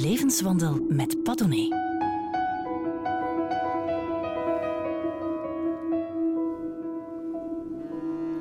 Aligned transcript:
levenswandel 0.00 0.86
met 0.88 1.22
Padone. 1.22 1.82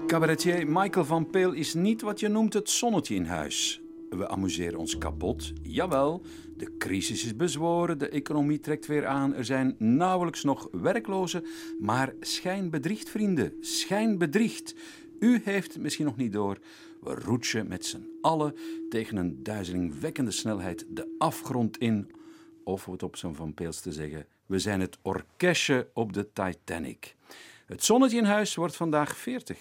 Cabaretier 0.08 0.68
Michael 0.68 1.06
van 1.06 1.30
Peel 1.30 1.52
is 1.52 1.74
niet 1.74 2.02
wat 2.02 2.20
je 2.20 2.28
noemt 2.28 2.54
het 2.54 2.70
zonnetje 2.70 3.16
in 3.16 3.26
huis. 3.26 3.82
We 4.10 4.28
amuseren 4.28 4.80
ons 4.80 4.98
kapot. 4.98 5.54
Jawel, 5.62 6.22
de 6.58 6.78
crisis 6.78 7.26
is 7.26 7.36
bezworen, 7.36 7.98
de 7.98 8.10
economie 8.10 8.60
trekt 8.60 8.86
weer 8.86 9.06
aan. 9.06 9.34
Er 9.34 9.46
zijn 9.46 9.76
nauwelijks 9.78 10.44
nog 10.44 10.68
werklozen, 10.72 11.44
maar 11.80 12.14
schijn 12.20 12.70
bedriegt, 12.70 13.10
vrienden. 13.10 13.54
Schijn 13.60 14.18
bedriegt. 14.18 14.76
U 15.20 15.42
heeft 15.44 15.74
het 15.74 15.82
misschien 15.82 16.06
nog 16.06 16.18
niet 16.18 16.34
door. 16.34 16.58
We 17.04 17.14
roetsen 17.16 17.68
met 17.68 17.86
z'n 17.86 18.08
allen 18.22 18.56
tegen 18.90 19.18
een 19.18 19.44
duizelingwekkende 19.44 20.32
snelheid 20.32 20.86
de 20.90 21.16
afgrond 21.18 21.78
in. 21.78 22.12
Of 22.64 22.88
om 22.88 22.94
het 22.94 23.04
op 23.04 23.16
zo'n 23.16 23.36
Van 23.36 23.54
Peels 23.54 23.80
te 23.82 23.92
zeggen, 23.92 24.26
we 24.46 24.60
zijn 24.60 24.80
het 24.80 24.98
orkestje 25.02 25.90
op 25.94 26.14
de 26.14 26.32
Titanic. 26.34 27.16
Het 27.66 27.84
zonnetje 27.84 28.18
in 28.18 28.24
huis 28.24 28.56
wordt 28.56 28.76
vandaag 28.76 29.18
40. 29.18 29.58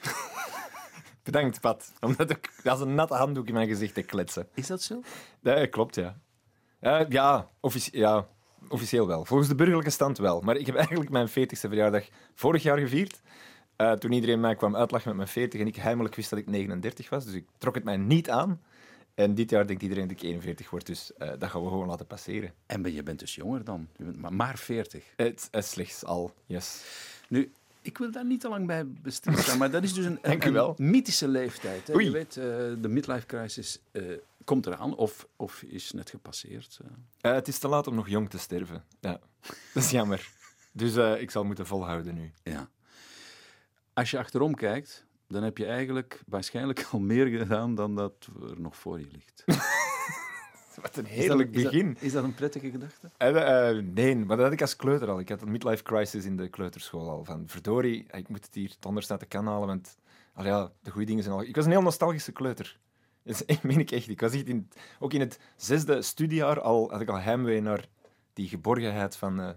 Bedankt, 1.22 1.60
Pat. 1.60 1.92
Omdat 2.00 2.30
ik 2.30 2.50
als 2.64 2.80
een 2.80 2.94
natte 2.94 3.14
handdoek 3.14 3.46
in 3.46 3.54
mijn 3.54 3.68
gezicht 3.68 3.94
te 3.94 4.02
kletsen. 4.02 4.48
Is 4.54 4.66
dat 4.66 4.82
zo? 4.82 5.00
Dat 5.40 5.68
klopt, 5.68 5.94
ja. 5.94 6.20
Eh, 6.80 7.00
ja, 7.08 7.50
offici- 7.60 7.98
ja, 7.98 8.28
officieel 8.68 9.06
wel. 9.06 9.24
Volgens 9.24 9.48
de 9.48 9.54
burgerlijke 9.54 9.90
stand 9.90 10.18
wel. 10.18 10.40
Maar 10.40 10.56
ik 10.56 10.66
heb 10.66 10.74
eigenlijk 10.74 11.10
mijn 11.10 11.28
40ste 11.28 11.68
verjaardag 11.68 12.04
vorig 12.34 12.62
jaar 12.62 12.78
gevierd. 12.78 13.20
Eh, 13.76 13.92
toen 13.92 14.12
iedereen 14.12 14.40
mij 14.40 14.54
kwam 14.54 14.76
uitlachen 14.76 15.08
met 15.08 15.16
mijn 15.16 15.28
40 15.28 15.60
en 15.60 15.66
ik 15.66 15.76
heimelijk 15.76 16.14
wist 16.14 16.30
dat 16.30 16.38
ik 16.38 16.46
39 16.46 17.08
was. 17.08 17.24
Dus 17.24 17.34
ik 17.34 17.44
trok 17.58 17.74
het 17.74 17.84
mij 17.84 17.96
niet 17.96 18.30
aan. 18.30 18.60
En 19.14 19.34
dit 19.34 19.50
jaar 19.50 19.66
denkt 19.66 19.82
iedereen 19.82 20.08
dat 20.08 20.16
ik 20.16 20.22
41 20.22 20.70
word. 20.70 20.86
Dus 20.86 21.12
eh, 21.14 21.28
dat 21.38 21.50
gaan 21.50 21.62
we 21.62 21.68
gewoon 21.68 21.86
laten 21.86 22.06
passeren. 22.06 22.52
En 22.66 22.82
ben- 22.82 22.92
je 22.94 23.02
bent 23.02 23.18
dus 23.18 23.34
jonger 23.34 23.64
dan. 23.64 23.88
Je 23.96 24.04
bent 24.04 24.16
maar, 24.16 24.32
maar 24.32 24.58
40. 24.58 25.04
Het 25.16 25.48
is 25.50 25.70
slechts 25.70 26.04
al, 26.04 26.34
yes. 26.46 26.84
Nu, 27.28 27.52
ik 27.82 27.98
wil 27.98 28.10
daar 28.10 28.24
niet 28.24 28.40
te 28.40 28.48
lang 28.48 28.66
bij 28.66 28.86
stilstaan, 29.04 29.58
maar 29.58 29.70
dat 29.70 29.82
is 29.82 29.94
dus 29.94 30.04
een, 30.04 30.74
mythische 30.90 31.28
leeftijd. 31.28 31.86
Hè? 31.86 31.92
Je 31.92 32.10
weet, 32.10 32.36
eh, 32.36 32.44
de 32.80 32.88
midlife 32.88 33.26
crisis 33.26 33.80
komt 34.44 34.66
eraan 34.66 34.96
of, 34.96 35.26
of 35.36 35.62
is 35.62 35.92
net 35.92 36.10
gepasseerd. 36.10 36.78
het 37.20 37.48
is 37.48 37.58
te 37.58 37.68
laat 37.68 37.86
om 37.86 37.94
nog 37.94 38.08
jong 38.08 38.30
te 38.30 38.38
sterven. 38.38 38.84
Ja, 39.00 39.20
dat 39.74 39.82
is 39.82 39.90
jammer. 39.90 40.30
Dus 40.72 40.94
ik 41.20 41.30
zal 41.30 41.44
moeten 41.44 41.66
volhouden 41.66 42.14
nu. 42.14 42.32
ja. 42.42 42.68
Als 43.96 44.10
je 44.10 44.18
achterom 44.18 44.54
kijkt, 44.54 45.06
dan 45.28 45.42
heb 45.42 45.58
je 45.58 45.66
eigenlijk 45.66 46.22
waarschijnlijk 46.26 46.86
al 46.90 46.98
meer 46.98 47.26
gedaan 47.26 47.74
dan 47.74 47.94
dat 47.94 48.28
er 48.50 48.60
nog 48.60 48.76
voor 48.76 48.98
je 48.98 49.06
ligt. 49.12 49.42
Wat 50.82 50.96
een 50.96 51.04
Is 51.06 51.10
heerlijk 51.10 51.48
dat- 51.48 51.56
is 51.56 51.62
dat- 51.62 51.72
begin. 51.72 51.96
Is 52.00 52.12
dat, 52.12 52.24
een 52.24 52.34
prettige 52.34 52.70
gedachte? 52.70 53.10
Eh, 53.16 53.68
eh, 53.70 53.84
nee, 53.84 54.16
maar 54.16 54.36
dat 54.36 54.44
had 54.44 54.52
ik 54.52 54.60
als 54.60 54.76
kleuter 54.76 55.08
al. 55.08 55.18
Ik 55.20 55.28
had 55.28 55.42
een 55.42 55.50
midlife 55.50 55.82
crisis 55.82 56.24
in 56.24 56.36
de 56.36 56.48
kleuterschool 56.48 57.10
al. 57.10 57.24
Van 57.24 57.42
verdorie, 57.46 58.06
ik 58.10 58.28
moet 58.28 58.44
het 58.44 58.54
hier 58.54 58.68
het 58.76 58.86
onderste 58.86 59.12
uit 59.12 59.20
de 59.20 59.26
kan 59.26 59.46
halen, 59.46 59.66
want 59.66 59.96
al 60.34 60.44
ja, 60.44 60.72
de 60.82 60.90
goede 60.90 61.06
dingen 61.06 61.22
zijn 61.22 61.34
al... 61.34 61.42
Ik 61.42 61.56
was 61.56 61.64
een 61.64 61.70
heel 61.70 61.82
nostalgische 61.82 62.32
kleuter. 62.32 62.78
Dat 63.22 63.34
is 63.34 63.44
echt, 63.44 63.62
meen 63.62 63.78
ik 63.78 63.90
echt. 63.90 64.08
Ik 64.08 64.20
was 64.20 64.32
echt 64.32 64.46
in, 64.46 64.68
ook 64.98 65.12
in 65.12 65.20
het 65.20 65.38
zesde 65.56 66.02
studiejaar 66.02 66.60
al, 66.60 66.90
had 66.90 67.00
ik 67.00 67.08
al 67.08 67.18
heimwee 67.20 67.60
naar 67.60 67.88
die 68.32 68.48
geborgenheid 68.48 69.16
van, 69.16 69.40
eh, 69.40 69.48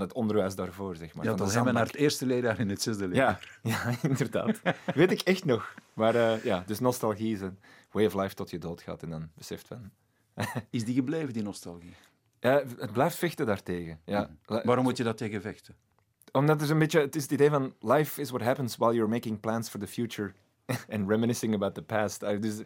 het 0.00 0.12
onderwijs 0.12 0.54
daarvoor, 0.54 0.96
zeg 0.96 1.14
maar. 1.14 1.24
Ja, 1.24 1.34
dan 1.34 1.48
zijn 1.50 1.64
we 1.64 1.72
naar 1.72 1.86
het 1.86 1.94
eerste 1.94 2.26
leerjaar 2.26 2.60
in 2.60 2.68
het 2.68 2.82
zesde 2.82 3.08
leerjaar. 3.08 3.58
Ja, 3.62 3.70
ja, 3.90 3.94
inderdaad. 4.08 4.60
Weet 4.94 5.10
ik 5.10 5.20
echt 5.20 5.44
nog. 5.44 5.74
Maar 5.94 6.14
eh, 6.14 6.44
ja, 6.44 6.62
dus 6.66 6.78
nostalgie 6.78 7.32
is 7.34 7.40
een 7.40 7.58
way 7.90 8.06
of 8.06 8.14
life 8.14 8.34
tot 8.34 8.50
je 8.50 8.58
doodgaat 8.58 9.02
en 9.02 9.10
dan 9.10 9.30
beseft 9.34 9.66
van... 9.66 9.90
Is 10.70 10.84
die 10.84 10.94
gebleven, 10.94 11.32
die 11.32 11.42
nostalgie? 11.42 11.94
Ja, 12.40 12.62
het 12.78 12.92
blijft 12.92 13.16
vechten 13.16 13.46
daartegen. 13.46 14.00
Ja. 14.04 14.30
La- 14.46 14.62
Waarom 14.64 14.84
moet 14.84 14.96
je 14.96 15.04
dat 15.04 15.16
tegen 15.16 15.40
vechten? 15.40 15.74
Omdat 16.32 16.60
er 16.60 16.66
zo'n 16.66 16.78
beetje, 16.78 17.00
het 17.00 17.16
is 17.16 17.22
het 17.22 17.32
idee 17.32 17.50
van 17.50 17.74
life 17.80 18.20
is 18.20 18.30
what 18.30 18.42
happens 18.42 18.76
while 18.76 18.92
you're 18.94 19.10
making 19.10 19.40
plans 19.40 19.68
for 19.68 19.80
the 19.80 19.86
future 19.86 20.32
and 20.94 21.08
reminiscing 21.08 21.54
about 21.54 21.74
the 21.74 21.82
past. 21.82 22.22
Uh, 22.22 22.40
Dus 22.40 22.56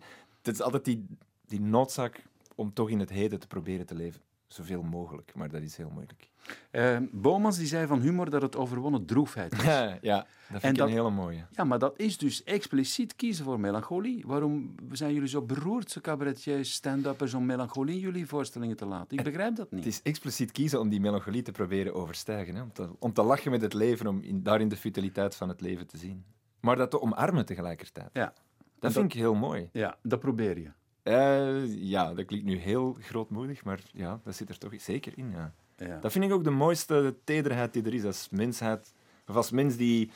het 0.43 0.55
is 0.55 0.61
altijd 0.61 0.85
die, 0.85 1.07
die 1.47 1.61
noodzaak 1.61 2.23
om 2.55 2.73
toch 2.73 2.91
in 2.91 3.01
het 3.01 3.11
heden 3.11 3.41
te 3.41 3.47
proberen 3.47 3.87
te 3.87 3.95
leven. 3.95 4.21
Zoveel 4.53 4.83
mogelijk, 4.83 5.33
maar 5.35 5.49
dat 5.51 5.63
is 5.63 5.77
heel 5.77 5.91
moeilijk. 5.91 6.31
Eh 6.71 6.99
Bomans 7.13 7.57
die 7.57 7.67
zei 7.67 7.87
van 7.87 8.01
humor 8.01 8.31
dat 8.31 8.43
het 8.43 8.57
overwonnen 8.57 9.07
droefheid 9.07 9.53
is. 9.53 9.63
Ja, 10.01 10.17
dat 10.17 10.27
vind 10.49 10.63
En 10.63 10.71
ik 10.71 10.77
dat- 10.77 10.87
een 10.89 10.93
hele 10.95 11.11
mooie. 11.11 11.45
Ja, 11.51 11.65
maar 11.65 11.79
dat 11.79 11.99
is 11.99 12.19
dus 12.19 12.45
expliciet 12.45 13.17
kiezen 13.17 13.45
voor 13.45 13.61
melancholie. 13.61 14.25
Waarom 14.27 14.75
zijn 14.91 15.13
jullie 15.13 15.29
zo 15.29 15.43
beroerd, 15.43 15.91
zo 15.91 16.01
cabaretiers, 16.01 16.73
stand-uppers, 16.73 17.35
om 17.35 17.47
melancholie 17.47 17.95
in 17.95 18.01
jullie 18.01 18.27
voorstellingen 18.27 18.77
te 18.77 18.87
laten? 18.87 19.19
Ik 19.19 19.25
begrijp 19.25 19.57
dat 19.57 19.71
niet. 19.71 19.85
Het 19.85 19.93
is 19.93 20.03
expliciet 20.03 20.53
kiezen 20.53 20.81
om 20.81 20.89
die 20.89 21.01
melancholie 21.01 21.43
te 21.43 21.53
proberen 21.53 21.95
overstijgen. 21.95 22.55
Hè? 22.55 22.63
Om, 22.63 22.73
te, 22.73 22.89
om 22.99 23.13
te 23.13 23.23
lachen 23.23 23.51
met 23.51 23.61
het 23.63 23.75
leven, 23.75 24.07
om 24.07 24.21
in, 24.23 24.43
daarin 24.43 24.69
de 24.69 24.77
futiliteit 24.77 25.35
van 25.37 25.49
het 25.49 25.61
leven 25.61 25.87
te 25.87 25.97
zien. 25.97 26.25
Maar 26.61 26.77
dat 26.77 26.91
te 26.91 27.01
omarmen 27.01 27.47
tegelijkertijd. 27.47 28.11
Ja. 28.13 28.33
Dat 28.79 28.93
vind 28.93 29.05
ik 29.05 29.13
heel 29.13 29.35
mooi. 29.35 29.69
Ja, 29.73 29.97
dat 30.03 30.21
probeer 30.21 30.59
je. 30.59 30.71
Eh, 31.03 31.83
ja, 31.83 32.15
dat 32.15 32.25
klinkt 32.25 32.47
nu 32.47 32.57
heel 32.57 32.97
grootmoedig, 33.01 33.65
maar 33.65 33.81
ja, 33.93 34.21
dat 34.25 34.35
zit 34.35 34.49
er 34.49 34.59
toch 34.59 34.81
zeker 34.81 35.13
in. 35.17 35.31
Ja. 35.31 35.53
Ja. 35.77 35.99
Dat 35.99 36.13
vind 36.13 36.25
ik 36.25 36.33
ook 36.33 36.45
de 36.45 36.51
mooiste 36.51 37.17
tederheid 37.25 37.73
die 37.73 37.83
er 37.83 37.95
is 37.95 38.05
als 38.05 38.29
mensheid. 38.31 38.93
Of 39.27 39.37
als 39.37 39.51
mens 39.51 39.77
die 39.77 40.11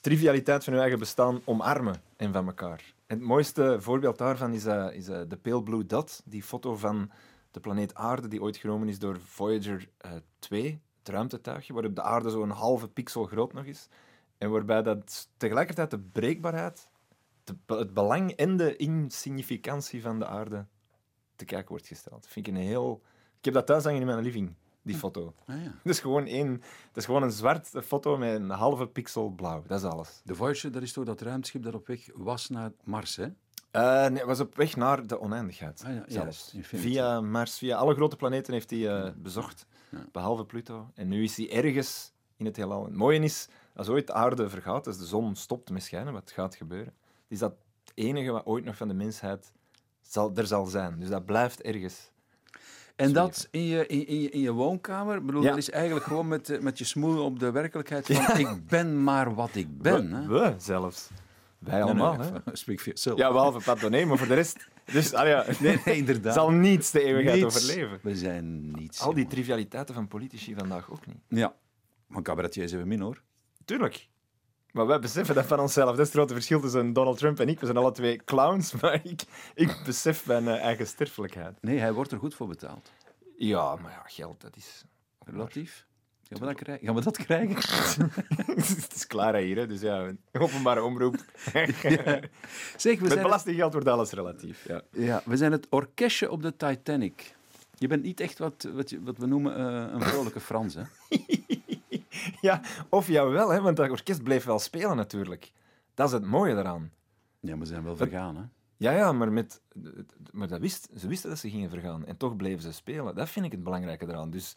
trivialiteit 0.00 0.64
van 0.64 0.72
je 0.72 0.80
eigen 0.80 0.98
bestaan 0.98 1.40
omarmen 1.44 2.02
en 2.16 2.32
van 2.32 2.46
elkaar. 2.46 2.94
Het 3.06 3.20
mooiste 3.20 3.76
voorbeeld 3.80 4.18
daarvan 4.18 4.52
is, 4.52 4.64
eh, 4.64 4.86
is 4.92 5.08
eh, 5.08 5.20
de 5.28 5.36
Pale 5.36 5.62
Blue 5.62 5.86
Dot, 5.86 6.22
die 6.24 6.42
foto 6.42 6.76
van 6.76 7.10
de 7.50 7.60
planeet 7.60 7.94
Aarde, 7.94 8.28
die 8.28 8.42
ooit 8.42 8.56
genomen 8.56 8.88
is 8.88 8.98
door 8.98 9.20
Voyager 9.20 9.88
eh 9.98 10.10
2, 10.38 10.80
het 10.98 11.08
ruimtetuigje, 11.08 11.72
waarop 11.72 11.94
de 11.94 12.02
aarde 12.02 12.30
zo'n 12.30 12.50
halve 12.50 12.88
pixel 12.88 13.24
groot 13.24 13.52
nog 13.52 13.64
is. 13.64 13.88
En 14.38 14.50
waarbij 14.50 14.82
dat 14.82 15.28
tegelijkertijd 15.36 15.90
de 15.90 15.98
breekbaarheid, 15.98 16.88
de- 17.66 17.74
het 17.76 17.94
belang 17.94 18.30
en 18.32 18.56
de 18.56 18.76
insignificantie 18.76 20.02
van 20.02 20.18
de 20.18 20.26
aarde 20.26 20.66
te 21.36 21.44
kijken 21.44 21.68
wordt 21.68 21.86
gesteld. 21.86 22.22
Dat 22.22 22.30
vind 22.32 22.46
ik 22.46 22.54
een 22.54 22.60
heel... 22.60 23.02
Ik 23.38 23.44
heb 23.44 23.54
dat 23.54 23.66
thuis 23.66 23.84
hangen 23.84 24.00
in 24.00 24.06
mijn 24.06 24.22
living, 24.22 24.54
die 24.82 24.96
foto. 24.96 25.34
Ah, 25.46 25.62
ja. 25.62 25.70
Dat 25.84 25.92
is 25.92 26.00
gewoon 26.00 26.26
één... 26.26 26.52
Dat 26.58 26.96
is 26.96 27.04
gewoon 27.04 27.22
een 27.22 27.30
zwart 27.30 27.68
foto 27.84 28.16
met 28.16 28.34
een 28.34 28.50
halve 28.50 28.86
pixel 28.86 29.28
blauw. 29.30 29.62
Dat 29.66 29.78
is 29.78 29.84
alles. 29.90 30.20
De 30.24 30.34
Voyager, 30.34 30.72
dat 30.72 30.82
is 30.82 30.92
toch 30.92 31.04
dat 31.04 31.20
ruimteschip 31.20 31.62
dat 31.62 31.74
op 31.74 31.86
weg 31.86 32.08
was 32.14 32.48
naar 32.48 32.72
Mars, 32.84 33.16
hè? 33.16 33.26
Eh, 33.70 34.06
nee, 34.06 34.24
was 34.24 34.40
op 34.40 34.56
weg 34.56 34.76
naar 34.76 35.06
de 35.06 35.20
oneindigheid. 35.20 35.82
Ah, 35.86 35.94
ja, 35.94 36.04
zelfs. 36.06 36.50
juist. 36.52 36.68
Via 36.68 37.20
Mars, 37.20 37.58
via 37.58 37.76
alle 37.76 37.94
grote 37.94 38.16
planeten 38.16 38.52
heeft 38.52 38.70
hij 38.70 38.88
eh, 38.88 39.10
bezocht. 39.16 39.66
Behalve 40.12 40.44
Pluto. 40.44 40.90
En 40.94 41.08
nu 41.08 41.22
is 41.22 41.36
hij 41.36 41.50
ergens 41.50 42.12
in 42.36 42.44
het 42.44 42.56
heelal. 42.56 42.84
Het 42.84 42.94
mooie 42.94 43.20
is, 43.20 43.48
als 43.74 43.88
ooit 43.88 44.06
de 44.06 44.12
aarde 44.12 44.48
vergaat, 44.48 44.86
als 44.86 44.98
de 44.98 45.06
zon 45.06 45.36
stopt 45.36 45.70
met 45.70 45.82
schijnen, 45.82 46.12
wat 46.12 46.30
gaat 46.30 46.54
gebeuren, 46.54 46.94
is 47.28 47.38
dat 47.38 47.50
het 47.84 47.92
enige 47.94 48.30
wat 48.30 48.46
ooit 48.46 48.64
nog 48.64 48.76
van 48.76 48.88
de 48.88 48.94
mensheid 48.94 49.52
zal, 50.02 50.32
er 50.34 50.46
zal 50.46 50.66
zijn. 50.66 51.00
Dus 51.00 51.08
dat 51.08 51.24
blijft 51.26 51.62
ergens. 51.62 52.10
En 52.96 53.12
dat 53.12 53.48
in 53.50 53.62
je, 53.62 53.86
in, 53.86 54.20
je, 54.20 54.30
in 54.30 54.40
je 54.40 54.52
woonkamer, 54.52 55.24
bedoel, 55.24 55.42
Ja. 55.42 55.48
dat 55.48 55.58
is 55.58 55.70
eigenlijk 55.70 56.06
gewoon 56.06 56.28
met, 56.28 56.50
eh, 56.50 56.60
met 56.60 56.78
je 56.78 56.84
smoel 56.84 57.24
op 57.24 57.38
de 57.38 57.50
werkelijkheid 57.50 58.06
van 58.06 58.38
ik 58.38 58.66
ben 58.66 59.02
maar 59.04 59.34
wat 59.34 59.54
ik 59.54 59.78
ben. 59.82 60.12
Hè? 60.12 60.26
We, 60.26 60.38
we 60.38 60.54
zelfs. 60.58 61.08
Wij 61.58 61.82
allemaal, 61.82 62.18
hè? 62.18 62.30
For 62.56 62.74
yourself. 62.74 63.18
Ja, 63.18 63.32
behalve 63.32 63.60
Pat 63.64 63.80
Doné, 63.80 64.04
maar 64.04 64.18
voor 64.18 64.26
de 64.26 64.34
rest... 64.34 64.68
Dus, 64.84 65.14
ah 65.14 65.26
ja, 65.26 65.44
Nee, 65.60 65.80
nee, 65.84 65.96
inderdaad. 65.96 66.34
zal 66.34 66.50
niets 66.50 66.90
de 66.90 67.02
eeuwigheid 67.02 67.42
Niets. 67.42 67.56
overleven. 67.56 67.98
We 68.02 68.16
zijn 68.16 68.70
niets. 68.70 69.00
Al 69.00 69.06
die 69.08 69.16
jongen. 69.22 69.30
trivialiteiten 69.34 69.94
van 69.94 70.08
politici 70.08 70.54
vandaag 70.54 70.90
ook 70.90 71.06
niet. 71.06 71.16
Ja, 71.28 71.54
maar 72.06 72.22
cabaretiers 72.22 72.70
hebben 72.70 72.88
min 72.88 73.00
hoor. 73.00 73.22
Tuurlijk. 73.64 74.08
Maar 74.72 74.86
wij 74.86 74.98
beseffen 74.98 75.34
dat 75.34 75.46
van 75.46 75.60
onszelf. 75.60 75.90
Dat 75.90 75.98
is 75.98 76.04
het 76.04 76.14
grote 76.14 76.34
verschil 76.34 76.60
tussen 76.60 76.92
Donald 76.92 77.18
Trump 77.18 77.40
en 77.40 77.48
ik. 77.48 77.60
We 77.60 77.66
zijn 77.66 77.78
alle 77.78 77.92
twee 77.92 78.24
clowns, 78.24 78.72
maar 78.80 79.00
ik, 79.04 79.22
ik 79.54 79.76
besef 79.84 80.26
mijn 80.26 80.48
eh, 80.48 80.60
eigen 80.60 80.86
sterfelijkheid. 80.86 81.58
Nee, 81.60 81.78
hij 81.78 81.92
wordt 81.92 82.12
er 82.12 82.18
goed 82.18 82.34
voor 82.34 82.48
betaald. 82.48 82.92
Ja, 83.36 83.76
maar 83.76 83.90
ja, 83.90 84.02
geld, 84.06 84.40
dat 84.40 84.56
is... 84.56 84.84
Relatief. 85.24 85.86
Gaan 86.28 86.38
we 86.40 86.46
dat 86.46 86.54
krijgen? 86.54 86.86
Gaan 86.86 86.94
we 86.94 87.02
dat 87.02 87.16
krijgen? 87.16 87.56
het 88.56 88.94
is 88.94 89.06
klaar 89.06 89.34
hier, 89.34 89.56
hè. 89.56 89.66
dus 89.66 89.80
ja, 89.80 90.12
openbare 90.32 90.82
omroep. 90.82 91.16
Zeg, 92.76 93.00
we 93.00 93.08
Met 93.08 93.22
belastinggeld 93.22 93.72
wordt 93.72 93.88
alles 93.88 94.10
relatief. 94.10 94.64
Ja. 94.68 94.82
ja, 94.92 95.22
we 95.24 95.36
zijn 95.36 95.52
het 95.52 95.66
orkestje 95.70 96.30
op 96.30 96.42
de 96.42 96.56
Titanic. 96.56 97.34
Je 97.74 97.86
bent 97.86 98.02
niet 98.02 98.20
echt 98.20 98.38
wat, 98.38 98.68
wat, 98.72 98.94
wat 99.00 99.18
we 99.18 99.26
noemen 99.26 99.56
eh, 99.56 99.92
een 99.92 100.02
vrolijke 100.02 100.40
Frans, 100.40 100.74
hè? 100.74 100.82
ja, 102.48 102.60
of 102.88 103.08
jawel, 103.08 103.48
hè, 103.48 103.60
want 103.60 103.76
dat 103.76 103.90
orkest 103.90 104.22
bleef 104.22 104.44
wel 104.44 104.58
spelen 104.58 104.96
natuurlijk. 104.96 105.52
Dat 105.94 106.06
is 106.06 106.12
het 106.12 106.24
mooie 106.24 106.54
daaraan. 106.54 106.92
Ja, 107.40 107.56
maar 107.56 107.66
ze 107.66 107.72
zijn 107.72 107.84
wel 107.84 107.96
vergaan, 107.96 108.36
hè? 108.36 108.42
Ja, 108.76 108.92
ja, 108.92 109.12
maar, 109.12 109.32
met, 109.32 109.60
maar 110.30 110.48
dat 110.48 110.60
wist, 110.60 110.88
ze 110.96 111.08
wisten 111.08 111.30
dat 111.30 111.38
ze 111.38 111.50
gingen 111.50 111.70
vergaan. 111.70 112.06
En 112.06 112.16
toch 112.16 112.36
bleven 112.36 112.62
ze 112.62 112.72
spelen. 112.72 113.14
Dat 113.14 113.28
vind 113.28 113.44
ik 113.44 113.52
het 113.52 113.62
belangrijke 113.62 114.06
eraan. 114.06 114.30
Dus 114.30 114.56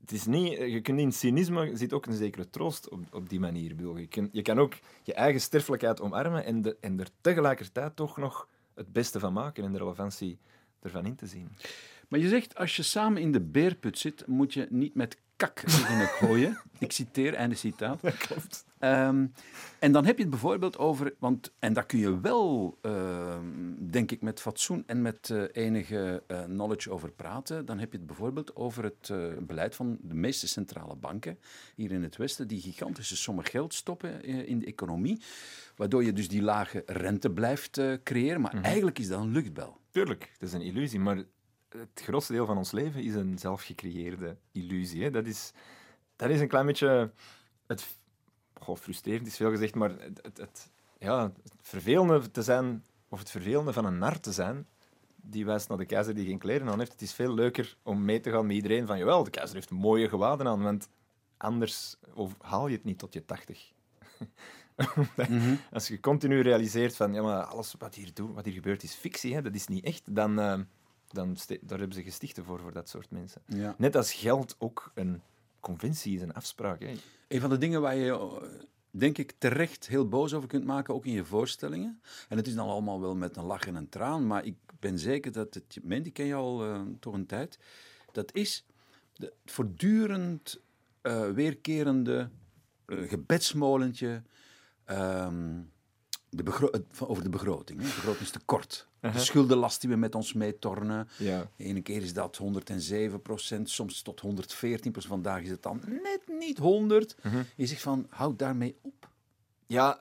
het 0.00 0.12
is 0.12 0.26
niet, 0.26 0.58
je 0.58 0.80
kunt 0.80 0.98
in 0.98 1.12
cynisme 1.12 1.76
zit 1.76 1.92
ook 1.92 2.06
een 2.06 2.12
zekere 2.12 2.50
troost 2.50 2.88
op, 2.88 3.00
op 3.14 3.28
die 3.28 3.40
manier. 3.40 3.74
Je, 3.98 4.28
je 4.32 4.42
kan 4.42 4.58
ook 4.58 4.74
je 5.02 5.14
eigen 5.14 5.40
sterfelijkheid 5.40 6.00
omarmen 6.00 6.44
en, 6.44 6.62
de, 6.62 6.76
en 6.80 7.00
er 7.00 7.08
tegelijkertijd 7.20 7.96
toch 7.96 8.16
nog 8.16 8.48
het 8.74 8.92
beste 8.92 9.18
van 9.18 9.32
maken 9.32 9.64
en 9.64 9.72
de 9.72 9.78
relevantie 9.78 10.38
ervan 10.80 11.06
in 11.06 11.16
te 11.16 11.26
zien. 11.26 11.48
Maar 12.08 12.20
je 12.20 12.28
zegt, 12.28 12.56
als 12.56 12.76
je 12.76 12.82
samen 12.82 13.22
in 13.22 13.32
de 13.32 13.40
beerput 13.40 13.98
zit, 13.98 14.26
moet 14.26 14.54
je 14.54 14.66
niet 14.70 14.94
met 14.94 15.16
kak 15.36 15.62
beginnen 15.64 16.06
gooien. 16.06 16.58
Ik 16.78 16.92
citeer, 16.92 17.34
einde 17.34 17.54
citaat. 17.54 18.00
Klopt. 18.18 18.64
Ehm, 18.78 19.26
en 19.78 19.92
dan 19.92 20.04
heb 20.04 20.16
je 20.16 20.22
het 20.22 20.30
bijvoorbeeld 20.30 20.78
over, 20.78 21.14
want, 21.18 21.52
en 21.58 21.72
daar 21.72 21.86
kun 21.86 21.98
je 21.98 22.20
wel, 22.20 22.78
ehm, 22.80 23.44
denk 23.78 24.10
ik, 24.10 24.22
met 24.22 24.40
fatsoen 24.40 24.82
en 24.86 25.02
met 25.02 25.30
eh, 25.30 25.42
enige 25.52 26.22
eh, 26.26 26.42
knowledge 26.42 26.90
over 26.90 27.10
praten. 27.10 27.66
Dan 27.66 27.78
heb 27.78 27.92
je 27.92 27.98
het 27.98 28.06
bijvoorbeeld 28.06 28.56
over 28.56 28.84
het 28.84 29.10
eh, 29.10 29.18
beleid 29.40 29.74
van 29.74 29.98
de 30.00 30.14
meeste 30.14 30.48
centrale 30.48 30.96
banken 30.96 31.38
hier 31.74 31.92
in 31.92 32.02
het 32.02 32.16
Westen, 32.16 32.48
die 32.48 32.60
gigantische 32.60 33.16
sommen 33.16 33.44
geld 33.44 33.74
stoppen 33.74 34.24
in 34.24 34.58
de 34.58 34.66
economie, 34.66 35.22
waardoor 35.76 36.04
je 36.04 36.12
dus 36.12 36.28
die 36.28 36.42
lage 36.42 36.82
rente 36.86 37.30
blijft 37.30 37.80
creëren. 38.02 38.40
Maar 38.40 38.62
eigenlijk 38.62 38.98
is 38.98 39.08
dat 39.08 39.20
een 39.20 39.32
luchtbel. 39.32 39.80
Tuurlijk, 39.90 40.30
het 40.32 40.42
is 40.42 40.52
een 40.52 40.62
illusie, 40.62 41.00
maar 41.00 41.24
het 41.78 42.00
grootste 42.02 42.32
deel 42.32 42.46
van 42.46 42.56
ons 42.56 42.70
leven 42.72 43.02
is 43.02 43.14
een 43.14 43.38
zelfgecreëerde 43.38 44.36
illusie. 44.52 45.02
Hè. 45.02 45.10
Dat, 45.10 45.26
is, 45.26 45.52
dat 46.16 46.30
is 46.30 46.40
een 46.40 46.48
klein 46.48 46.66
beetje... 46.66 47.12
Het, 47.66 47.86
goh, 48.60 48.76
frustrerend 48.76 49.26
is 49.26 49.36
veel 49.36 49.50
gezegd, 49.50 49.74
maar 49.74 49.90
het, 49.90 50.20
het, 50.22 50.36
het- 50.36 50.70
ja, 50.98 51.22
het 51.42 51.52
vervelende 51.60 52.30
te 52.30 52.42
zijn, 52.42 52.84
of 53.08 53.18
het 53.18 53.30
vervelende 53.30 53.72
van 53.72 53.84
een 53.84 53.98
nar 53.98 54.20
te 54.20 54.32
zijn, 54.32 54.66
die 55.16 55.44
wijst 55.44 55.68
naar 55.68 55.78
de 55.78 55.84
keizer 55.86 56.14
die 56.14 56.26
geen 56.26 56.38
kleren 56.38 56.68
aan 56.68 56.78
heeft. 56.78 56.92
Het 56.92 57.02
is 57.02 57.12
veel 57.12 57.34
leuker 57.34 57.76
om 57.82 58.04
mee 58.04 58.20
te 58.20 58.30
gaan 58.30 58.46
met 58.46 58.56
iedereen 58.56 58.86
van, 58.86 58.98
jawel, 58.98 59.24
de 59.24 59.30
keizer 59.30 59.54
heeft 59.54 59.70
mooie 59.70 60.08
gewaden 60.08 60.46
aan, 60.46 60.62
want 60.62 60.88
anders 61.36 61.96
of, 62.14 62.34
haal 62.40 62.66
je 62.68 62.76
het 62.76 62.84
niet 62.84 62.98
tot 62.98 63.12
je 63.12 63.24
tachtig. 63.24 63.72
Als 65.72 65.88
je 65.88 66.00
continu 66.00 66.40
realiseert 66.40 66.96
van, 66.96 67.12
ja, 67.14 67.22
maar 67.22 67.44
alles 67.44 67.74
wat 67.78 67.94
hier, 67.94 68.14
doet, 68.14 68.34
wat 68.34 68.44
hier 68.44 68.54
gebeurt 68.54 68.82
is 68.82 68.94
fictie, 68.94 69.34
hè, 69.34 69.42
dat 69.42 69.54
is 69.54 69.66
niet 69.66 69.84
echt, 69.84 70.14
dan, 70.14 70.38
eh, 70.38 70.60
dan 71.14 71.36
daar 71.60 71.78
hebben 71.78 71.96
ze 71.96 72.02
gestichten 72.02 72.44
voor, 72.44 72.60
voor 72.60 72.72
dat 72.72 72.88
soort 72.88 73.10
mensen. 73.10 73.42
Ja. 73.46 73.74
Net 73.78 73.96
als 73.96 74.12
geld 74.12 74.56
ook 74.58 74.90
een 74.94 75.22
conventie 75.60 76.16
is, 76.16 76.22
een 76.22 76.34
afspraak. 76.34 76.80
Hè. 76.80 76.94
Een 77.28 77.40
van 77.40 77.50
de 77.50 77.58
dingen 77.58 77.80
waar 77.80 77.96
je, 77.96 78.12
eh, 78.12 78.42
denk 78.90 79.18
ik, 79.18 79.34
terecht 79.38 79.88
heel 79.88 80.08
boos 80.08 80.34
over 80.34 80.48
kunt 80.48 80.64
maken, 80.64 80.94
ook 80.94 81.06
in 81.06 81.12
je 81.12 81.24
voorstellingen. 81.24 82.00
En 82.28 82.36
het 82.36 82.46
is 82.46 82.54
dan 82.54 82.68
allemaal 82.68 83.00
wel 83.00 83.16
met 83.16 83.36
een 83.36 83.44
lach 83.44 83.66
en 83.66 83.74
een 83.74 83.88
traan, 83.88 84.26
maar 84.26 84.44
ik 84.44 84.56
ben 84.78 84.98
zeker 84.98 85.32
dat 85.32 85.54
het, 85.54 85.78
Mandy 85.82 86.12
ken 86.12 86.26
je 86.26 86.34
al 86.34 86.64
eh, 86.64 86.80
toch 87.00 87.14
een 87.14 87.26
tijd, 87.26 87.58
dat 88.12 88.34
is 88.34 88.66
de 89.12 89.32
voortdurend 89.44 90.60
eh, 91.00 91.30
weerkerende 91.30 92.30
gebedsmolentje 92.86 94.22
ehm, 94.84 95.60
de 96.34 96.82
over 97.06 97.22
de 97.22 97.28
begroting, 97.28 97.80
hè, 97.80 97.86
het 97.86 97.94
begrotingstekort. 97.94 98.88
De 99.00 99.18
schuldenlast 99.18 99.80
die 99.80 99.90
we 99.90 99.96
met 99.96 100.14
ons 100.14 100.32
meetornen. 100.32 101.08
Ja. 101.18 101.48
De 101.56 101.64
ene 101.64 101.80
keer 101.80 102.02
is 102.02 102.12
dat 102.12 102.36
107 102.36 103.22
procent, 103.22 103.70
soms 103.70 104.02
tot 104.02 104.20
114 104.20 104.92
procent. 104.92 105.12
Vandaag 105.12 105.42
is 105.42 105.50
het 105.50 105.62
dan 105.62 105.80
net 105.86 106.20
niet 106.38 106.58
100. 106.58 107.16
Je 107.56 107.66
zegt 107.66 107.82
van, 107.82 108.06
houd 108.10 108.38
daarmee 108.38 108.76
op. 108.82 109.08
Ja, 109.66 110.00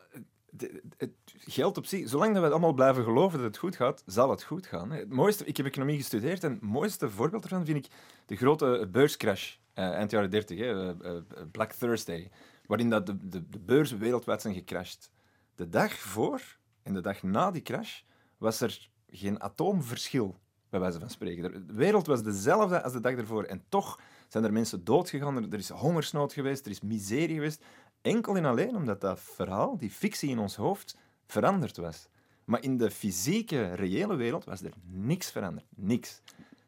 het 0.97 1.11
geld 1.37 1.77
op 1.77 1.85
zich, 1.85 2.09
zolang 2.09 2.33
dat 2.33 2.43
we 2.43 2.49
allemaal 2.49 2.73
blijven 2.73 3.03
geloven 3.03 3.37
dat 3.37 3.47
het 3.47 3.57
goed 3.57 3.75
gaat, 3.75 4.03
zal 4.05 4.29
het 4.29 4.43
goed 4.43 4.65
gaan. 4.65 4.91
hè. 4.91 4.99
Het 4.99 5.09
mooiste, 5.09 5.45
ik 5.45 5.57
heb 5.57 5.65
economie 5.65 5.97
gestudeerd 5.97 6.43
en 6.43 6.51
het 6.51 6.61
mooiste 6.61 7.09
voorbeeld 7.09 7.43
ervan 7.43 7.65
vind 7.65 7.85
ik 7.85 7.91
de 8.25 8.35
grote 8.35 8.87
beurscrash 8.91 9.55
eh, 9.73 9.91
eind 9.91 10.11
jaren 10.11 10.29
30, 10.29 10.57
hè, 10.57 11.01
eh, 11.01 11.15
eh, 11.15 11.23
Black 11.51 11.71
Thursday, 11.71 12.29
waarin 12.65 12.89
dat 12.89 13.05
de, 13.05 13.27
de, 13.27 13.49
de 13.49 13.59
beurzen 13.59 13.99
wereldwijd 13.99 14.41
zijn 14.41 14.53
gecrashed. 14.53 15.09
De 15.55 15.69
dag 15.69 15.93
voor 15.99 16.41
en 16.83 16.93
de 16.93 17.01
dag 17.01 17.23
na 17.23 17.51
die 17.51 17.61
crash 17.61 18.01
was 18.37 18.61
er 18.61 18.89
geen 19.09 19.41
atoomverschil, 19.41 20.39
bij 20.69 20.79
wijze 20.79 20.99
van 20.99 21.09
spreken. 21.09 21.67
De 21.67 21.73
wereld 21.73 22.07
was 22.07 22.23
dezelfde 22.23 22.83
als 22.83 22.93
de 22.93 22.99
dag 22.99 23.13
ervoor 23.13 23.43
en 23.43 23.63
toch 23.69 23.99
zijn 24.27 24.43
er 24.43 24.53
mensen 24.53 24.83
doodgegaan, 24.83 25.37
er, 25.37 25.53
er 25.53 25.59
is 25.59 25.69
hongersnood 25.69 26.33
geweest, 26.33 26.65
er 26.65 26.71
is 26.71 26.81
miserie 26.81 27.35
geweest. 27.35 27.63
Enkel 28.01 28.35
en 28.35 28.45
alleen 28.45 28.75
omdat 28.75 29.01
dat 29.01 29.19
verhaal, 29.19 29.77
die 29.77 29.89
fictie 29.89 30.29
in 30.29 30.39
ons 30.39 30.55
hoofd, 30.55 30.97
veranderd 31.25 31.77
was. 31.77 32.07
Maar 32.45 32.63
in 32.63 32.77
de 32.77 32.91
fysieke, 32.91 33.73
reële 33.73 34.15
wereld 34.15 34.45
was 34.45 34.61
er 34.61 34.73
niks 34.83 35.31
veranderd. 35.31 35.65
Niks. 35.75 36.21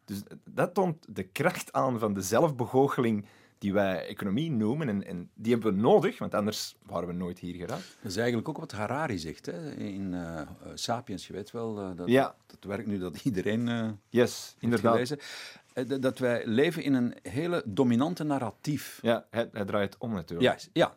Dus 0.06 0.24
dat 0.50 0.74
toont 0.74 1.16
de 1.16 1.24
kracht 1.24 1.74
aan 1.74 2.00
van 2.00 2.14
de 2.14 2.22
zelfbegoocheling 2.22 3.26
die 3.66 3.74
wij 3.74 4.08
economie 4.08 4.52
noemen. 4.52 4.90
En, 4.90 5.06
en 5.06 5.30
die 5.34 5.54
hebben 5.54 5.74
we 5.74 5.82
nodig, 5.82 6.18
want 6.18 6.34
anders 6.34 6.76
waren 6.86 7.08
we 7.08 7.14
nooit 7.14 7.40
hier 7.40 7.54
geraakt. 7.54 7.98
Dat 8.02 8.12
is 8.12 8.18
eigenlijk 8.18 8.50
ook 8.50 8.58
wat 8.58 8.72
Harari 8.72 9.18
zegt 9.18 9.46
hè? 9.46 9.72
in 9.76 10.14
eh, 10.14 10.42
eh, 10.42 10.48
Sapiens. 10.74 11.28
Je 11.28 11.34
weet 11.34 11.52
wel, 11.52 11.80
eh, 11.80 11.90
dat, 11.96 12.08
Ja. 12.08 12.36
dat 12.46 12.64
werkt 12.64 12.88
nu 12.88 12.98
dat 12.98 13.20
iedereen 13.24 13.68
eh 13.68 13.90
Yes, 14.10 14.32
heeft 14.32 14.56
inderdaad. 14.60 14.94
gelezen. 14.94 16.02
Dat 16.02 16.18
wij 16.18 16.46
leven 16.48 16.84
in 16.84 16.94
een 16.94 17.16
hele 17.22 17.64
dominante 17.66 18.24
narratief. 18.24 19.00
Ja, 19.02 19.26
hij, 19.30 19.50
hij 19.52 19.66
draait 19.66 19.98
om 19.98 20.14
natuurlijk. 20.14 20.60
Ja, 20.60 20.70
ja. 20.74 20.96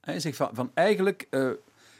Hij 0.00 0.20
zegt 0.20 0.36
van, 0.36 0.50
van 0.52 0.70
eigenlijk, 0.74 1.28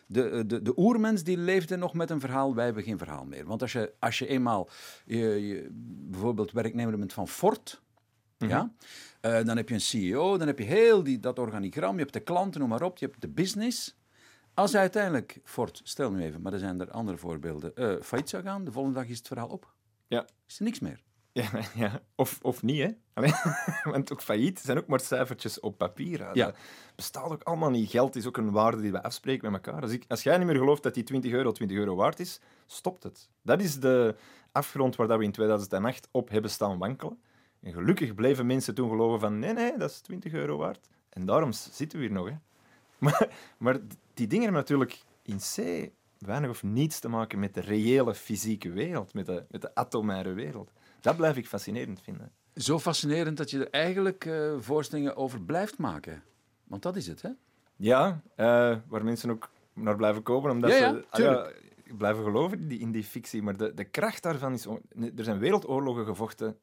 de, 0.07 0.45
de, 0.47 0.63
de 0.63 0.73
oermens 0.77 1.23
die 1.23 1.39
leefde 1.39 1.77
nog 1.77 1.95
met 1.95 2.11
een 2.11 2.21
verhaal, 2.21 2.55
wij 2.55 2.65
hebben 2.65 2.83
geen 2.83 2.99
verhaal 2.99 3.25
meer. 3.25 3.47
Want 3.47 3.63
als 3.63 3.73
je, 3.73 3.93
als 3.99 4.19
je 4.19 4.27
eenmaal 4.27 4.69
je, 5.05 5.19
je, 5.19 5.69
bijvoorbeeld 6.11 6.53
werknemer 6.53 6.99
bent 6.99 7.13
van 7.13 7.29
Ford, 7.29 7.81
ja, 8.39 8.73
eh, 9.21 9.45
dan 9.45 9.57
heb 9.57 9.69
je 9.69 9.75
een 9.75 9.81
CEO, 9.81 10.37
dan 10.39 10.47
heb 10.47 10.59
je 10.59 10.65
heel 10.65 11.03
die, 11.03 11.21
dat 11.21 11.39
organigram, 11.39 11.95
je 11.95 12.01
hebt 12.01 12.13
de 12.13 12.21
klanten, 12.21 12.61
noem 12.61 12.69
maar 12.69 12.83
op, 12.83 12.99
je 12.99 13.07
hebt 13.07 13.21
de 13.21 13.29
business. 13.29 13.97
Als 14.55 14.75
uiteindelijk 14.77 15.41
Ford, 15.45 15.81
stel 15.85 16.11
nu 16.11 16.23
even, 16.23 16.43
maar 16.43 16.53
er 16.53 16.59
zijn 16.59 16.81
er 16.81 16.91
andere 16.91 17.17
voorbeelden, 17.17 17.75
eh 17.75 17.95
failliet 18.03 18.29
zou 18.29 18.43
gaan, 18.43 18.65
de 18.65 18.73
volgende 18.73 18.99
dag 18.99 19.09
is 19.09 19.19
het 19.19 19.27
verhaal 19.27 19.49
op. 19.49 19.73
Ja. 20.07 20.27
Is 20.47 20.59
er 20.59 20.65
niks 20.65 20.81
meer. 20.81 21.03
Ja, 21.33 21.51
ja. 21.85 22.01
Of, 22.15 22.39
of 22.43 22.63
niet, 22.63 22.83
hè. 22.83 22.91
Allee, 23.15 23.33
want 23.93 24.13
ook 24.13 24.23
failliet 24.23 24.59
zijn 24.61 24.79
ook 24.79 24.87
maar 24.87 25.01
cijfertjes 25.01 25.61
op 25.61 25.79
papier. 25.79 26.19
hè. 26.19 26.31
Ja. 26.33 26.47
Dat 26.47 26.57
bestaat 26.95 27.31
ook 27.31 27.43
allemaal 27.43 27.71
niet. 27.71 27.91
Geld 27.91 28.17
is 28.17 28.27
ook 28.27 28.37
een 28.37 28.51
waarde 28.51 28.83
die 28.83 28.93
we 28.93 29.03
afspreken 29.03 29.53
met 29.53 29.67
elkaar. 29.67 29.83
Als, 29.83 29.93
ik, 29.93 30.05
als 30.09 30.23
jij 30.23 30.39
niet 30.39 30.47
meer 30.47 30.57
gelooft 30.57 30.83
dat 30.83 30.95
die 30.95 31.03
20 31.03 31.33
euro 31.33 31.53
20 31.53 31.77
euro 31.77 31.95
waard 31.95 32.21
is, 32.21 32.41
stopt 32.67 33.03
het. 33.03 33.29
Dat 33.43 33.61
is 33.61 33.81
de 33.81 34.17
afgrond 34.53 34.97
waar 34.97 35.07
dat 35.07 35.19
we 35.19 35.25
in 35.25 35.33
2008 35.33 36.09
op 36.11 36.29
hebben 36.29 36.51
staan 36.51 36.79
wankelen. 36.79 37.19
En 37.67 37.73
gelukkig 37.73 38.15
bleven 38.15 38.47
mensen 38.47 38.75
toen 38.75 38.89
geloven 38.89 39.21
van 39.21 39.39
nee, 39.39 39.53
nee, 39.53 39.79
dat 39.79 39.91
is 39.91 40.01
20 40.01 40.33
euro 40.33 40.57
waard. 40.57 40.89
En 41.09 41.27
daarom 41.27 41.53
zitten 41.53 41.99
we 41.99 42.05
hier 42.05 42.15
nog. 42.15 42.29
Hè. 42.29 42.35
Maar, 42.99 43.29
maar 43.59 43.79
die 44.15 44.27
dingen 44.27 44.45
hebben 44.45 44.61
natuurlijk 44.61 45.03
in 45.23 45.39
C 45.39 45.91
weinig 46.19 46.51
of 46.51 46.63
niets 46.63 46.99
te 46.99 47.09
maken 47.09 47.39
met 47.39 47.55
de 47.55 47.61
reële 47.61 48.15
fysieke 48.15 48.71
wereld, 48.71 49.15
met 49.15 49.27
de, 49.27 49.45
met 49.51 49.61
de 49.61 49.75
atomaire 49.75 50.33
wereld. 50.33 50.73
Dat 51.01 51.17
blijf 51.17 51.37
ik 51.37 51.47
fascinerend 51.47 52.01
vinden. 52.03 52.33
Zo 52.55 52.79
fascinerend 52.79 53.37
dat 53.37 53.51
je 53.51 53.59
er 53.59 53.71
eigenlijk 53.71 54.25
eh, 54.25 54.55
voorstellingen 54.59 55.17
over 55.17 55.41
blijft 55.41 55.79
maken. 55.79 56.23
Want 56.65 56.83
dat 56.83 56.97
is 56.97 57.07
het, 57.07 57.23
hè? 57.23 57.31
Ja, 57.77 58.21
eh, 58.35 58.77
waar 58.87 59.05
mensen 59.05 59.31
ook 59.31 59.51
naar 59.73 59.97
blijven 59.97 60.23
komen, 60.23 60.51
omdat 60.51 60.71
Ja, 60.71 60.77
ja, 60.77 60.93
ze 60.93 61.05
ah 61.11 61.21
ja, 61.21 61.51
blijven 61.97 62.25
geloven 62.25 62.59
in 62.59 62.69
die, 62.69 62.79
in 62.79 62.93
die 62.93 63.05
fictie. 63.05 63.43
Maar 63.43 63.57
de, 63.57 63.75
de 63.75 63.85
kracht 63.85 64.23
daarvan 64.23 64.53
is... 64.53 64.67
Er 65.17 65.25
zijn 65.25 65.39
wereldoorlogen 65.39 66.05
gevochten. 66.05 66.59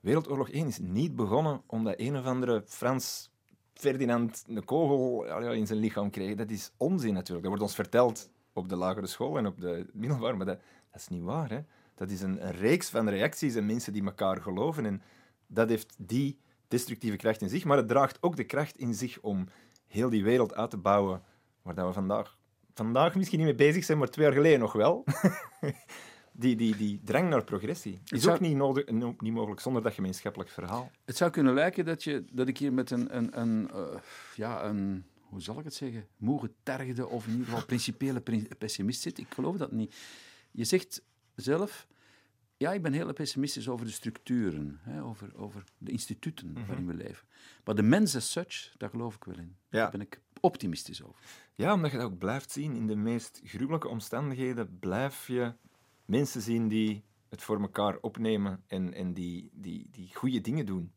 Wereldoorlog 0.00 0.50
1 0.50 0.66
is 0.66 0.78
niet 0.78 1.16
begonnen 1.16 1.62
omdat 1.66 1.94
een 1.96 2.18
of 2.18 2.24
andere 2.24 2.62
Frans 2.66 3.30
Ferdinand 3.74 4.44
een 4.46 4.64
kogel 4.64 5.24
in 5.52 5.66
zijn 5.66 5.78
lichaam 5.78 6.10
kreeg. 6.10 6.34
Dat 6.34 6.50
is 6.50 6.72
onzin 6.76 7.14
natuurlijk. 7.14 7.40
Dat 7.40 7.48
wordt 7.48 7.62
ons 7.62 7.74
verteld 7.74 8.30
op 8.52 8.68
de 8.68 8.76
lagere 8.76 9.06
school 9.06 9.38
en 9.38 9.46
op 9.46 9.60
de 9.60 9.86
middelbare, 9.92 10.36
maar 10.36 10.46
dat, 10.46 10.58
is 10.94 11.08
niet 11.08 11.22
waar. 11.22 11.50
Hè? 11.50 11.60
Dat 11.94 12.10
is 12.10 12.20
een, 12.20 12.46
een 12.46 12.52
reeks 12.52 12.88
van 12.88 13.08
reacties 13.08 13.54
en 13.54 13.66
mensen 13.66 13.92
die 13.92 14.04
elkaar 14.04 14.42
geloven. 14.42 14.86
En 14.86 15.02
dat 15.46 15.68
heeft 15.68 15.94
die 15.98 16.38
destructieve 16.68 17.16
kracht 17.16 17.42
in 17.42 17.48
zich, 17.48 17.64
maar 17.64 17.76
het 17.76 17.88
draagt 17.88 18.18
ook 18.20 18.36
de 18.36 18.44
kracht 18.44 18.78
in 18.78 18.94
zich 18.94 19.20
om 19.20 19.46
heel 19.86 20.10
die 20.10 20.24
wereld 20.24 20.54
uit 20.54 20.70
te 20.70 20.76
bouwen 20.76 21.22
waar 21.62 21.74
dat 21.74 21.86
we 21.86 21.92
vandaag, 21.92 22.38
vandaag 22.74 23.14
misschien 23.14 23.38
niet 23.38 23.48
mee 23.48 23.66
bezig 23.66 23.84
zijn, 23.84 23.98
maar 23.98 24.08
twee 24.08 24.26
jaar 24.26 24.34
geleden 24.34 24.60
nog 24.60 24.72
wel. 24.72 25.04
die, 26.38 26.56
die, 26.56 26.76
die 26.76 27.00
drang 27.04 27.28
naar 27.28 27.44
progressie 27.44 27.98
is 28.06 28.22
zou- 28.22 28.34
ook 28.34 28.40
niet, 28.40 28.56
nodig, 28.56 28.86
no- 28.86 29.14
niet 29.18 29.32
mogelijk 29.32 29.60
zonder 29.60 29.82
dat 29.82 29.92
gemeenschappelijk 29.94 30.50
verhaal. 30.50 30.90
Het 31.04 31.16
zou 31.16 31.30
kunnen 31.30 31.54
lijken 31.54 31.84
dat, 31.84 32.04
je, 32.04 32.24
dat 32.32 32.48
ik 32.48 32.58
hier 32.58 32.72
met 32.72 32.90
een, 32.90 33.16
een, 33.16 33.40
een 33.40 33.70
eh, 33.70 33.98
ja, 34.34 34.64
een, 34.64 35.04
hoe 35.20 35.40
zal 35.40 35.58
ik 35.58 35.64
het 35.64 35.74
zeggen, 35.74 36.06
moe 36.16 36.40
getergde 36.40 37.06
of 37.06 37.24
in 37.26 37.30
ieder 37.32 37.46
geval 37.46 37.64
principiële 37.64 38.20
prin- 38.20 38.48
pessimist 38.58 39.00
zit. 39.00 39.18
Ik 39.18 39.34
geloof 39.34 39.56
dat 39.56 39.72
niet. 39.72 39.96
Je 40.50 40.64
zegt 40.64 41.02
zelf, 41.34 41.86
ja, 42.56 42.72
ik 42.72 42.82
ben 42.82 42.92
heel 42.92 43.12
pessimistisch 43.12 43.68
over 43.68 43.86
de 43.86 43.92
structuren, 43.92 44.78
hè, 44.82 45.02
over, 45.02 45.36
over 45.36 45.64
de 45.78 45.90
instituten 45.90 46.66
waarin 46.66 46.86
we 46.86 46.94
leven. 46.94 47.26
Maar 47.64 47.74
de 47.74 47.82
mens 47.82 48.16
as 48.16 48.30
such, 48.32 48.72
daar 48.76 48.90
geloof 48.90 49.14
ik 49.14 49.24
wel 49.24 49.38
in. 49.38 49.56
Ja. 49.68 49.80
Daar 49.80 49.90
ben 49.90 50.00
ik 50.00 50.20
optimistisch 50.40 51.02
over. 51.02 51.22
Ja, 51.54 51.72
omdat 51.74 51.90
je 51.90 51.96
dat 51.96 52.06
ook 52.06 52.18
blijft 52.18 52.50
zien. 52.50 52.74
In 52.74 52.86
de 52.86 52.96
meest 52.96 53.40
gruwelijke 53.44 53.88
omstandigheden 53.88 54.78
blijf 54.78 55.26
je 55.26 55.52
mensen 56.08 56.40
zien 56.40 56.68
die 56.68 57.04
het 57.28 57.42
voor 57.42 57.60
elkaar 57.60 57.98
opnemen 58.00 58.62
en, 58.66 58.94
en 58.94 59.12
die, 59.12 59.50
die, 59.52 59.88
die 59.90 60.10
goede 60.14 60.40
dingen 60.40 60.66
doen. 60.66 60.92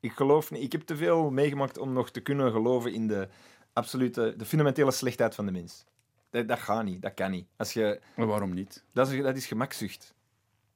Ik 0.00 0.12
geloof 0.12 0.50
niet. 0.50 0.62
Ik 0.62 0.72
heb 0.72 0.80
te 0.80 0.96
veel 0.96 1.30
meegemaakt 1.30 1.78
om 1.78 1.92
nog 1.92 2.10
te 2.10 2.20
kunnen 2.20 2.52
geloven 2.52 2.92
in 2.92 3.06
de 3.06 3.28
absolute, 3.72 4.34
de 4.36 4.44
fundamentele 4.44 4.90
slechtheid 4.90 5.34
van 5.34 5.46
de 5.46 5.52
mens. 5.52 5.84
Dat, 6.30 6.48
dat 6.48 6.58
gaat 6.58 6.84
niet, 6.84 7.02
dat 7.02 7.14
kan 7.14 7.30
niet. 7.30 7.46
Als 7.56 7.72
je, 7.72 8.00
Maar 8.16 8.26
waarom 8.26 8.54
niet? 8.54 8.84
dat, 8.92 9.10
is, 9.10 9.22
dat 9.22 9.36
is 9.36 9.46
gemakzucht. 9.46 10.14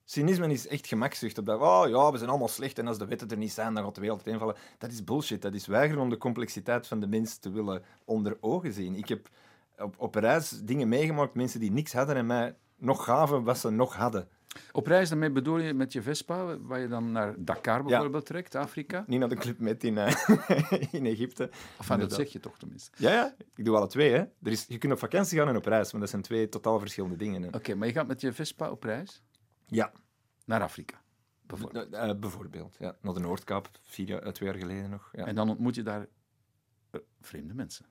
Cynisme 0.04 0.52
is 0.52 0.66
echt 0.66 0.86
gemakzucht. 0.86 1.38
Op 1.38 1.46
dat, 1.46 1.60
oh 1.60 1.88
ja, 1.88 2.12
we 2.12 2.18
zijn 2.18 2.30
allemaal 2.30 2.48
slecht 2.48 2.78
en 2.78 2.86
als 2.86 2.98
de 2.98 3.06
wetten 3.06 3.28
er 3.28 3.36
niet 3.36 3.52
zijn, 3.52 3.74
dan 3.74 3.84
gaat 3.84 3.94
de 3.94 4.00
wereld 4.00 4.18
uiteenvallen. 4.18 4.56
Dat 4.78 4.92
is 4.92 5.04
bullshit. 5.04 5.42
Dat 5.42 5.54
is 5.54 5.66
weigeren 5.66 6.02
om 6.02 6.10
de 6.10 6.16
complexiteit 6.16 6.86
van 6.86 7.00
de 7.00 7.06
mens 7.06 7.36
te 7.36 7.50
willen 7.50 7.82
onder 8.04 8.36
ogen 8.40 8.72
zien. 8.72 8.94
Ik 8.94 9.08
heb 9.08 9.28
op, 9.78 9.94
op 9.98 10.14
reis 10.14 10.50
dingen 10.50 10.88
meegemaakt, 10.88 11.34
mensen 11.34 11.60
die 11.60 11.72
niks 11.72 11.92
hadden 11.92 12.16
en 12.16 12.26
mij 12.26 12.56
nog 12.76 13.04
gaven 13.04 13.42
wat 13.42 13.58
ze 13.58 13.70
nog 13.70 13.96
hadden. 13.96 14.28
Op 14.72 14.86
reis, 14.86 15.08
daarmee 15.08 15.30
bedoel 15.30 15.58
je 15.58 15.74
met 15.74 15.92
je 15.92 16.02
Vespa, 16.02 16.58
waar 16.58 16.80
je 16.80 16.88
dan 16.88 17.12
naar 17.12 17.34
Dakar 17.38 17.84
bijvoorbeeld 17.84 18.26
trekt, 18.26 18.54
Afrika? 18.54 19.04
Niet 19.06 19.20
naar 19.20 19.28
de 19.28 19.36
Club 19.36 19.58
Met 19.58 19.84
in, 19.84 19.98
eh, 19.98 20.28
in 20.98 21.06
Egypte. 21.06 21.50
Enfin, 21.78 21.98
dat 21.98 22.12
zeg 22.12 22.32
je 22.32 22.40
toch 22.40 22.58
tenminste. 22.58 22.90
Ja, 22.96 23.10
ja, 23.10 23.34
ik 23.54 23.64
doe 23.64 23.76
alle 23.76 23.86
twee. 23.86 24.10
Hè. 24.10 24.18
Er 24.18 24.52
is, 24.52 24.64
je 24.68 24.78
kunt 24.78 24.92
op 24.92 24.98
vakantie 24.98 25.38
gaan 25.38 25.48
en 25.48 25.56
op 25.56 25.64
reis, 25.64 25.92
maar 25.92 26.00
dat 26.00 26.10
zijn 26.10 26.22
twee 26.22 26.48
totaal 26.48 26.78
verschillende 26.78 27.16
dingen. 27.16 27.54
Oké, 27.54 27.74
maar 27.74 27.86
je 27.86 27.92
gaat 27.92 28.06
met 28.06 28.20
je 28.20 28.32
Vespa 28.32 28.70
op 28.70 28.82
reis 28.82 29.22
Ja, 29.66 29.92
naar 30.44 30.62
Afrika, 30.62 31.02
bijvoorbeeld. 31.42 31.92
Eh, 31.92 32.14
bijvoorbeeld. 32.14 32.76
Ja. 32.78 32.96
Naar 33.00 33.14
de 33.14 33.20
Noordkaap, 33.20 33.68
vier 33.80 34.22
eh, 34.22 34.32
twee 34.32 34.48
jaar 34.48 34.58
geleden 34.58 34.90
nog. 34.90 35.08
Ja. 35.12 35.26
En 35.26 35.34
dan 35.34 35.48
ontmoet 35.50 35.74
je 35.74 35.82
daar 35.82 36.06
vreemde 37.20 37.54
mensen. 37.54 37.86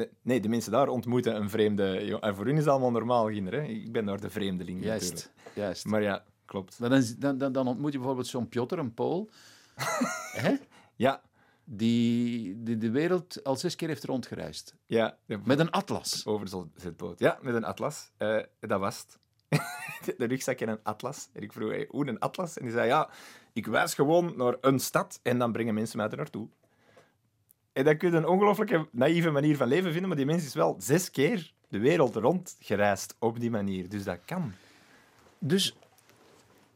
De- 0.00 0.10
nee, 0.22 0.40
de 0.40 0.48
mensen 0.48 0.72
daar 0.72 0.88
ontmoeten 0.88 1.36
een 1.36 1.50
vreemde... 1.50 2.18
En 2.20 2.34
voor 2.36 2.44
hun 2.44 2.54
is 2.54 2.60
het 2.60 2.68
allemaal 2.68 2.90
normaal, 2.90 3.26
kinderen. 3.26 3.64
Ik 3.70 3.92
ben 3.92 4.04
daar 4.04 4.20
de 4.20 4.30
vreemdeling 4.30 4.76
natuurlijk. 4.80 5.10
Juist, 5.10 5.32
juist. 5.54 5.84
Maar 5.86 6.02
ja, 6.02 6.24
klopt. 6.44 6.78
Maar 6.78 6.88
dan, 7.18 7.38
dan, 7.38 7.52
dan, 7.52 7.66
ontmoet 7.68 7.92
je 7.92 7.98
bijvoorbeeld 7.98 8.26
zo'n 8.26 8.48
Piotr, 8.48 8.78
een 8.78 8.94
Pool, 8.94 9.30
hè? 10.44 10.56
Ja, 10.96 11.22
Die, 11.64 12.62
die 12.62 12.76
de 12.78 12.90
wereld 12.90 13.44
al 13.44 13.56
zes 13.56 13.74
keer 13.76 13.88
heeft 13.88 14.04
rondgereisd. 14.04 14.74
ja. 14.86 15.18
de- 15.26 15.38
Met 15.44 15.58
een 15.58 15.70
atlas. 15.70 16.26
Over 16.26 16.48
zo'n 16.48 16.72
zitboot. 16.74 17.18
Ja, 17.18 17.38
met 17.42 17.54
een 17.54 17.64
atlas. 17.64 18.10
Eh, 18.16 18.38
dat 18.60 18.80
was 18.80 18.98
het. 18.98 19.18
de 20.18 20.24
rugzak 20.24 20.60
en 20.60 20.68
een 20.68 20.82
atlas. 20.82 21.28
En 21.32 21.42
ik 21.42 21.52
vroeg, 21.52 21.70
hey, 21.70 21.86
hoe 21.90 22.08
een 22.08 22.18
atlas? 22.18 22.56
En 22.58 22.62
die 22.64 22.72
zei, 22.72 22.86
ja, 22.86 23.10
ik 23.52 23.66
wijs 23.66 23.94
gewoon 23.94 24.36
naar 24.36 24.56
een 24.60 24.78
stad 24.78 25.20
en 25.22 25.38
dan 25.38 25.52
brengen 25.52 25.74
mensen 25.74 25.96
mij 25.96 26.08
er 26.08 26.16
naartoe. 26.16 26.48
En 27.72 27.84
dat 27.84 27.96
kun 27.96 28.10
je 28.10 28.16
een 28.16 28.26
ongelooflijke 28.26 28.88
naïeve 28.90 29.30
manier 29.30 29.56
van 29.56 29.68
leven 29.68 29.90
vinden, 29.90 30.08
maar 30.08 30.16
die 30.16 30.26
mens 30.26 30.44
is 30.44 30.54
wel 30.54 30.76
zes 30.78 31.10
keer 31.10 31.52
de 31.68 31.78
wereld 31.78 32.14
rond 32.16 32.56
gereisd 32.60 33.16
op 33.18 33.40
die 33.40 33.50
manier. 33.50 33.88
Dus 33.88 34.04
dat 34.04 34.18
kan. 34.24 34.52
Dus 35.38 35.76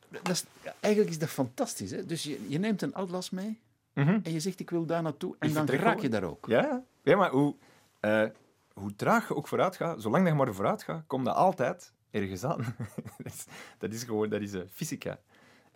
dat 0.08 0.28
is, 0.28 0.44
eigenlijk 0.80 1.12
is 1.12 1.18
dat 1.18 1.28
fantastisch. 1.28 1.90
Hè? 1.90 2.06
Dus 2.06 2.22
je, 2.22 2.46
je 2.48 2.58
neemt 2.58 2.82
een 2.82 2.94
atlas 2.94 3.30
mee 3.30 3.62
Mhm. 3.94 4.18
en 4.22 4.32
je 4.32 4.40
zegt 4.40 4.60
ik 4.60 4.70
wil 4.70 4.86
daar 4.86 5.02
naartoe 5.02 5.36
en 5.38 5.52
dan 5.52 5.66
raak 5.66 6.00
je 6.00 6.08
daar 6.08 6.22
ook. 6.22 6.46
Ja, 6.48 6.82
ja 7.02 7.16
maar 7.16 7.30
hoe, 7.30 7.54
eh, 8.00 8.24
hoe 8.72 8.94
traag 8.96 9.28
je 9.28 9.34
ook 9.34 9.48
vooruit 9.48 9.76
gaat, 9.76 10.02
zolang 10.02 10.26
je 10.28 10.34
maar 10.34 10.54
vooruit 10.54 10.82
gaat, 10.82 11.04
kom 11.06 11.22
je 11.24 11.32
altijd 11.32 11.92
ergens 12.10 12.44
aan. 12.44 12.58
dat, 13.22 13.32
is, 13.32 13.44
dat 13.78 13.92
is 13.92 14.02
gewoon 14.02 14.28
dat 14.28 14.40
is, 14.40 14.52
eh, 14.52 14.60
fysica. 14.72 15.18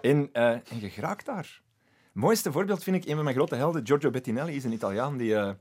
En, 0.00 0.28
eh, 0.32 0.50
en 0.50 0.80
je 0.80 0.90
geraakt 0.90 1.26
daar. 1.26 1.60
Mooiste 2.18 2.52
voorbeeld 2.52 2.82
vind 2.82 2.96
ik 2.96 3.04
een 3.04 3.14
van 3.14 3.24
mijn 3.24 3.36
grote 3.36 3.54
helden, 3.54 3.86
Giorgio 3.86 4.10
Bettinelli, 4.10 4.54
is 4.54 4.64
een 4.64 4.72
Italiaan 4.72 5.16
die 5.16 5.36
eh, 5.36 5.52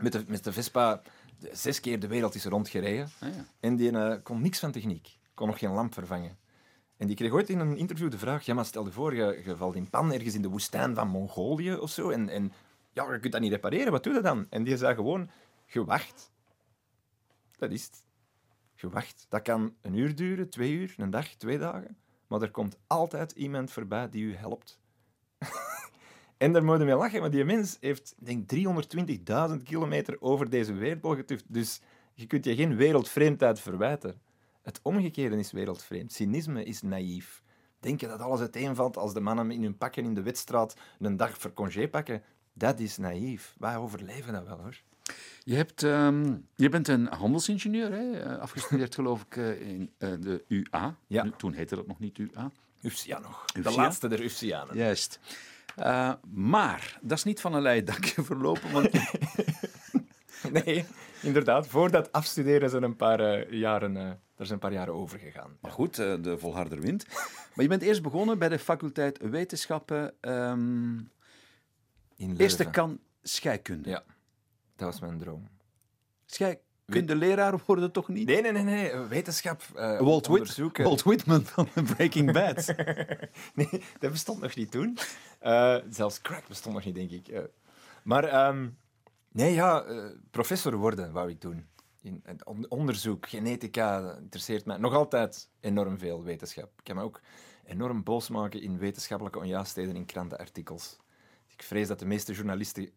met, 0.00 0.12
de, 0.12 0.24
met 0.26 0.44
de 0.44 0.52
Vespa 0.52 1.02
zes 1.50 1.80
keer 1.80 2.00
de 2.00 2.06
wereld 2.06 2.34
is 2.34 2.44
rondgereden. 2.44 3.10
Ah, 3.20 3.34
ja. 3.34 3.44
En 3.60 3.76
die 3.76 3.90
eh, 3.90 4.22
kon 4.22 4.42
niks 4.42 4.58
van 4.58 4.72
techniek. 4.72 5.18
Kon 5.34 5.46
nog 5.46 5.58
geen 5.58 5.72
lamp 5.72 5.94
vervangen. 5.94 6.38
En 6.96 7.06
die 7.06 7.16
kreeg 7.16 7.32
ooit 7.32 7.50
in 7.50 7.58
een 7.58 7.76
interview 7.76 8.10
de 8.10 8.18
vraag: 8.18 8.44
ja, 8.44 8.54
maar 8.54 8.64
stel 8.64 8.84
je 8.84 8.92
voor, 8.92 9.14
je, 9.14 9.42
je 9.44 9.56
valt 9.56 9.74
in 9.74 9.90
pan 9.90 10.12
ergens 10.12 10.34
in 10.34 10.42
de 10.42 10.48
woestijn 10.48 10.94
van 10.94 11.08
Mongolië 11.08 11.74
of 11.74 11.90
zo. 11.90 12.10
En, 12.10 12.28
en 12.28 12.52
ja, 12.92 13.12
je 13.12 13.20
kunt 13.20 13.32
dat 13.32 13.42
niet 13.42 13.52
repareren. 13.52 13.92
Wat 13.92 14.04
doe 14.04 14.14
je 14.14 14.20
dan? 14.20 14.46
En 14.50 14.62
die 14.64 14.76
zei 14.76 14.94
gewoon: 14.94 15.30
je 15.66 15.84
wacht. 15.84 16.30
Dat 17.56 17.70
is 17.70 17.84
het. 17.84 18.04
Je 18.74 18.88
wacht. 18.88 19.26
Dat 19.28 19.42
kan 19.42 19.74
een 19.80 19.94
uur 19.94 20.14
duren, 20.14 20.50
twee 20.50 20.72
uur, 20.72 20.94
een 20.96 21.10
dag, 21.10 21.26
twee 21.26 21.58
dagen. 21.58 21.96
Maar 22.26 22.42
er 22.42 22.50
komt 22.50 22.78
altijd 22.86 23.32
iemand 23.32 23.70
voorbij 23.70 24.10
die 24.10 24.24
u 24.24 24.34
helpt. 24.34 24.80
En 26.36 26.52
daar 26.52 26.64
moet 26.64 26.78
je 26.78 26.84
mee 26.84 26.94
lachen, 26.94 27.20
want 27.20 27.32
die 27.32 27.44
mens 27.44 27.76
heeft, 27.80 28.14
denk 28.18 28.52
320.000 28.54 29.62
kilometer 29.64 30.16
over 30.20 30.50
deze 30.50 30.72
wereldbol 30.72 31.14
getuft. 31.14 31.44
Dus 31.48 31.80
je 32.14 32.26
kunt 32.26 32.44
je 32.44 32.54
geen 32.54 32.76
wereldvreemdheid 32.76 33.60
verwijten. 33.60 34.20
Het 34.62 34.80
omgekeerde 34.82 35.36
is 35.38 35.52
wereldvreemd. 35.52 36.12
Cynisme 36.12 36.64
is 36.64 36.82
naïef. 36.82 37.42
Denken 37.80 38.08
dat 38.08 38.20
alles 38.20 38.40
uiteenvalt 38.40 38.96
als 38.96 39.14
de 39.14 39.20
mannen 39.20 39.50
in 39.50 39.62
hun 39.62 39.76
pakken 39.76 40.04
in 40.04 40.14
de 40.14 40.22
wedstraat 40.22 40.76
een 40.98 41.16
dag 41.16 41.38
voor 41.38 41.52
congé 41.52 41.88
pakken, 41.88 42.22
dat 42.52 42.80
is 42.80 42.96
naïef. 42.96 43.54
Wij 43.58 43.76
overleven 43.76 44.32
dat 44.32 44.46
wel, 44.46 44.58
hoor. 44.58 44.80
Je, 45.44 45.54
hebt, 45.54 45.82
ehm, 45.82 46.36
je 46.54 46.68
bent 46.68 46.88
een 46.88 47.06
handelsingenieur, 47.06 47.92
hè? 47.92 48.20
eh, 48.20 48.38
afgestudeerd 48.38 48.94
geloof 49.00 49.22
ik 49.22 49.36
eh, 49.36 49.60
in 49.60 49.90
eh, 49.98 50.10
de 50.20 50.44
UA. 50.48 50.96
Ja. 51.06 51.22
Nu, 51.22 51.32
toen 51.36 51.52
heette 51.52 51.76
dat 51.76 51.86
nog 51.86 51.98
niet 51.98 52.18
UA. 52.18 52.50
Ufsia 52.82 53.18
nog. 53.18 53.44
De 53.44 53.70
laatste 53.70 54.08
der 54.08 54.20
Ufsianen. 54.20 54.76
Juist. 54.76 55.18
Eh, 55.76 56.12
maar 56.30 56.98
dat 57.02 57.18
is 57.18 57.24
niet 57.24 57.40
van 57.40 57.54
een 57.54 57.62
leien 57.62 57.84
dakje 57.84 58.22
verlopen, 58.32 58.72
want 58.72 58.90
Nee, 60.64 60.84
inderdaad. 61.22 61.66
Voor 61.66 61.90
dat 61.90 62.12
afstuderen 62.12 62.70
zijn 62.70 62.82
een 62.82 62.96
paar 62.96 63.20
eh, 63.20 63.50
jaren, 63.50 63.96
eh, 63.96 64.06
er 64.06 64.18
zijn 64.36 64.52
een 64.52 64.58
paar 64.58 64.72
jaren 64.72 64.94
over 64.94 65.18
gegaan. 65.18 65.56
Maar 65.60 65.70
goed, 65.70 65.96
de 65.96 66.38
volharder 66.38 66.80
wint. 66.80 67.06
Maar 67.54 67.64
je 67.64 67.70
bent 67.70 67.82
eerst 67.82 68.02
begonnen 68.02 68.38
bij 68.38 68.48
de 68.48 68.58
faculteit 68.58 69.18
Wetenschappen, 69.18 70.14
ehm, 70.20 70.98
In 72.16 72.36
eerste 72.36 72.70
kan 72.70 73.00
scheikunde. 73.22 73.88
Ja, 73.88 74.04
dat 74.76 74.88
was 74.88 75.00
mijn 75.00 75.18
droom. 75.18 75.48
Scheikunde 76.26 76.71
leraar 77.16 77.60
worden 77.66 77.92
toch 77.92 78.08
niet? 78.08 78.26
Nee, 78.26 78.42
nee, 78.42 78.52
nee, 78.52 78.62
nee. 78.62 78.96
Wetenschap. 78.96 79.62
eh, 79.74 80.00
Walt, 80.00 80.26
Whit 80.26 80.38
onderzoeken. 80.40 80.84
Walt 80.84 81.02
Whitman 81.02 81.44
van 81.44 81.68
Breaking 81.94 82.32
Bad. 82.32 82.66
Nee, 83.54 83.82
dat 83.98 84.10
bestond 84.10 84.40
nog 84.40 84.54
niet 84.54 84.70
toen. 84.70 84.98
Eh, 85.38 85.76
zelfs 85.90 86.20
crack 86.20 86.48
bestond 86.48 86.74
nog 86.74 86.84
niet, 86.84 86.94
denk 86.94 87.10
ik. 87.10 87.28
Eh, 87.28 87.40
maar 88.02 88.24
ehm, 88.24 88.68
nee, 89.32 89.54
ja, 89.54 89.84
professor 90.30 90.76
worden 90.76 91.12
wou 91.12 91.30
ik 91.30 91.40
doen. 91.40 91.66
In 92.02 92.22
onderzoek, 92.68 93.28
genetica, 93.28 94.16
interesseert 94.20 94.64
mij 94.64 94.76
nog 94.76 94.94
altijd 94.94 95.48
enorm 95.60 95.98
veel 95.98 96.22
wetenschap. 96.22 96.70
Ik 96.78 96.84
kan 96.84 96.96
me 96.96 97.02
ook 97.02 97.20
enorm 97.64 98.02
boos 98.02 98.28
maken 98.28 98.62
in 98.62 98.78
wetenschappelijke 98.78 99.38
onjuistheden 99.38 99.96
in 99.96 100.06
krantenartikels. 100.06 100.96
Ik 101.48 101.62
vrees 101.62 101.88
dat 101.88 101.98
de 101.98 102.06
meeste 102.06 102.32
journalisten 102.32 102.90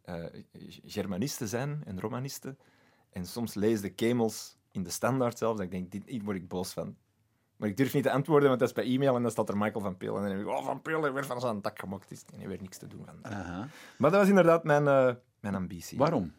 Germanisten 0.85 1.47
zijn 1.47 1.81
en 1.85 1.99
Romanisten. 1.99 2.57
En 3.15 3.25
soms 3.25 3.53
lees 3.53 3.81
de 3.81 3.89
kemels 3.89 4.57
in 4.71 4.83
de 4.83 4.89
standaard 4.89 5.37
zelfs. 5.37 5.61
Ik 5.61 5.71
denk, 5.71 5.91
dit, 5.91 6.03
hier 6.05 6.23
word 6.23 6.37
ik 6.37 6.47
boos 6.47 6.73
van. 6.73 6.95
Maar 7.55 7.69
ik 7.69 7.77
durf 7.77 7.93
niet 7.93 8.03
te 8.03 8.11
antwoorden, 8.11 8.47
want 8.47 8.59
dat 8.59 8.69
is 8.69 8.75
bij 8.75 8.85
e-mail 8.85 9.15
en 9.15 9.21
dan 9.21 9.31
staat 9.31 9.49
er 9.49 9.57
Michael 9.57 9.81
van 9.81 9.97
Peel. 9.97 10.15
En 10.15 10.21
dan 10.21 10.31
denk 10.31 10.41
ik, 10.41 10.47
oh, 10.47 10.65
van 10.65 10.81
Peel 10.81 11.01
heeft 11.01 11.13
weer 11.13 11.25
van 11.25 11.39
zijn 11.39 11.61
dak 11.61 11.79
gemokt. 11.79 12.11
is 12.11 12.23
en 12.33 12.39
hij 12.39 12.47
weer 12.47 12.61
niks 12.61 12.77
te 12.77 12.87
doen 12.87 13.05
van. 13.05 13.31
Aha. 13.31 13.67
Maar 13.97 14.11
dat 14.11 14.19
was 14.19 14.29
inderdaad 14.29 14.63
mijn, 14.63 14.87
eh, 14.87 15.13
mijn 15.39 15.55
ambitie. 15.55 15.97
Waarom? 15.97 16.33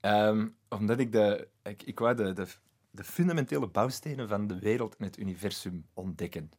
Ehm, 0.00 0.48
omdat 0.68 0.98
ik 0.98 1.12
de... 1.12 1.48
Ik, 1.62 1.82
ik 1.82 1.98
wou 1.98 2.14
de, 2.14 2.32
de, 2.32 2.46
de 2.90 3.04
fundamentele 3.04 3.68
bouwstenen 3.68 4.28
van 4.28 4.46
de 4.46 4.58
wereld 4.58 4.96
en 4.96 5.04
het 5.04 5.18
universum 5.18 5.86
ontdekken. 5.94 6.50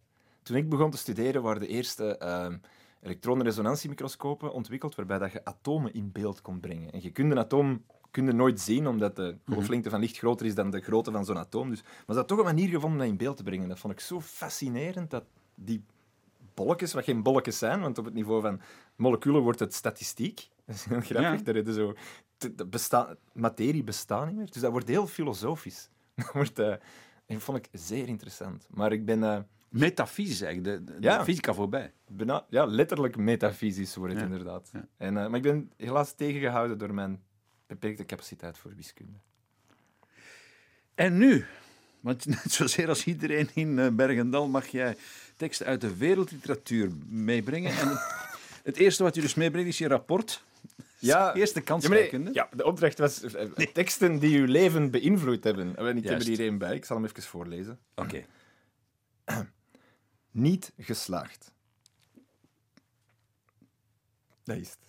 Toen 0.44 0.56
ik 0.58 0.70
begon 0.70 0.92
te 0.92 0.98
studeren, 0.98 1.42
waren 1.42 1.62
de 1.62 1.68
eerste 1.68 2.18
ehm 2.18 2.58
elektronenresonantiemicroscopen 3.02 4.54
ontwikkeld, 4.54 4.96
waarbij 4.96 5.18
dat 5.18 5.32
je 5.32 5.46
atomen 5.46 5.94
in 5.94 6.12
beeld 6.12 6.42
kon 6.42 6.60
brengen. 6.60 6.92
En 6.92 7.02
je 7.02 7.12
kunt 7.12 7.32
een 7.32 7.40
atoom 7.40 7.84
kun 8.12 8.26
je 8.26 8.32
nooit 8.32 8.60
zien, 8.60 8.88
omdat 8.88 9.16
de 9.16 9.38
golflengte 9.46 9.90
van 9.90 10.00
licht 10.00 10.18
groter 10.18 10.46
is 10.46 10.56
dan 10.56 10.70
de 10.72 10.80
grootte 10.82 11.12
van 11.12 11.26
zo'n 11.26 11.38
atoom. 11.38 11.70
Dus, 11.70 11.82
maar 11.82 12.04
ze 12.08 12.14
had 12.14 12.28
toch 12.28 12.38
een 12.38 12.44
manier 12.44 12.68
gevonden 12.70 12.92
om 12.92 12.98
dat 12.98 13.08
in 13.08 13.18
beeld 13.18 13.38
te 13.38 13.44
brengen. 13.44 13.68
Dat 13.70 13.80
vond 13.80 13.94
ik 13.94 14.00
zo 14.00 14.22
fascinerend, 14.22 15.10
dat 15.10 15.24
die 15.56 15.84
bolletjes, 16.54 16.94
wat 16.94 17.04
geen 17.04 17.24
bolletjes 17.24 17.58
zijn, 17.58 17.82
want 17.82 17.98
op 17.98 18.06
het 18.06 18.14
niveau 18.14 18.42
van 18.42 18.62
moleculen 18.96 19.42
wordt 19.42 19.60
het 19.60 19.74
statistiek. 19.74 20.50
Dat 20.66 20.76
is 20.76 20.86
heel 20.86 21.00
grappig. 21.02 21.38
Ja. 21.40 21.44
Daar 21.54 21.56
je 21.56 21.74
zo, 21.74 21.94
besta- 22.70 23.16
materie 23.34 23.84
bestaat 23.84 24.26
niet 24.28 24.36
meer. 24.36 24.52
Dus 24.52 24.62
dat 24.62 24.72
wordt 24.72 24.88
heel 24.88 25.08
filosofisch. 25.08 25.90
Dat, 26.16 26.32
wordt, 26.34 26.60
eh, 26.60 26.74
dat 27.28 27.42
vond 27.42 27.58
ik 27.58 27.68
zeer 27.72 28.08
interessant. 28.08 28.68
Maar 28.70 28.92
ik 28.92 29.06
ben 29.06 29.24
eh, 29.24 29.40
Metafysisch 29.70 30.42
eigenlijk, 30.42 30.86
de, 30.88 30.94
de, 30.94 31.02
Ja. 31.02 31.24
fysica 31.24 31.54
voorbij. 31.54 31.94
ja, 32.50 32.66
letterlijk 32.66 33.18
metafysisch 33.18 33.96
wordt 33.96 34.14
het 34.14 34.22
Ja. 34.22 34.28
inderdaad. 34.30 34.70
Ja. 34.74 34.88
En, 34.98 35.18
eh, 35.18 35.28
maar 35.28 35.36
ik 35.36 35.42
ben 35.42 35.72
helaas 35.78 36.14
tegengehouden 36.14 36.78
door 36.78 36.94
mijn 36.94 37.22
beperkte 37.70 38.06
capaciteit 38.06 38.58
voor 38.58 38.76
wiskunde. 38.76 39.18
En 40.96 41.18
nu, 41.18 41.46
want 42.00 42.26
net 42.36 42.52
zozeer 42.52 42.88
als 42.88 43.06
iedereen 43.06 43.50
in 43.54 43.80
eh, 43.80 43.90
Bergendal 43.90 44.48
mag 44.48 44.68
jij 44.68 44.98
teksten 45.36 45.66
uit 45.66 45.82
de 45.82 45.98
wereldliteratuur 45.98 46.92
meebrengen. 47.08 47.72
En 47.72 48.00
het, 48.64 48.78
eerste 48.78 49.04
wat 49.04 49.16
je 49.16 49.22
dus 49.22 49.34
meebrengt 49.34 49.70
is 49.70 49.78
je 49.78 49.88
rapport. 49.88 50.44
Ja, 51.00 51.34
Eerste 51.36 51.62
kans 51.62 51.84
Ja, 51.84 51.90
nee, 51.90 52.34
ja, 52.34 52.50
de 52.52 52.66
opdracht 52.66 52.98
was 52.98 53.22
eh, 53.22 53.68
teksten 53.74 54.20
die 54.20 54.40
uw 54.40 54.46
leven 54.46 54.92
beïnvloed 54.92 55.44
hebben. 55.44 55.76
En 55.76 55.98
ik 55.98 56.04
heb 56.04 56.20
er 56.20 56.26
hier 56.26 56.40
één 56.40 56.58
bij. 56.58 56.76
Ik 56.76 56.86
zal 56.86 56.96
hem 56.96 57.06
even 57.06 57.24
voorlezen. 57.24 57.80
Oké. 57.96 58.26
Niet 60.32 60.72
geslaagd. 60.78 61.54
Dat 64.44 64.58
is 64.58 64.70
het. 64.70 64.89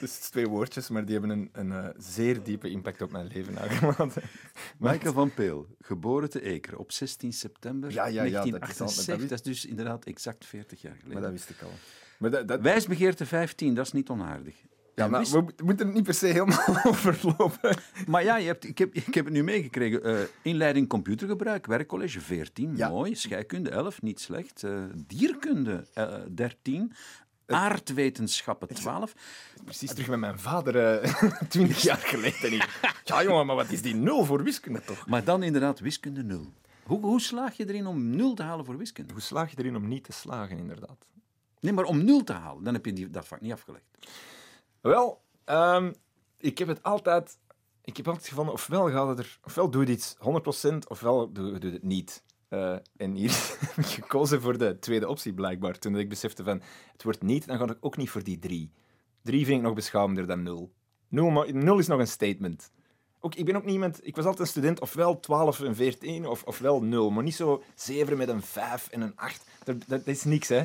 Dus 0.00 0.14
het 0.14 0.22
is 0.22 0.28
twee 0.28 0.48
woordjes, 0.48 0.88
maar 0.88 1.04
die 1.04 1.18
hebben 1.18 1.38
een, 1.38 1.48
een 1.52 1.72
eh, 1.72 1.88
zeer 1.96 2.42
diepe 2.42 2.70
impact 2.70 3.02
op 3.02 3.12
mijn 3.12 3.26
leven 3.26 3.54
nagelaten. 3.54 4.22
Michael 4.78 5.12
van 5.12 5.34
Peel, 5.34 5.66
geboren 5.80 6.30
te 6.30 6.42
Eker 6.42 6.78
op 6.78 6.92
16 6.92 7.32
september 7.32 7.92
Ja, 7.92 8.06
ja, 8.06 8.22
ja, 8.22 8.30
dat 8.30 8.32
is 8.32 8.36
al- 8.38 8.50
dat 8.50 8.60
1978. 8.60 9.16
wist- 9.16 9.28
Dat 9.28 9.38
is 9.54 9.60
dus 9.60 9.70
inderdaad 9.70 10.04
exact 10.04 10.44
40 10.44 10.80
jaar 10.80 10.92
Maar 10.92 11.00
geleden. 11.02 11.22
dat 11.22 11.30
wist 11.30 11.50
ik 11.50 11.62
al. 11.62 11.70
Maar 12.18 12.30
dat, 12.30 12.48
dat, 12.48 12.60
Wijsbegeerte 12.60 13.26
15, 13.26 13.74
dat 13.74 13.86
is 13.86 13.92
niet 13.92 14.08
onaardig. 14.08 14.54
ja, 14.94 15.06
maar 15.08 15.22
we 15.24 15.40
mo- 15.40 15.50
moeten 15.64 15.86
het 15.86 15.94
niet 15.94 16.04
per 16.04 16.14
se 16.14 16.26
helemaal 16.26 16.76
overlopen. 16.84 17.76
Maar 18.06 18.24
ja, 18.24 18.36
je 18.36 18.46
hebt, 18.46 18.64
ik, 18.64 18.78
heb, 18.78 18.94
ik 18.94 19.14
heb 19.14 19.24
het 19.24 19.34
nu 19.34 19.42
meegekregen. 19.42 20.02
Eh, 20.04 20.18
inleiding 20.42 20.88
computergebruik, 20.88 21.66
werkcollege 21.66 22.20
14, 22.20 22.76
Ja. 22.76 22.88
mooi. 22.88 23.14
Scheikunde 23.14 23.70
11, 23.70 24.02
niet 24.02 24.20
slecht. 24.20 24.62
Eh, 24.62 24.84
dierkunde 25.06 25.84
eh, 25.94 26.14
13. 26.34 26.92
Aardwetenschappen 27.46 28.68
12. 28.68 29.14
Precies 29.64 29.90
terug 29.90 30.08
met 30.08 30.18
mijn 30.18 30.38
vader, 30.38 31.00
eh, 31.00 31.22
twintig 31.48 31.82
jaar 31.82 31.96
geleden. 31.96 32.66
Ja, 33.04 33.22
jongen, 33.22 33.46
maar 33.46 33.56
wat 33.56 33.70
is 33.70 33.82
die 33.82 33.94
nul 33.94 34.24
voor 34.24 34.42
wiskunde 34.42 34.80
toch? 34.80 35.06
Maar 35.06 35.24
dan 35.24 35.42
inderdaad 35.42 35.80
wiskunde 35.80 36.22
0. 36.22 36.52
Hoe, 36.86 37.00
hoe 37.00 37.20
slaag 37.20 37.56
je 37.56 37.68
erin 37.68 37.86
om 37.86 38.16
0 38.16 38.34
te 38.34 38.42
halen 38.42 38.64
voor 38.64 38.76
wiskunde? 38.76 39.12
Hoe 39.12 39.22
slaag 39.22 39.50
je 39.50 39.58
erin 39.58 39.76
om 39.76 39.88
niet 39.88 40.04
te 40.04 40.12
slagen, 40.12 40.58
inderdaad? 40.58 41.10
Nee, 41.60 41.72
maar 41.72 41.84
om 41.84 42.04
0 42.04 42.24
te 42.24 42.32
halen, 42.32 42.64
dan 42.64 42.74
heb 42.74 42.84
je 42.84 42.92
die, 42.92 43.10
dat 43.10 43.26
vak 43.26 43.40
niet 43.40 43.52
afgelegd. 43.52 43.84
Wel, 44.80 45.22
ehm, 45.44 45.92
ik 46.38 46.58
heb 46.58 46.68
het 46.68 46.82
altijd... 46.82 47.38
Ik 47.84 47.96
heb 47.96 48.08
altijd 48.08 48.28
gevonden, 48.28 48.54
ofwel 48.54 48.90
gaat 48.90 49.08
het 49.08 49.18
er... 49.18 49.38
Ofwel 49.44 49.70
doe 49.70 49.86
je 49.86 49.92
iets 49.92 50.16
100%, 50.66 50.76
ofwel 50.88 51.32
doe 51.32 51.58
je 51.60 51.70
het 51.70 51.82
niet. 51.82 52.22
Eh, 52.48 52.76
en 52.96 53.14
hier 53.14 53.30
heb 53.60 53.76
ik 53.84 53.86
gekozen 53.86 54.40
voor 54.40 54.58
de 54.58 54.78
tweede 54.78 55.08
optie, 55.08 55.32
blijkbaar. 55.34 55.78
Toen 55.78 55.98
ik 55.98 56.08
besefte 56.08 56.44
van, 56.44 56.62
het 56.92 57.02
wordt 57.02 57.22
niet, 57.22 57.46
dan 57.46 57.58
ga 57.58 57.64
ik 57.64 57.76
ook 57.80 57.96
niet 57.96 58.10
voor 58.10 58.22
die 58.22 58.38
drie. 58.38 58.70
Drie 59.22 59.44
vind 59.44 59.56
ik 59.58 59.64
nog 59.64 59.74
beschamender 59.74 60.26
dan 60.26 60.42
nul. 60.42 60.72
Nul, 61.08 61.30
ma- 61.30 61.46
nul 61.50 61.78
is 61.78 61.86
nog 61.86 61.98
een 61.98 62.06
statement. 62.06 62.70
Ook, 63.20 63.34
ik 63.34 63.44
ben 63.44 63.56
ook 63.56 63.64
niemand... 63.64 64.06
Ik 64.06 64.16
was 64.16 64.24
altijd 64.24 64.42
een 64.42 64.52
student, 64.52 64.80
ofwel 64.80 65.20
12 65.20 65.60
en 65.60 65.74
14, 65.76 66.26
of, 66.26 66.42
ofwel 66.42 66.82
nul. 66.82 67.10
Maar 67.10 67.22
niet 67.22 67.34
zo 67.34 67.62
7 67.74 68.16
met 68.16 68.28
een 68.28 68.42
5 68.42 68.88
en 68.88 69.00
een 69.00 69.16
8. 69.16 69.44
Dat, 69.64 69.76
dat, 69.78 69.88
dat 69.88 70.06
is 70.06 70.24
niks, 70.24 70.48
hè. 70.48 70.64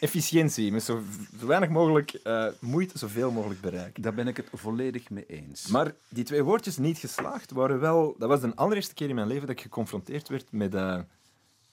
Efficiëntie, 0.00 0.72
met 0.72 0.82
zo, 0.82 1.02
zo 1.38 1.46
weinig 1.46 1.68
mogelijk 1.68 2.12
eh, 2.12 2.46
moeite, 2.60 2.98
zoveel 2.98 3.30
mogelijk 3.30 3.60
bereiken. 3.60 4.02
Daar 4.02 4.14
ben 4.14 4.28
ik 4.28 4.36
het 4.36 4.48
volledig 4.52 5.10
mee 5.10 5.26
eens. 5.26 5.66
Maar 5.66 5.94
die 6.08 6.24
twee 6.24 6.42
woordjes 6.42 6.76
niet 6.76 6.98
geslaagd 6.98 7.50
waren 7.50 7.80
wel... 7.80 8.14
Dat 8.18 8.28
was 8.28 8.40
de 8.40 8.54
allereerste 8.54 8.94
keer 8.94 9.08
in 9.08 9.14
mijn 9.14 9.26
leven 9.26 9.46
dat 9.46 9.56
ik 9.56 9.62
geconfronteerd 9.62 10.28
werd 10.28 10.52
met... 10.52 10.74
eh, 10.74 11.00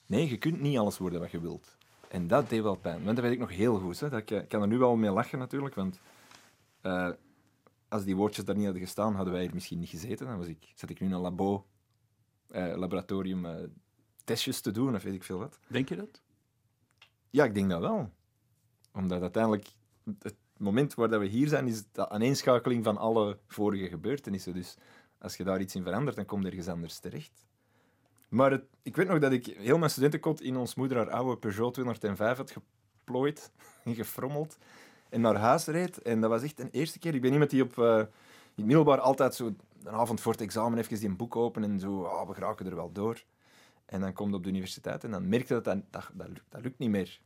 nee, 0.06 0.28
je 0.28 0.36
kunt 0.36 0.60
niet 0.60 0.78
alles 0.78 0.98
worden 0.98 1.20
wat 1.20 1.30
je 1.30 1.40
wilt. 1.40 1.76
En 2.08 2.26
dat 2.26 2.48
deed 2.48 2.62
wel 2.62 2.76
pijn. 2.76 3.04
Want 3.04 3.16
dat 3.16 3.24
weet 3.24 3.34
ik 3.34 3.40
nog 3.40 3.50
heel 3.50 3.78
goed. 3.78 4.00
Hè. 4.00 4.08
Dat 4.08 4.20
ik, 4.20 4.30
ik 4.30 4.48
kan 4.48 4.62
er 4.62 4.68
nu 4.68 4.78
wel 4.78 4.96
mee 4.96 5.10
lachen 5.10 5.38
natuurlijk, 5.38 5.74
want... 5.74 6.00
eh, 6.80 7.08
als 7.88 8.04
die 8.04 8.16
woordjes 8.16 8.44
daar 8.44 8.54
niet 8.54 8.64
hadden 8.64 8.82
gestaan, 8.82 9.14
hadden 9.14 9.32
wij 9.32 9.42
hier 9.42 9.54
misschien 9.54 9.78
niet 9.78 9.88
gezeten. 9.88 10.26
Dan 10.26 10.38
was 10.38 10.46
ik, 10.46 10.72
zat 10.74 10.90
ik 10.90 11.00
nu 11.00 11.06
in 11.06 11.12
een 11.12 11.20
labo, 11.20 11.66
eh, 12.48 12.72
laboratorium 12.76 13.46
eh, 13.46 13.54
testjes 14.24 14.60
te 14.60 14.70
doen, 14.70 14.94
of 14.94 15.02
weet 15.02 15.14
ik 15.14 15.22
veel 15.24 15.38
wat. 15.38 15.58
Denk 15.66 15.88
je 15.88 15.96
dat? 15.96 16.21
Ja, 17.32 17.44
ik 17.44 17.54
denk 17.54 17.70
dat 17.70 17.80
wel. 17.80 18.10
Omdat 18.94 19.20
uiteindelijk 19.20 19.68
het 20.18 20.34
moment 20.56 20.94
waar 20.94 21.18
we 21.18 21.26
hier 21.26 21.48
zijn, 21.48 21.66
is 21.68 21.84
de 21.92 22.08
aaneenschakeling 22.08 22.84
van 22.84 22.96
alle 22.96 23.38
vorige 23.46 23.88
gebeurtenissen. 23.88 24.54
Dus 24.54 24.76
als 25.18 25.36
je 25.36 25.44
daar 25.44 25.60
iets 25.60 25.74
in 25.74 25.82
verandert, 25.82 26.16
dan 26.16 26.24
kom 26.24 26.40
je 26.42 26.46
ergens 26.48 26.68
anders 26.68 26.98
terecht. 26.98 27.46
Maar 28.28 28.50
het- 28.50 28.64
ik 28.82 28.96
weet 28.96 29.08
nog 29.08 29.18
dat 29.18 29.32
ik 29.32 29.46
heel 29.46 29.78
mijn 29.78 29.90
studentenkot 29.90 30.40
in 30.42 30.56
ons 30.56 30.74
moeder 30.74 30.96
haar 30.96 31.10
oude 31.10 31.36
Peugeot 31.36 31.74
205 31.74 32.36
had 32.36 32.50
geplooid 32.50 33.50
en 33.84 33.94
gefrommeld 33.94 34.56
en 35.08 35.20
naar 35.20 35.36
huis 35.36 35.66
reed. 35.66 36.02
En 36.02 36.20
dat 36.20 36.30
was 36.30 36.42
echt 36.42 36.56
de 36.56 36.70
eerste 36.70 36.98
keer. 36.98 37.14
Ik 37.14 37.20
ben 37.20 37.32
iemand 37.32 37.50
die 37.50 37.62
op 37.62 37.78
eh, 37.78 37.98
in 37.98 38.06
het 38.54 38.66
middelbaar 38.66 39.00
altijd 39.00 39.34
zo 39.34 39.46
een 39.46 39.88
avond 39.88 40.20
voor 40.20 40.32
het 40.32 40.40
examen 40.40 40.78
even 40.78 40.98
die 40.98 41.08
een 41.08 41.16
boek 41.16 41.36
open 41.36 41.64
en 41.64 41.80
zo, 41.80 42.04
ah, 42.04 42.28
we 42.28 42.34
geraken 42.34 42.66
er 42.66 42.74
wel 42.74 42.92
door. 42.92 43.22
En 43.92 44.00
dan 44.00 44.12
kom 44.12 44.28
je 44.28 44.34
op 44.34 44.42
de 44.42 44.48
universiteit 44.48 45.04
en 45.04 45.10
dan 45.10 45.28
merk 45.28 45.48
je 45.48 45.54
dat 45.54 45.64
dat, 45.64 45.78
dat, 45.90 46.10
dat, 46.14 46.28
lukt- 46.28 46.44
dat 46.48 46.62
lukt 46.62 46.78
niet 46.78 46.90
meer. 46.90 47.20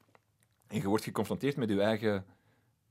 En 0.66 0.81
je 0.81 0.88
wordt 0.88 1.05
geconfronteerd 1.05 1.57
met 1.57 1.68
je 1.68 1.81
eigen 1.81 2.24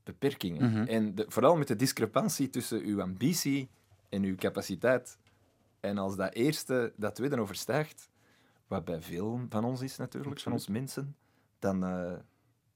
beperkingen. 0.04 0.62
En 0.88 1.16
de- 1.16 1.26
vooral 1.28 1.56
met 1.56 1.68
de 1.68 1.76
discrepantie 1.76 2.50
tussen 2.50 2.82
uw 2.84 3.02
ambitie 3.02 3.70
en 4.10 4.24
uw 4.24 4.36
capaciteit. 4.36 5.18
En 5.80 5.98
als 5.98 6.16
dat 6.16 6.34
eerste 6.34 6.94
dat 6.96 7.16
tweede 7.16 7.40
overstijgt, 7.40 8.10
wat 8.68 8.86
bij 8.86 9.02
veel 9.02 9.42
van 9.50 9.64
ons 9.66 9.82
is 9.82 9.98
natuurlijk, 9.98 10.40
van 10.40 10.52
ons 10.52 10.68
mensen, 10.68 11.16
dan 11.60 11.84
uh, 11.84 12.14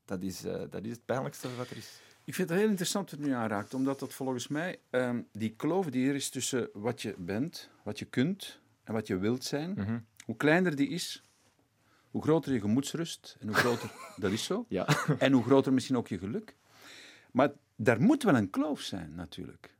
dat 0.05 0.21
is, 0.23 0.45
uh, 0.45 0.61
dat 0.69 0.83
is 0.85 0.91
het 0.91 1.05
pijnlijkste 1.05 1.55
wat 1.55 1.69
er 1.69 1.77
is. 1.77 2.01
Ik 2.23 2.33
vind 2.35 2.49
het 2.49 2.59
heel 2.59 2.67
interessant 2.69 3.11
wat 3.11 3.19
u 3.19 3.23
nu 3.23 3.31
aanraakt, 3.31 3.73
omdat 3.73 3.99
dat 3.99 4.13
volgens 4.13 4.47
mij 4.47 4.79
um, 4.89 5.27
die 5.31 5.53
kloof 5.55 5.89
die 5.89 6.09
er 6.09 6.15
is 6.15 6.29
tussen 6.29 6.69
wat 6.73 7.01
je 7.01 7.15
bent, 7.17 7.69
wat 7.83 7.99
je 7.99 8.05
kunt 8.05 8.59
en 8.83 8.93
wat 8.93 9.07
je 9.07 9.17
wilt 9.17 9.43
zijn, 9.43 9.69
mm 9.69 9.83
-hmm. 9.85 10.05
Hoe 10.29 10.37
kleiner 10.37 10.75
die 10.75 10.87
is, 10.87 11.23
hoe 12.11 12.21
groter 12.21 12.53
je 12.53 12.59
gemoedsrust 12.59 13.37
en 13.39 13.47
hoe 13.47 13.55
groter 13.55 13.91
dat 14.23 14.31
is 14.31 14.43
zo. 14.43 14.65
Ja. 14.67 14.87
En 15.17 15.31
hoe 15.31 15.43
groter 15.43 15.73
misschien 15.73 15.97
ook 15.97 16.07
je 16.07 16.17
geluk. 16.17 16.55
Maar 17.31 17.51
daar 17.75 18.01
moet 18.01 18.23
wel 18.23 18.35
een 18.35 18.49
kloof 18.49 18.81
zijn, 18.81 19.13
natuurlijk. 19.15 19.75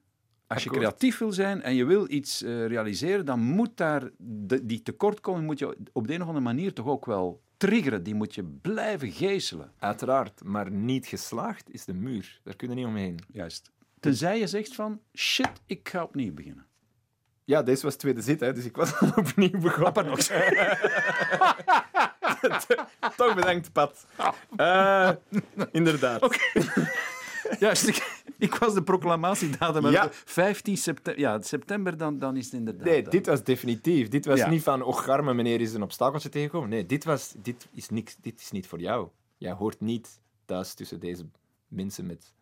Als 0.47 0.63
je 0.63 0.69
creatief 0.69 1.17
wil 1.17 1.31
zijn 1.31 1.61
en 1.61 1.75
je 1.75 1.85
wil 1.85 2.09
iets 2.11 2.43
uh, 2.43 2.67
realiseren, 2.67 3.25
dan 3.25 3.39
moet 3.39 3.77
daar 3.77 4.09
de, 4.17 4.65
die 4.65 4.81
tekortkoming 4.81 5.45
moet 5.45 5.59
je 5.59 5.77
op 5.93 6.07
de 6.07 6.13
een 6.13 6.21
of 6.21 6.27
andere 6.27 6.45
manier 6.45 6.73
toch 6.73 6.87
ook 6.87 7.05
wel 7.05 7.41
triggeren. 7.57 8.03
Die 8.03 8.15
moet 8.15 8.35
je 8.35 8.43
blijven 8.43 9.11
geeselen. 9.11 9.71
Uiteraard, 9.79 10.43
maar 10.43 10.71
niet 10.71 11.07
geslaagd 11.07 11.73
is 11.73 11.85
de 11.85 11.93
muur. 11.93 12.39
Daar 12.43 12.55
kun 12.55 12.69
je 12.69 12.75
niet 12.75 12.85
omheen. 12.85 13.19
Juist. 13.31 13.71
Tenzij 13.99 14.39
je 14.39 14.47
zegt 14.47 14.75
van, 14.75 14.99
shit, 15.13 15.51
ik 15.65 15.89
ga 15.89 16.03
opnieuw 16.03 16.33
beginnen. 16.33 16.65
Ja, 17.49 17.63
deze 17.63 17.83
was 17.83 17.95
tweede 17.95 18.21
zit, 18.21 18.39
hè, 18.39 18.53
dus 18.53 18.65
ik 18.65 18.75
was 18.75 18.99
opnieuw 19.15 19.59
begonnen. 19.59 19.85
Ah, 19.85 19.93
pardon. 19.93 20.17
Toch 23.17 23.35
bedankt, 23.35 23.71
Pat. 23.71 24.05
Uh, 24.57 25.11
inderdaad. 25.71 26.21
Okay. 26.21 26.63
Juist, 27.59 27.87
ik, 27.87 28.23
ik, 28.37 28.55
was 28.55 28.73
de 28.73 28.83
proclamatiedatum. 28.83 29.89
Ja. 29.89 30.09
15 30.11 30.77
september. 30.77 31.21
Ja, 31.21 31.41
september, 31.41 31.97
dan, 31.97 32.19
dan 32.19 32.37
is 32.37 32.45
het 32.45 32.53
inderdaad. 32.53 32.85
Nee, 32.85 33.07
dit 33.07 33.25
was 33.25 33.43
definitief. 33.43 34.07
Dit 34.07 34.25
was 34.25 34.39
Ja. 34.39 34.49
niet 34.49 34.63
van, 34.63 34.81
och, 34.81 35.03
garme 35.03 35.33
meneer 35.33 35.61
is 35.61 35.73
een 35.73 35.83
obstakeltje 35.83 36.29
tegengekomen. 36.29 36.69
Nee, 36.69 36.85
dit, 36.85 37.03
was, 37.03 37.33
dit, 37.37 37.67
is 37.73 37.89
niks, 37.89 38.15
dit 38.21 38.39
is 38.39 38.51
niet 38.51 38.67
voor 38.67 38.79
jou. 38.79 39.07
Jij 39.37 39.51
hoort 39.51 39.79
niet 39.79 40.19
thuis 40.45 40.73
tussen 40.73 40.99
deze 40.99 41.25
mensen 41.67 42.05
met... 42.05 42.33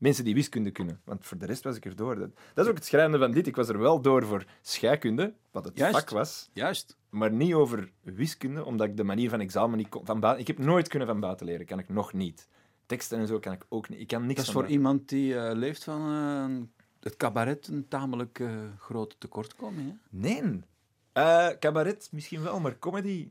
Mensen 0.00 0.24
die 0.24 0.34
wiskunde 0.34 0.70
kunnen. 0.70 1.00
Want 1.04 1.26
voor 1.26 1.38
de 1.38 1.46
rest 1.46 1.64
was 1.64 1.76
ik 1.76 1.84
er 1.84 1.96
door. 1.96 2.18
Dat, 2.18 2.30
dat 2.54 2.64
is 2.64 2.70
ook 2.70 2.76
het 2.76 2.86
schrijnende 2.86 3.18
van 3.18 3.30
dit. 3.30 3.46
Ik 3.46 3.56
was 3.56 3.68
er 3.68 3.78
wel 3.78 4.00
door 4.00 4.26
voor 4.26 4.44
scheikunde, 4.62 5.34
wat 5.50 5.64
het 5.64 5.78
Juist. 5.78 5.98
vak 5.98 6.10
was. 6.10 6.50
Juist. 6.52 6.96
Maar 7.10 7.32
niet 7.32 7.54
over 7.54 7.92
wiskunde, 8.02 8.64
omdat 8.64 8.86
ik 8.86 8.96
de 8.96 9.04
manier 9.04 9.30
van 9.30 9.40
examen 9.40 9.78
niet 9.78 9.88
kon... 9.88 10.06
Van 10.06 10.20
buiten, 10.20 10.40
ik 10.40 10.46
heb 10.46 10.66
nooit 10.66 10.88
kunnen 10.88 11.08
van 11.08 11.20
buiten 11.20 11.46
leren. 11.46 11.66
Kan 11.66 11.78
ik 11.78 11.88
nog 11.88 12.12
niet. 12.12 12.48
Teksten 12.86 13.18
en 13.18 13.26
zo 13.26 13.38
kan 13.38 13.52
ik 13.52 13.64
ook 13.68 13.88
niet. 13.88 14.00
Ik 14.00 14.06
kan 14.06 14.26
niks 14.26 14.34
Dat 14.34 14.44
is 14.46 14.52
voor 14.52 14.62
buiten. 14.62 14.80
iemand 14.80 15.08
die 15.08 15.34
uh, 15.34 15.50
leeft 15.52 15.84
van 15.84 16.12
uh, 16.12 16.66
het 17.00 17.16
cabaret 17.16 17.68
een 17.68 17.88
tamelijk 17.88 18.38
uh, 18.38 18.50
grote 18.78 19.18
tekortkoming. 19.18 19.88
Hè? 19.88 19.94
Nee. 20.10 20.60
Cabaret 21.58 22.08
misschien 22.12 22.42
wel, 22.42 22.60
maar 22.60 22.78
comedy 22.78 23.28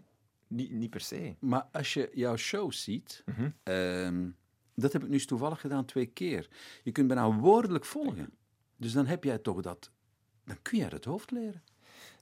niet, 0.48 0.72
niet 0.72 0.90
per 0.90 1.02
se. 1.02 1.36
Maar 1.40 1.66
als 1.72 1.94
je 1.94 2.10
jouw 2.14 2.36
show 2.36 2.72
ziet, 2.72 3.24
mm 3.26 3.54
-hmm. 3.64 4.36
Dat 4.80 4.94
heb 4.94 5.02
ik 5.02 5.08
nu 5.08 5.14
eens 5.14 5.26
toevallig 5.26 5.62
gedaan 5.62 5.86
twee 5.86 6.06
keer. 6.06 6.48
Je 6.84 6.92
kunt 6.92 7.08
bijna 7.08 7.32
woordelijk 7.32 7.86
volgen. 7.86 8.30
Dus 8.78 8.92
dan 8.92 9.06
heb 9.06 9.24
jij 9.24 9.38
toch 9.38 9.62
dat, 9.62 9.92
dan 10.46 10.58
kun 10.62 10.78
je 10.78 10.84
uit 10.84 10.94
het 10.94 11.06
hoofd 11.06 11.32
leren. 11.32 11.64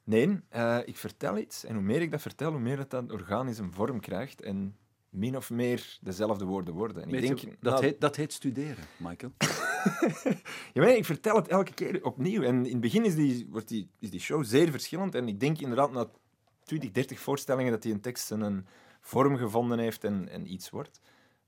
Nee, 0.04 0.39
uh, 0.56 0.80
ik 0.86 0.98
vertel 0.98 1.38
iets 1.38 1.63
en 1.63 1.76
hoe 1.76 1.84
meer 1.84 2.02
ik 2.02 2.12
dat 2.12 2.22
vertel, 2.22 2.52
hoe 2.52 2.60
meer 2.60 2.78
dat 2.78 2.89
dat 2.89 3.12
organisch 3.12 3.58
een 3.58 3.74
vorm 3.74 4.00
krijgt 4.00 4.41
en 4.41 4.76
min 5.10 5.38
of 5.38 5.50
meer 5.50 5.98
dezelfde 6.02 6.46
woorden 6.46 6.74
worden. 6.74 7.04
En 7.04 7.10
Weet 7.10 7.22
ik 7.22 7.28
denk, 7.28 7.39
je, 7.39 7.58
dat, 7.60 7.74
nou, 7.74 7.86
heet, 7.86 8.02
dat 8.02 8.15
heet 8.15 8.34
studeren, 8.34 8.84
Michael. 8.98 9.32
ja, 10.74 10.82
maar 10.82 10.96
ik 10.96 11.06
vertel 11.06 11.36
het 11.36 11.48
elke 11.48 11.74
keer 11.74 12.04
opnieuw. 12.04 12.41
En 12.41 12.65
in 12.65 12.72
het 12.72 12.82
begin 12.82 13.06
is 13.06 13.15
die, 13.15 13.48
wordt 13.50 13.67
die, 13.67 13.89
is 14.00 14.10
die 14.10 14.20
show 14.20 14.43
zeer 14.43 14.72
verschillend. 14.72 15.15
En 15.15 15.28
ik 15.28 15.39
denk 15.39 15.60
inderdaad 15.60 15.91
na 15.91 16.10
20, 16.63 16.91
30 16.91 17.20
voorstellingen 17.20 17.72
dat 17.72 17.82
die 17.82 17.93
een 17.93 18.02
tekst 18.02 18.30
een 18.30 18.65
vorm 19.02 19.38
gevonden 19.38 19.80
heeft 19.80 20.04
en, 20.04 20.30
en 20.30 20.52
iets 20.52 20.70
wordt. 20.70 21.02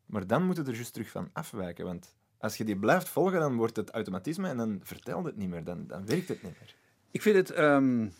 Maar 0.09 0.27
dan 0.27 0.45
moet 0.45 0.57
het 0.57 0.67
er 0.67 0.73
juist 0.73 0.93
terug 0.93 1.09
van 1.09 1.29
afwijken. 1.33 1.85
Want 1.85 2.15
als 2.37 2.57
je 2.57 2.63
die 2.63 2.77
blijft 2.77 3.09
volgen, 3.09 3.39
dan 3.39 3.55
wordt 3.55 3.75
het 3.75 3.89
automatisme 3.89 4.47
en 4.47 4.57
dan 4.57 4.79
vertelt 4.83 5.25
het 5.25 5.35
niet 5.35 5.49
meer. 5.49 5.63
Dan, 5.63 5.87
dan 5.87 6.05
werkt 6.05 6.27
het 6.27 6.43
niet 6.43 6.59
meer. 6.59 6.75
Ik 7.11 7.21
vind 7.21 7.35
het 7.35 7.57
um, 7.57 8.13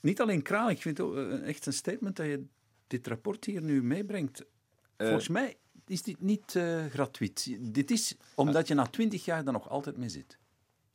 niet 0.00 0.20
alleen 0.20 0.42
kraal, 0.42 0.70
ik 0.70 0.80
vind 0.80 0.98
het 0.98 1.06
ook 1.06 1.14
uh, 1.14 1.48
echt 1.48 1.66
een 1.66 1.72
statement 1.72 2.16
dat 2.16 2.26
je 2.26 2.44
dit 2.86 3.06
rapport 3.06 3.44
hier 3.44 3.62
nu 3.62 3.82
meebrengt. 3.82 4.40
Uh, 4.40 4.46
Volgens 4.96 5.28
mij 5.28 5.56
is 5.86 6.02
dit 6.02 6.20
niet 6.20 6.54
uh, 6.54 6.84
gratuit. 6.84 7.56
Dit 7.60 7.90
is 7.90 8.16
omdat 8.34 8.68
je 8.68 8.74
na 8.74 8.86
twintig 8.86 9.24
jaar 9.24 9.46
er 9.46 9.52
nog 9.52 9.68
altijd 9.68 9.96
mee 9.96 10.08
zit. 10.08 10.38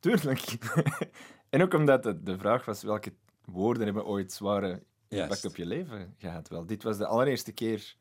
Tuurlijk. 0.00 0.56
en 1.50 1.62
ook 1.62 1.74
omdat 1.74 2.02
de, 2.02 2.22
de 2.22 2.38
vraag 2.38 2.64
was 2.64 2.82
welke 2.82 3.12
woorden 3.44 3.84
hebben 3.84 4.06
ooit 4.06 4.32
zware 4.32 4.82
impact 5.08 5.44
op 5.44 5.56
je 5.56 5.66
leven 5.66 6.14
gehad. 6.18 6.48
Wel, 6.48 6.66
dit 6.66 6.82
was 6.82 6.98
de 6.98 7.06
allereerste 7.06 7.52
keer 7.52 7.96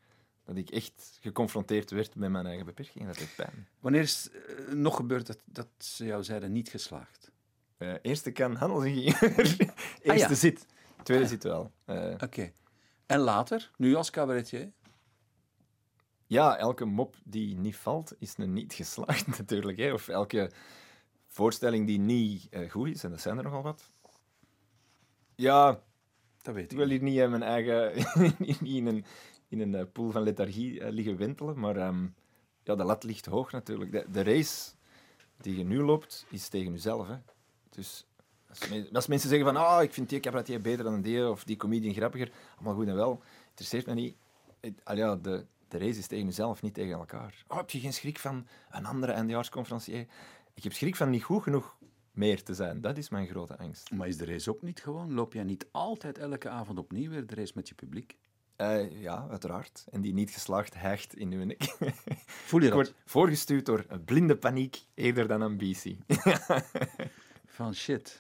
dat 0.48 0.58
ik 0.58 0.70
echt 0.70 1.18
geconfronteerd 1.22 1.92
werd 1.92 2.16
met 2.16 2.30
mijn 2.30 2.46
eigen 2.46 2.66
beperking. 2.66 3.06
Dat 3.06 3.18
deed 3.18 3.36
pijn. 3.36 3.68
Wanneer 3.80 4.02
is 4.02 4.30
uh, 4.32 4.74
nog 4.74 4.96
gebeurd 4.96 5.28
dat, 5.28 5.40
dat 5.46 5.68
ze 5.78 6.06
jou 6.06 6.24
zeiden 6.24 6.52
niet 6.52 6.70
geslaagd? 6.70 7.32
Uh, 7.78 7.94
eerste 8.02 8.32
kan 8.32 8.58
eerste 8.66 9.68
ah, 10.06 10.18
ja. 10.18 10.34
zit. 10.34 10.66
tweede 11.04 11.28
zit 11.28 11.44
wel. 11.44 11.72
Eh, 11.86 12.14
Oké. 12.24 12.52
En 13.06 13.20
later, 13.20 13.72
nu 13.78 13.96
als 13.96 14.10
cabaretier? 14.10 14.72
ja, 16.28 16.58
elke 16.58 16.86
mop 16.86 17.16
die 17.24 17.56
niet 17.56 17.76
valt, 17.76 18.14
is 18.20 18.38
een 18.38 18.54
niet 18.54 18.74
geslaagd 18.74 19.28
natuurlijk. 19.38 19.78
Hè. 19.78 19.94
Of 19.94 20.08
elke 20.08 20.52
voorstelling 21.28 21.88
die 21.88 22.00
niet 22.00 22.48
eh, 22.50 22.70
goed 22.72 22.88
is, 22.88 23.04
en 23.04 23.10
dat 23.10 23.22
zijn 23.22 23.38
er 23.38 23.44
nogal 23.44 23.62
wat. 23.62 23.84
Ja, 25.36 25.82
Dat 26.42 26.54
weet 26.54 26.64
ik 26.64 26.72
ik. 26.72 26.78
wil 26.78 26.88
hier 26.88 27.04
niet 27.04 27.18
in 27.18 27.30
mijn 27.30 27.44
eigen 27.44 27.94
niet 28.40 28.62
in 28.62 28.88
een, 28.88 29.06
in 29.48 29.60
een 29.60 29.76
eh, 29.76 29.86
pool 29.94 30.12
van 30.12 30.22
lethargie 30.22 30.80
eh, 30.82 30.92
liggen 30.92 31.18
wentelen, 31.18 31.60
maar 31.60 31.76
ehm, 31.78 32.08
ja, 32.64 32.76
de 32.76 32.84
lat 32.84 33.04
ligt 33.04 33.26
hoog 33.26 33.52
natuurlijk. 33.52 33.92
De, 33.92 34.06
de 34.12 34.24
race 34.24 34.72
die 35.38 35.58
je 35.58 35.64
nu 35.64 35.82
loopt, 35.82 36.26
is 36.30 36.48
tegen 36.48 36.72
jezelf. 36.72 37.08
Hè. 37.08 37.16
Dus 37.70 38.06
als, 38.50 38.70
me- 38.70 38.90
als 38.94 39.08
mensen 39.08 39.30
zeggen 39.30 39.48
van 39.48 39.56
ah, 39.56 39.84
ik 39.84 39.94
vind 39.94 40.10
die 40.10 40.20
cabaretier 40.20 40.62
beter 40.62 40.84
dan 40.84 41.02
die, 41.02 41.30
of 41.30 41.44
die 41.44 41.56
comedian 41.58 41.94
grappiger, 41.94 42.32
allemaal 42.56 42.74
goed 42.76 42.88
en 42.88 42.96
wel, 42.96 43.22
interesseert 43.50 43.86
me 43.86 43.94
niet. 43.94 44.16
Al 44.84 44.96
de, 45.22 45.46
de 45.68 45.78
race 45.78 46.00
is 46.00 46.08
tegen 46.08 46.26
jezelf, 46.26 46.62
niet 46.62 46.74
tegen 46.74 46.94
elkaar. 46.94 47.44
Oh, 47.48 47.58
heb 47.58 47.70
je 47.70 47.80
geen 47.80 47.94
schrik 47.94 48.20
van 48.20 48.48
een 48.72 48.86
andere 48.86 49.12
eindejaarsconferencier? 49.12 50.08
Ik 50.54 50.64
heb 50.64 50.74
schrik 50.74 50.96
van 50.96 51.10
niet 51.10 51.24
goed 51.24 51.44
genoeg 51.44 51.78
meer 52.12 52.44
te 52.44 52.54
zijn. 52.54 52.82
Dat 52.82 52.98
is 52.98 53.10
mijn 53.10 53.28
grote 53.28 53.58
angst. 53.58 53.92
Maar 53.92 54.08
is 54.08 54.18
de 54.18 54.26
race 54.26 54.50
ook 54.50 54.62
niet 54.62 54.80
gewoon? 54.82 55.14
Loop 55.14 55.34
jij 55.34 55.44
niet 55.44 55.68
altijd 55.72 56.18
elke 56.18 56.50
avond 56.50 56.78
opnieuw 56.80 57.10
weer 57.10 57.28
de 57.28 57.36
race 57.36 57.52
met 57.56 57.68
je 57.68 57.76
publiek? 57.76 58.18
Eh, 58.58 59.02
ja, 59.02 59.28
uiteraard. 59.30 59.86
En 59.92 60.02
die 60.02 60.14
niet 60.14 60.30
geslaagd 60.30 60.74
hecht 60.78 61.16
in 61.16 61.32
uw 61.32 61.44
nek. 61.46 61.64
Voel 62.48 62.60
je 62.60 62.66
Ik 62.66 62.72
dat? 62.74 62.84
word 62.88 62.94
voorgestuurd 63.06 63.66
door 63.66 63.86
een 63.88 64.04
blinde 64.04 64.36
paniek 64.38 64.82
eerder 64.94 65.28
dan 65.28 65.42
ambitie. 65.42 65.98
Van 67.46 67.74
shit. 67.76 68.16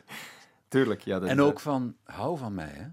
Tuurlijk, 0.67 1.01
ja. 1.01 1.19
Dat 1.19 1.29
En 1.29 1.41
ook 1.41 1.59
van, 1.59 1.95
hou 2.03 2.37
van 2.37 2.53
mij, 2.53 2.69
hè? 2.73 2.85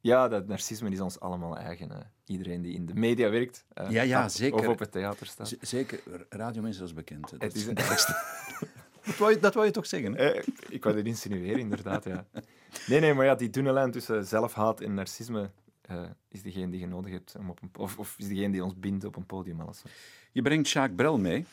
Ja, 0.00 0.28
dat 0.28 0.46
narcisme 0.46 0.90
is 0.90 1.00
ons 1.00 1.20
allemaal 1.20 1.56
eigen. 1.56 1.90
eh. 1.90 1.98
Iedereen 2.24 2.62
die 2.62 2.74
in 2.74 2.86
de 2.86 2.94
media 2.94 3.30
werkt. 3.30 3.64
eh, 3.74 3.90
Ja, 3.90 4.02
ja, 4.02 4.24
of- 4.24 4.30
zeker. 4.32 4.58
Of 4.58 4.66
op 4.66 4.78
het 4.78 4.92
theater 4.92 5.26
staat. 5.26 5.48
Z- 5.48 5.54
Zeker, 5.60 6.00
radiomensen 6.28 6.84
is 6.84 6.94
bekend. 6.94 7.30
hè. 7.30 7.36
Dat 7.38 7.48
Het 7.48 7.56
is 7.56 7.62
is 7.62 7.68
een- 7.68 7.74
dat, 9.04 9.16
wou 9.16 9.32
je, 9.32 9.38
dat 9.38 9.54
wou 9.54 9.66
je 9.66 9.72
toch 9.72 9.86
zeggen? 9.86 10.12
Hè? 10.14 10.30
Eh, 10.30 10.46
ik 10.68 10.82
wou 10.84 10.96
dit 10.96 11.06
insinueren, 11.06 11.58
inderdaad, 11.58 12.04
ja. 12.04 12.26
Nee, 12.86 13.00
nee, 13.00 13.14
maar 13.14 13.24
ja, 13.24 13.34
die 13.34 13.50
dunne 13.50 13.72
lijn 13.72 13.90
tussen 13.90 14.26
zelfhaat 14.26 14.80
en 14.80 14.94
narcisme 14.94 15.50
eh, 15.88 16.02
is 16.28 16.42
degene 16.42 16.70
die 16.70 16.80
je 16.80 16.86
nodig 16.86 17.12
hebt. 17.12 17.36
Om 17.38 17.50
op 17.50 17.62
een, 17.62 17.70
of, 17.76 17.98
of 17.98 18.14
is 18.18 18.28
degene 18.28 18.52
die 18.52 18.64
ons 18.64 18.78
bindt 18.78 19.04
op 19.04 19.16
een 19.16 19.26
podium. 19.26 19.60
Alles. 19.60 19.82
Je 20.32 20.42
brengt 20.42 20.68
Jacques 20.68 20.96
Brel 20.96 21.18
mee. 21.18 21.46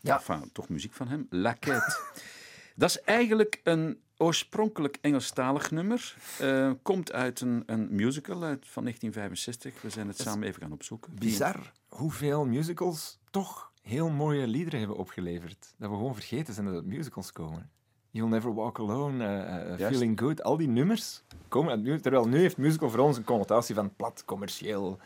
Ja. 0.00 0.16
Enfin, 0.16 0.50
toch 0.52 0.68
muziek 0.68 0.92
van 0.92 1.08
hem. 1.08 1.26
La 1.30 1.52
Quête. 1.52 2.00
dat 2.76 2.90
is 2.90 3.00
eigenlijk 3.00 3.60
een 3.64 4.00
oorspronkelijk 4.16 4.98
Engelstalig 5.00 5.70
nummer. 5.70 6.16
Eh, 6.38 6.72
komt 6.82 7.12
uit 7.12 7.40
een, 7.40 7.62
een 7.66 7.88
musical 7.90 8.42
uit, 8.42 8.66
van 8.66 8.82
1965. 8.82 9.82
We 9.82 9.90
zijn 9.90 10.08
het 10.08 10.18
samen 10.18 10.48
even 10.48 10.62
gaan 10.62 10.72
opzoeken. 10.72 11.14
Bizar 11.14 11.72
hoeveel 11.88 12.46
musicals 12.46 13.18
toch 13.30 13.72
heel 13.82 14.10
mooie 14.10 14.46
liederen 14.46 14.78
hebben 14.78 14.96
opgeleverd. 14.96 15.74
Dat 15.76 15.90
we 15.90 15.96
gewoon 15.96 16.14
vergeten 16.14 16.54
zijn 16.54 16.66
dat 16.66 16.74
het 16.74 16.86
musicals 16.86 17.32
komen. 17.32 17.70
You'll 18.10 18.28
Never 18.28 18.54
Walk 18.54 18.78
Alone, 18.78 19.24
eh, 19.24 19.56
eh, 19.72 19.78
Juist. 19.78 19.84
Feeling 19.96 20.18
Good, 20.20 20.42
al 20.42 20.56
die 20.56 20.68
nummers 20.68 21.22
komen 21.48 21.70
uit 21.70 21.82
mu- 21.82 22.00
Terwijl 22.00 22.28
nu 22.28 22.38
heeft 22.38 22.56
musical 22.56 22.90
voor 22.90 22.98
ons 23.00 23.16
een 23.16 23.24
connotatie 23.24 23.74
van 23.74 23.94
plat, 23.96 24.22
commercieel, 24.24 24.98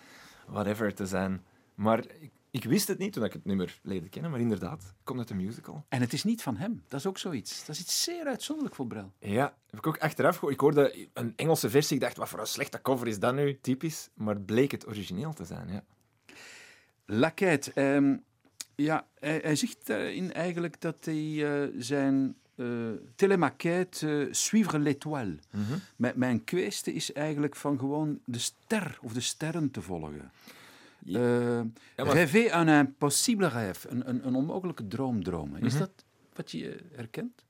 whatever 0.46 0.94
te 0.94 1.06
zijn. 1.06 1.42
Maar 1.74 1.98
ik, 2.20 2.30
ik 2.50 2.64
wist 2.64 2.88
het 2.88 2.98
niet 2.98 3.12
toen 3.12 3.24
ik 3.24 3.32
het 3.32 3.44
nummer 3.44 3.80
leerde 3.82 4.08
kennen, 4.08 4.30
maar 4.30 4.40
inderdaad, 4.40 4.94
komt 5.04 5.18
uit 5.18 5.30
een 5.30 5.36
musical. 5.36 5.84
En 5.88 6.00
het 6.00 6.12
is 6.12 6.24
niet 6.24 6.42
van 6.42 6.56
hem. 6.56 6.82
Dat 6.88 7.00
is 7.00 7.06
ook 7.06 7.18
zoiets. 7.18 7.58
Dat 7.66 7.74
is 7.74 7.80
iets 7.80 8.02
zeer 8.02 8.24
uitzonderlijk 8.26 8.76
voor 8.76 8.86
Brel. 8.86 9.12
Ja, 9.18 9.54
heb 9.70 9.78
ik 9.78 9.86
ook 9.86 9.98
achteraf 9.98 10.34
gehoord. 10.34 10.52
Ik 10.54 10.60
hoorde 10.60 11.08
een 11.12 11.32
Engelse 11.36 11.70
versie, 11.70 11.96
ik 11.96 12.02
dacht, 12.02 12.16
wat 12.16 12.28
voor 12.28 12.38
een 12.40 12.46
slechte 12.46 12.80
cover 12.82 13.06
is 13.08 13.18
dat 13.18 13.34
nu, 13.34 13.58
typisch. 13.60 14.08
Maar 14.14 14.34
het 14.34 14.46
bleek 14.46 14.70
het 14.70 14.86
origineel 14.86 15.32
te 15.32 15.44
zijn, 15.44 15.68
ja. 15.68 15.84
La 17.06 17.28
Quête. 17.30 17.72
ehm, 17.72 18.16
ja, 18.74 19.06
hij, 19.18 19.38
hij 19.42 19.56
zegt 19.56 19.86
daarin 19.86 20.32
eigenlijk 20.32 20.80
dat 20.80 21.04
hij 21.04 21.62
eh, 21.62 21.68
zijn 21.78 22.36
eh 22.56 22.66
telemaquette 23.16 24.26
eh, 24.26 24.32
Suivre 24.32 24.78
l'étoile. 24.78 25.38
Mijn, 25.96 26.14
mijn 26.16 26.44
kwestie 26.44 26.92
is 26.94 27.12
eigenlijk 27.12 27.56
van 27.56 27.78
gewoon 27.78 28.18
de 28.24 28.38
ster 28.38 28.98
of 29.02 29.12
de 29.12 29.20
sterren 29.20 29.70
te 29.70 29.82
volgen. 29.82 30.30
Eh 31.06 31.60
Ja, 31.96 32.04
maar- 32.04 32.14
Rêver 32.28 32.54
un 32.54 32.68
impossible 32.68 33.48
rêve. 33.48 33.88
Een, 33.90 34.08
een, 34.08 34.26
een 34.26 34.34
onmogelijke 34.34 34.86
droom 34.88 35.22
dromen. 35.22 35.62
Is 35.62 35.78
dat 35.78 35.90
wat 36.34 36.50
je 36.50 36.70
eh, 36.74 36.80
herkent? 36.96 37.44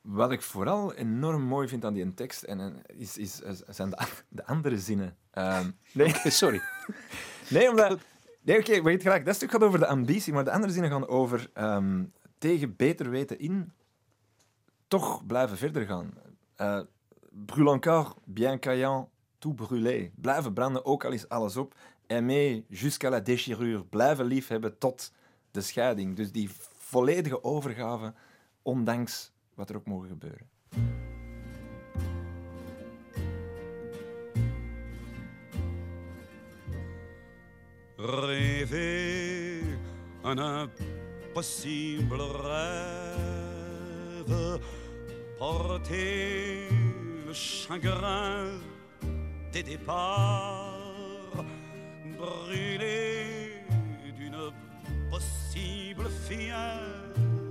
Wat 0.00 0.32
ik 0.32 0.42
vooral 0.42 0.94
enorm 0.94 1.42
mooi 1.42 1.68
vind 1.68 1.84
aan 1.84 1.94
die 1.94 2.14
tekst 2.14 2.42
en, 2.42 2.82
is, 2.96 3.18
is, 3.18 3.40
is- 3.40 3.62
zijn 3.68 3.90
de, 3.90 3.98
de 4.28 4.46
andere 4.46 4.78
zinnen. 4.78 5.16
Ehm, 5.30 5.70
nee, 5.92 6.12
Sorry. 6.24 6.60
nee, 7.50 7.70
omdat... 7.70 7.98
Nee, 8.42 8.58
oké, 8.58 8.82
weet 8.82 9.02
gelijk, 9.02 9.24
dat 9.24 9.34
stuk 9.34 9.50
gaat 9.50 9.62
over 9.62 9.78
de 9.78 9.86
ambitie, 9.86 10.32
maar 10.32 10.44
de 10.44 10.50
andere 10.50 10.72
zinnen 10.72 10.90
gaan 10.90 11.08
over 11.08 11.50
ehm, 11.52 12.04
tegen 12.38 12.76
beter 12.76 13.10
weten 13.10 13.38
in 13.38 13.72
toch 14.90 15.26
blijven 15.26 15.56
verder 15.56 15.86
gaan. 15.86 16.12
Eh 16.56 16.80
brûle 17.46 17.70
encore, 17.70 18.14
bien 18.24 18.58
caillant, 18.58 19.08
tout 19.38 19.54
brûlé. 19.54 20.10
Blijven 20.14 20.52
branden, 20.52 20.84
ook 20.84 21.04
al 21.04 21.12
is 21.12 21.28
alles 21.28 21.56
op. 21.56 21.74
Aimer 22.06 22.62
jusqu'à 22.68 23.10
la 23.10 23.20
déchirure. 23.20 23.84
Blijven 23.84 24.24
liefhebben 24.24 24.78
tot 24.78 25.12
de 25.50 25.60
scheiding. 25.60 26.16
Dus 26.16 26.32
die 26.32 26.50
volledige 26.78 27.44
overgave, 27.44 28.14
ondanks 28.62 29.32
wat 29.54 29.70
er 29.70 29.76
ook 29.76 29.86
mogen 29.86 30.08
gebeuren. 30.08 30.48
Rêver 37.96 39.62
un 40.22 40.38
impossible 40.38 42.26
rêve, 42.42 43.40
porter 45.40 46.68
le 47.26 47.32
chagrin 47.32 48.60
des 49.50 49.62
départs, 49.62 51.42
brûler 52.18 53.64
d'une 54.18 54.52
possible 55.10 56.10
fièvre, 56.28 57.50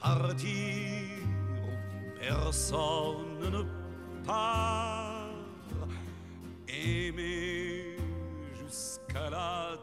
partir 0.00 1.18
où 1.64 1.70
personne 2.18 3.50
ne 3.52 3.62
part, 4.24 5.28
aimer 6.66 7.98
jusqu'à 8.58 9.28
la 9.28 9.76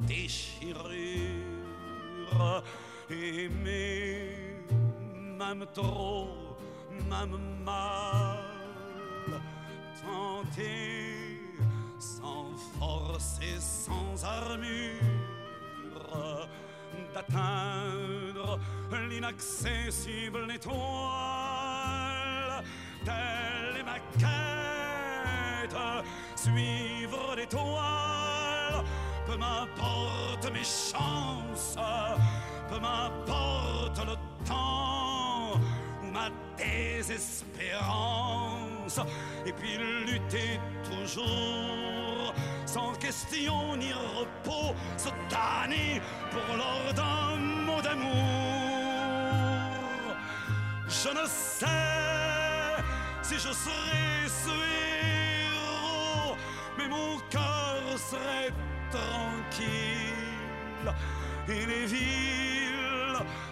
déchirure, 0.00 0.64
aimer 3.08 4.39
même 5.40 5.64
trop, 5.72 6.28
même 7.08 7.38
mal, 7.64 9.40
tenter 10.02 11.40
sans 11.98 12.54
force 12.78 13.40
et 13.40 13.58
sans 13.58 14.22
armure 14.22 15.00
d'atteindre 17.14 18.58
l'inaccessible 19.08 20.46
étoile. 20.54 20.82
Telle 23.02 23.78
est 23.80 23.82
ma 23.82 23.98
quête, 24.18 25.76
suivre 26.36 27.34
l'étoile. 27.34 28.84
Peu 29.26 29.36
m'importe 29.38 30.52
mes 30.52 30.64
chances, 30.64 31.78
peu 32.68 32.78
m'importe 32.78 34.00
le 34.06 34.16
temps 34.46 35.09
ma 36.60 36.66
désespérance. 36.66 39.00
Et 39.46 39.52
puis 39.52 39.78
lutter 40.06 40.60
toujours, 40.84 42.34
sans 42.66 42.92
question 42.94 43.76
ni 43.76 43.92
repos, 43.92 44.74
se 44.96 45.10
damner 45.30 46.02
pour 46.30 46.56
l'or 46.56 46.92
d'un 46.94 47.36
mot 47.64 47.80
d'amour. 47.80 48.10
Je 50.88 51.08
ne 51.08 51.26
sais 51.26 51.66
si 53.22 53.34
je 53.34 53.52
serai 53.52 54.26
ce 54.26 54.50
héros, 55.06 56.34
mais 56.76 56.88
mon 56.88 57.18
cœur 57.30 57.80
serait 57.96 58.52
tranquille 58.90 59.70
et 61.48 61.66
les 61.66 61.86
villes 61.86 62.59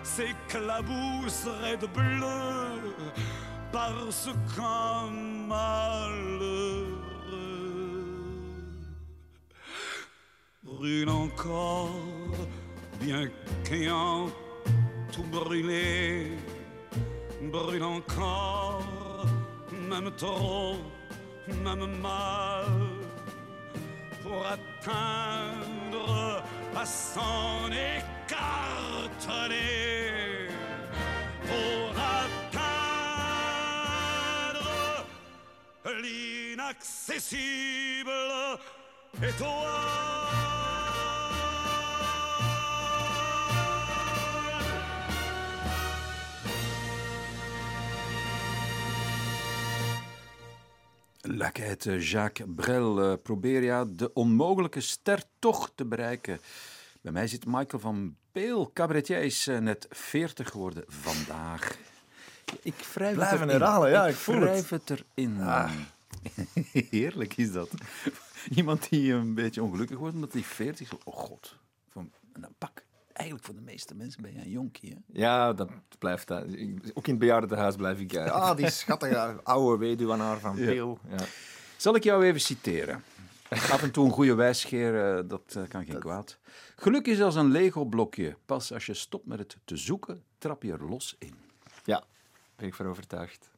s'éclabousseraient 0.02 1.76
de 1.76 1.87
bleu 1.87 2.94
parce 3.72 4.28
qu'un 4.54 5.11
malheureux. 5.48 6.98
Brûle 10.62 11.09
encore, 11.09 11.90
bien 13.00 13.28
qu'ayant 13.64 14.26
tout 15.12 15.24
brûlé, 15.24 16.33
brûle 17.50 17.83
encore, 17.83 19.26
même 19.88 20.11
trop, 20.16 20.76
même 21.64 22.00
mal, 22.00 22.66
pour 24.22 24.46
atteindre 24.46 26.38
à 26.76 26.87
s'en 26.87 27.70
écartonner, 27.70 28.38
pour 31.46 31.90
atteindre 32.59 32.66
l'inaccessible 36.02 38.11
étoile. 39.22 40.48
Lekheid 51.31 51.87
eh, 51.87 52.11
Jacques 52.11 52.49
Brel. 52.55 53.03
eh, 53.03 53.12
probeer 53.23 53.62
ja 53.62 53.85
de 53.85 54.12
onmogelijke 54.12 54.81
ster 54.81 55.23
toch 55.38 55.73
te 55.75 55.85
bereiken. 55.85 56.41
Bij 57.01 57.12
mij 57.12 57.27
zit 57.27 57.47
Michael 57.47 57.83
van 57.83 58.17
Peel. 58.33 58.71
Cabaretier 58.73 59.23
is 59.23 59.47
eh, 59.47 59.59
net 59.59 59.87
40 59.91 60.51
geworden 60.51 60.85
vandaag. 60.87 61.77
Ik 62.62 62.75
wrijf 62.95 63.17
het 63.17 63.33
erin. 63.33 63.49
herhalen, 63.49 63.91
ja, 63.91 64.07
ik 64.07 64.12
ik 64.12 64.17
voel 64.17 64.41
het. 64.41 64.71
het 64.71 64.91
erin. 64.91 65.37
Heerlijk 66.91 67.37
is 67.37 67.53
dat. 67.53 67.71
Iemand 68.51 68.88
die 68.88 69.12
een 69.12 69.35
beetje 69.35 69.62
ongelukkig 69.62 69.99
wordt 69.99 70.14
omdat 70.14 70.33
hij 70.33 70.43
40 70.43 70.93
is. 70.93 70.99
Oh 71.05 71.14
god. 71.14 71.57
Van, 71.88 72.12
nou, 72.35 72.53
pak. 72.59 72.85
Eigenlijk 73.29 73.45
voor 73.45 73.67
de 73.67 73.73
meeste 73.73 73.95
mensen 73.95 74.23
ben 74.23 74.33
jij 74.33 74.43
een 74.43 74.51
jonkie. 74.51 74.91
Hè? 74.91 75.21
Ja, 75.21 75.53
dat 75.53 75.71
blijft 75.99 76.29
dat. 76.29 76.43
Ook 76.95 77.07
in 77.07 77.11
het 77.11 77.19
bejaardentehuis 77.19 77.77
blijf 77.77 78.01
ik. 78.01 78.17
Ah, 78.17 78.57
die 78.57 78.71
schattige 78.71 79.41
oude 79.43 79.79
weduwnaar 79.79 80.38
van 80.38 80.55
Peel. 80.55 80.99
Ja. 81.09 81.25
Zal 81.77 81.95
ik 81.95 82.05
jou 82.05 82.25
even 82.25 82.41
citeren? 82.41 83.03
Af 83.49 83.83
en 83.83 83.91
toe 83.91 84.05
een 84.05 84.11
goede 84.11 84.35
wijsgeer, 84.35 85.17
eh, 85.17 85.25
dat 85.29 85.55
eh, 85.57 85.62
kan 85.69 85.85
geen 85.85 85.99
kwaad. 85.99 86.38
Geluk 86.77 87.07
is 87.07 87.21
als 87.21 87.35
een 87.35 87.51
Lego-blokje. 87.51 88.37
Pas 88.47 88.73
als 88.73 88.87
je 88.87 88.95
stopt 88.95 89.27
met 89.27 89.38
het 89.38 89.57
te 89.64 89.77
zoeken, 89.77 90.23
trap 90.38 90.62
je 90.62 90.73
er 90.73 90.85
los 90.85 91.17
in. 91.19 91.35
Ja, 91.85 92.05
ben 92.57 92.67
ik 92.67 92.75
van 92.75 92.87
overtuigd. 92.87 93.51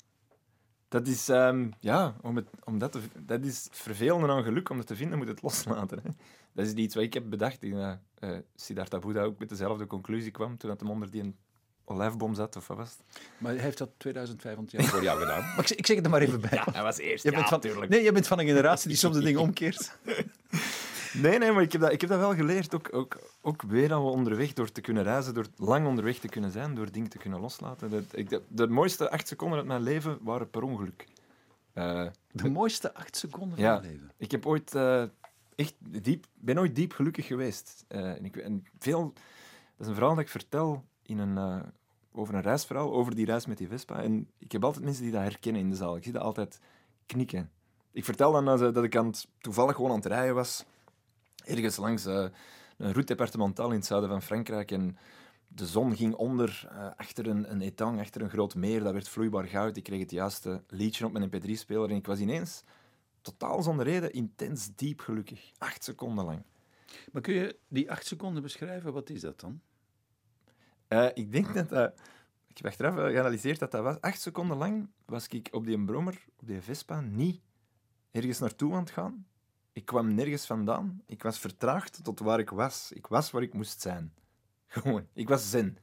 Dat 0.90 1.06
is, 1.06 1.28
ehm, 1.28 1.68
ja, 1.80 2.14
om 2.22 2.36
het, 2.36 2.46
om 2.64 2.78
dat, 2.78 2.92
te, 2.92 3.00
dat 3.18 3.44
is 3.44 3.64
het 3.64 3.76
vervelende 3.76 4.28
aan 4.28 4.42
geluk. 4.42 4.68
Om 4.70 4.78
het 4.78 4.86
te 4.86 4.96
vinden, 4.96 5.18
moet 5.18 5.28
het 5.28 5.42
loslaten. 5.42 6.00
Hè. 6.02 6.10
Dat 6.52 6.66
is 6.66 6.72
iets 6.72 6.94
wat 6.94 7.04
ik 7.04 7.14
heb 7.14 7.30
bedacht. 7.30 7.62
Ik, 7.62 7.70
denk 7.74 7.82
dat, 7.82 7.98
eh, 8.18 8.38
Siddhartha 8.56 8.98
Buddha 8.98 9.22
ook 9.22 9.38
met 9.38 9.48
dezelfde 9.48 9.86
conclusie 9.86 10.30
kwam 10.30 10.56
toen 10.56 10.70
dat 10.70 10.80
hem 10.80 10.90
onder 10.90 11.10
die 11.10 11.22
een 11.22 11.36
olijfboom 11.84 12.34
zat, 12.34 12.56
of 12.56 12.66
wat 12.66 12.76
was 12.76 12.90
het? 12.90 13.22
Maar 13.38 13.52
hij 13.52 13.62
heeft 13.62 13.78
dat 13.78 13.90
2500 13.96 14.70
jaar 14.76 14.84
voor 14.92 15.02
jou 15.02 15.20
gedaan. 15.20 15.40
Maar 15.40 15.58
ik, 15.58 15.66
zeg- 15.66 15.78
ik 15.78 15.86
zeg 15.86 15.96
het 15.96 16.04
er 16.04 16.10
maar 16.10 16.20
even 16.20 16.40
bij. 16.40 16.62
Hij 16.72 16.82
was 16.82 16.98
eerst, 16.98 17.24
Je 17.24 17.30
bent 17.30 17.48
van, 17.48 17.60
nee, 17.88 18.02
je 18.02 18.12
bent 18.12 18.26
van 18.26 18.38
een 18.38 18.46
generatie 18.46 18.88
die 18.88 18.96
soms 18.96 19.16
de 19.16 19.22
dingen 19.22 19.40
omkeert. 19.40 19.92
Nee, 21.14 21.38
nee, 21.38 21.52
maar 21.52 21.62
ik 21.62 21.72
heb 21.72 21.80
dat, 21.80 21.92
ik 21.92 22.00
heb 22.00 22.10
dat 22.10 22.18
wel 22.18 22.34
geleerd. 22.34 22.74
Ook, 22.74 22.88
ook, 22.94 23.18
ook 23.40 23.62
weer 23.62 23.92
al 23.92 24.10
onderweg, 24.10 24.52
door 24.52 24.72
te 24.72 24.80
kunnen 24.80 25.02
reizen, 25.02 25.34
door 25.34 25.46
lang 25.56 25.86
onderweg 25.86 26.18
te 26.18 26.28
kunnen 26.28 26.50
zijn, 26.50 26.74
door 26.74 26.92
dingen 26.92 27.08
te 27.10 27.18
kunnen 27.18 27.40
loslaten. 27.40 27.90
Dat, 27.90 28.04
ik, 28.12 28.28
de, 28.28 28.42
de 28.48 28.68
mooiste 28.68 29.10
acht 29.10 29.28
seconden 29.28 29.58
uit 29.58 29.66
mijn 29.66 29.82
leven 29.82 30.18
waren 30.22 30.50
per 30.50 30.62
ongeluk. 30.62 31.06
Eh, 31.72 32.06
De 32.32 32.50
mooiste 32.50 32.94
acht 32.94 33.16
seconden 33.16 33.56
van 33.56 33.64
Ja. 33.66 33.74
je 33.74 33.80
leven. 33.88 34.10
ik 34.16 34.30
heb 34.30 34.46
ooit 34.46 34.74
eh, 34.74 35.02
echt 35.54 35.74
diep, 36.04 36.26
ben 36.34 36.58
ooit 36.58 36.74
diep 36.76 36.92
gelukkig 36.92 37.26
geweest. 37.26 37.84
Eh, 37.88 38.10
en 38.10 38.24
ik, 38.24 38.36
en 38.36 38.64
veel, 38.78 39.02
dat 39.02 39.12
is 39.78 39.86
een 39.86 39.94
verhaal 39.94 40.14
dat 40.14 40.24
ik 40.24 40.30
vertel 40.30 40.84
in 41.02 41.18
een, 41.18 41.62
over 42.12 42.34
een 42.34 42.42
reisverhaal, 42.42 42.92
over 42.92 43.14
die 43.14 43.26
reis 43.26 43.46
met 43.46 43.58
die 43.58 43.68
Vespa. 43.68 44.02
En 44.02 44.28
ik 44.38 44.52
heb 44.52 44.64
altijd 44.64 44.84
mensen 44.84 45.02
die 45.02 45.12
dat 45.12 45.22
herkennen 45.22 45.62
in 45.62 45.70
de 45.70 45.76
zaal. 45.76 45.96
Ik 45.96 46.02
zie 46.02 46.12
dat 46.12 46.22
altijd 46.22 46.60
knikken. 47.06 47.50
Ik 47.92 48.04
vertel 48.04 48.32
dan 48.32 48.44
dat, 48.44 48.74
dat 48.74 48.84
ik 48.84 48.96
aan 48.96 49.06
het, 49.06 49.26
toevallig 49.38 49.74
gewoon 49.76 49.90
aan 49.90 49.96
het 49.96 50.06
rijden 50.06 50.34
was, 50.34 50.64
ergens 51.50 51.76
langs 51.76 52.06
eh, 52.06 52.14
een 52.76 52.92
route 52.92 53.04
departementale 53.04 53.70
in 53.70 53.78
het 53.78 53.86
zuiden 53.86 54.10
van 54.10 54.22
Frankrijk. 54.22 54.70
En 54.70 54.96
de 55.48 55.66
zon 55.66 55.96
ging 55.96 56.14
onder, 56.14 56.68
eh, 56.70 56.90
achter 56.96 57.26
een, 57.26 57.50
een 57.50 57.60
etang, 57.60 58.00
achter 58.00 58.22
een 58.22 58.30
groot 58.30 58.54
meer. 58.54 58.82
Dat 58.82 58.92
werd 58.92 59.08
vloeibaar 59.08 59.44
goud. 59.44 59.76
Ik 59.76 59.82
kreeg 59.82 60.00
het 60.00 60.10
juiste 60.10 60.62
liedje 60.68 61.06
op 61.06 61.12
mijn 61.12 61.30
mp3-speler 61.30 61.90
en 61.90 61.96
ik 61.96 62.06
was 62.06 62.18
ineens 62.18 62.62
totaal 63.20 63.62
zonder 63.62 63.86
reden 63.86 64.12
intens 64.12 64.74
diep 64.74 65.00
gelukkig. 65.00 65.50
Acht 65.58 65.84
seconden 65.84 66.24
lang. 66.24 66.42
Maar 67.12 67.22
kun 67.22 67.34
je 67.34 67.58
die 67.68 67.90
acht 67.90 68.06
seconden 68.06 68.42
beschrijven? 68.42 68.92
Wat 68.92 69.10
is 69.10 69.20
dat 69.20 69.40
dan? 69.40 69.60
Eh, 70.88 71.08
ik 71.14 71.32
denk 71.32 71.54
dat 71.54 71.68
dat... 71.68 72.00
Ik 72.46 72.56
heb 72.56 72.66
achteraf 72.66 72.94
geanalyseerd 72.94 73.58
dat 73.58 73.70
dat 73.70 73.82
was. 73.82 74.00
Acht 74.00 74.20
seconden 74.20 74.56
lang 74.56 74.88
was 75.04 75.26
ik 75.26 75.48
op 75.50 75.64
die 75.64 75.84
brommer, 75.84 76.24
op 76.36 76.46
die 76.46 76.60
Vespa, 76.60 77.00
niet 77.00 77.40
ergens 78.10 78.38
naartoe 78.38 78.72
aan 78.72 78.80
het 78.80 78.90
gaan. 78.90 79.26
Ik 79.72 79.84
kwam 79.84 80.14
nergens 80.14 80.46
vandaan. 80.46 81.02
Ik 81.06 81.22
was 81.22 81.38
vertraagd 81.38 82.04
tot 82.04 82.20
waar 82.20 82.38
ik 82.38 82.50
was. 82.50 82.92
Ik 82.94 83.06
was 83.06 83.30
waar 83.30 83.42
ik 83.42 83.54
moest 83.54 83.80
zijn. 83.80 84.14
Gewoon. 84.66 85.06
Ik 85.12 85.28
was 85.28 85.50
zen. 85.50 85.78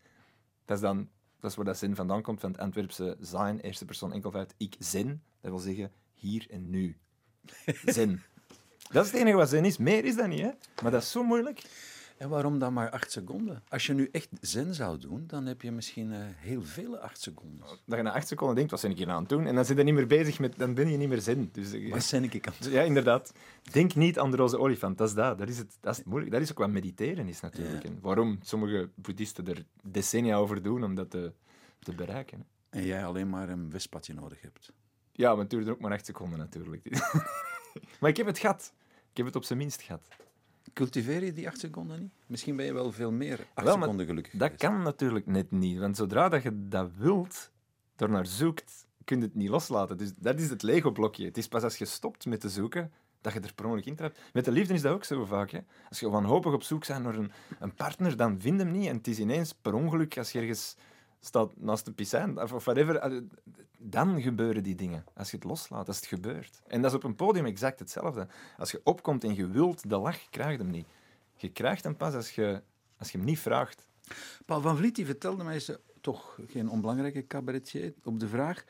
Dat 0.65 0.77
is 0.77 0.83
dan... 0.83 1.09
Dat 1.39 1.51
is 1.51 1.57
waar 1.57 1.65
dat 1.65 1.77
zen 1.77 1.95
vandaan 1.95 2.21
komt, 2.21 2.39
van 2.39 2.51
het 2.51 2.59
Antwerpse 2.59 3.17
zijn, 3.19 3.59
eerste 3.59 3.85
persoon 3.85 4.13
enkelvoud. 4.13 4.53
Ik 4.57 4.75
zen, 4.79 5.23
dat 5.41 5.51
wil 5.51 5.59
zeggen 5.59 5.91
hier 6.13 6.47
en 6.49 6.69
nu. 6.69 6.97
Zen. 7.85 8.23
Dat 8.91 9.05
is 9.05 9.11
het 9.11 9.21
enige 9.21 9.37
wat 9.37 9.49
zen 9.49 9.65
is. 9.65 9.77
Meer 9.77 10.05
is 10.05 10.15
dat 10.15 10.27
niet, 10.27 10.41
hè. 10.41 10.51
Maar 10.81 10.91
dat 10.91 11.01
is 11.01 11.11
zo 11.11 11.23
moeilijk. 11.23 11.61
En 12.17 12.29
waarom 12.29 12.59
dan 12.59 12.73
maar 12.73 12.89
acht 12.89 13.11
seconden? 13.11 13.63
Als 13.69 13.85
je 13.85 13.93
nu 13.93 14.09
echt 14.11 14.29
zen 14.41 14.73
zou 14.75 14.97
doen, 14.97 15.23
dan 15.27 15.45
heb 15.45 15.61
je 15.61 15.71
misschien 15.71 16.13
eh, 16.13 16.19
heel 16.21 16.61
vele 16.63 16.99
acht 16.99 17.21
seconden. 17.21 17.65
dat 17.85 17.97
je 17.97 18.03
na 18.03 18.13
acht 18.13 18.27
seconden 18.27 18.55
denkt, 18.55 18.71
wat 18.71 18.81
ben 18.81 18.91
ik 18.91 18.97
hier 18.97 19.09
aan 19.09 19.19
het 19.19 19.29
doen? 19.29 19.45
En 19.45 19.55
dan 19.55 19.65
zit 19.65 19.77
je 19.77 19.83
niet 19.83 19.93
meer 19.93 20.07
bezig 20.07 20.39
met, 20.39 20.57
dan 20.57 20.73
ben 20.73 20.89
je 20.89 20.97
niet 20.97 21.09
meer 21.09 21.21
zin. 21.21 21.49
Dus, 21.51 21.71
eh, 21.71 21.91
Wat 21.91 22.03
zijn 22.03 22.23
ik 22.23 22.47
aan 22.47 22.53
het 22.57 22.71
ja, 22.71 22.81
inderdaad. 22.81 23.33
Denk 23.71 23.95
niet 23.95 24.19
aan 24.19 24.31
de 24.31 24.37
roze 24.37 24.59
olifant, 24.59 24.97
dat 24.97 25.07
is 25.07 25.13
dat. 25.13 25.37
Dat 25.37 25.49
is 25.49 25.57
het, 25.57 25.77
dat 25.79 25.91
is 25.91 25.97
het 25.97 26.07
moeilijk. 26.07 26.31
Dat 26.31 26.41
is 26.41 26.51
ook 26.51 26.57
wat 26.57 26.69
mediteren 26.69 27.27
is 27.27 27.39
natuurlijk. 27.39 27.83
En 27.83 27.97
waarom 28.01 28.39
sommige 28.41 28.89
boeddhisten 28.95 29.47
er 29.47 29.65
decennia 29.83 30.35
over 30.35 30.61
doen 30.61 30.83
om 30.83 30.95
dat 30.95 31.09
te, 31.09 31.31
te 31.79 31.95
bereiken. 31.95 32.37
hè. 32.69 32.79
En 32.79 32.85
jij 32.85 33.05
alleen 33.05 33.29
maar 33.29 33.49
een 33.49 33.69
wespatje 33.69 34.13
nodig 34.13 34.41
hebt. 34.41 34.71
Ja, 35.11 35.29
maar 35.29 35.39
het 35.39 35.49
duurde 35.49 35.71
ook 35.71 35.79
maar 35.79 35.91
acht 35.91 36.05
seconden 36.05 36.39
natuurlijk. 36.39 36.89
maar 37.99 38.09
ik 38.09 38.17
heb 38.17 38.25
het 38.25 38.37
gehad. 38.37 38.73
Ik 39.11 39.17
heb 39.17 39.25
het 39.25 39.35
op 39.35 39.43
zijn 39.43 39.59
minst 39.59 39.81
gehad. 39.81 40.07
Cultiveer 40.77 41.23
je 41.23 41.33
die 41.33 41.47
acht 41.47 41.59
seconden 41.59 41.99
niet? 41.99 42.11
Misschien 42.25 42.55
ben 42.55 42.65
je 42.65 42.73
wel 42.73 42.91
veel 42.91 43.11
meer 43.11 43.47
acht 43.53 43.65
Wel, 43.65 43.77
seconden 43.77 44.05
gelukkig 44.05 44.31
Dat 44.33 44.41
geweest. 44.41 44.61
kan 44.63 44.81
natuurlijk 44.83 45.25
net 45.25 45.51
niet. 45.51 45.77
Want 45.79 45.95
zodra 45.97 46.29
dat 46.29 46.43
je 46.43 46.67
dat 46.67 46.89
wilt, 46.97 47.51
er 47.95 48.09
naar 48.09 48.25
zoekt, 48.25 48.87
kun 49.03 49.17
je 49.17 49.23
het 49.23 49.35
niet 49.35 49.49
loslaten. 49.49 49.97
Dus 49.97 50.13
dat 50.19 50.39
is 50.39 50.49
het 50.49 50.63
Lego-blokje. 50.63 51.25
Het 51.25 51.37
is 51.37 51.47
pas 51.47 51.63
als 51.63 51.77
je 51.77 51.85
stopt 51.85 52.25
met 52.25 52.39
te 52.39 52.49
zoeken, 52.49 52.91
dat 53.21 53.33
je 53.33 53.39
er 53.39 53.53
per 53.53 53.65
ongeluk 53.65 53.85
in 53.85 53.95
trapt. 53.95 54.19
Met 54.33 54.45
de 54.45 54.51
liefde 54.51 54.73
is 54.73 54.81
dat 54.81 54.93
ook 54.93 55.03
zo 55.03 55.25
vaak. 55.25 55.49
Hè? 55.51 55.59
Als 55.89 55.99
je 55.99 56.09
wanhopig 56.09 56.53
op 56.53 56.63
zoek 56.63 56.87
bent 56.87 57.03
naar 57.03 57.15
een, 57.15 57.31
een 57.59 57.73
partner, 57.73 58.17
dan 58.17 58.41
vind 58.41 58.59
je 58.59 58.65
hem 58.65 58.73
niet. 58.73 58.87
En 58.87 58.95
het 58.95 59.07
is 59.07 59.19
ineens 59.19 59.53
per 59.53 59.73
ongeluk 59.73 60.17
als 60.17 60.31
je 60.31 60.39
ergens 60.39 60.75
staat 61.19 61.57
naast 61.57 61.87
een 61.87 61.95
piscijn 61.95 62.41
of, 62.41 62.63
whatever. 62.65 63.23
Dan 63.77 64.21
gebeuren 64.21 64.63
die 64.63 64.75
dingen. 64.75 65.05
Als 65.13 65.31
je 65.31 65.35
het 65.35 65.45
loslaat, 65.45 65.87
als 65.87 65.95
het 65.95 66.05
gebeurt. 66.05 66.61
En 66.67 66.81
dat 66.81 66.91
is 66.91 66.97
op 66.97 67.03
een 67.03 67.15
podium 67.15 67.45
exact 67.45 67.79
hetzelfde. 67.79 68.27
Als 68.57 68.71
je 68.71 68.81
opkomt 68.83 69.23
en 69.23 69.35
je 69.35 69.47
wilt 69.47 69.89
de 69.89 69.97
lach, 69.97 70.29
krijg 70.29 70.51
je 70.51 70.63
hem 70.63 70.71
niet. 70.71 70.87
Je 71.35 71.49
krijgt 71.49 71.83
hem 71.83 71.97
pas 71.97 72.13
als 72.13 72.31
je, 72.31 72.61
als 72.97 73.11
je 73.11 73.17
hem 73.17 73.27
niet 73.27 73.39
vraagt. 73.39 73.89
Paul 74.45 74.61
van 74.61 74.77
Vliet 74.77 74.95
die 74.95 75.05
vertelde 75.05 75.43
mij, 75.43 75.55
is 75.55 75.71
toch 76.01 76.39
geen 76.47 76.69
onbelangrijke 76.69 77.27
cabaretier, 77.27 77.93
op 78.03 78.19
de 78.19 78.27
vraag... 78.27 78.63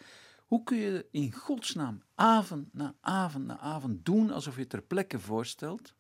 Hoe 0.47 0.63
kun 0.63 0.77
je 0.77 1.05
in 1.11 1.31
godsnaam 1.33 2.01
avond 2.15 2.73
na 2.73 2.95
avond 3.01 3.45
na 3.45 3.59
avond 3.59 4.05
doen 4.05 4.31
alsof 4.31 4.57
je 4.57 4.67
ter 4.67 4.81
plekke 4.81 5.19
voorstelt? 5.19 5.93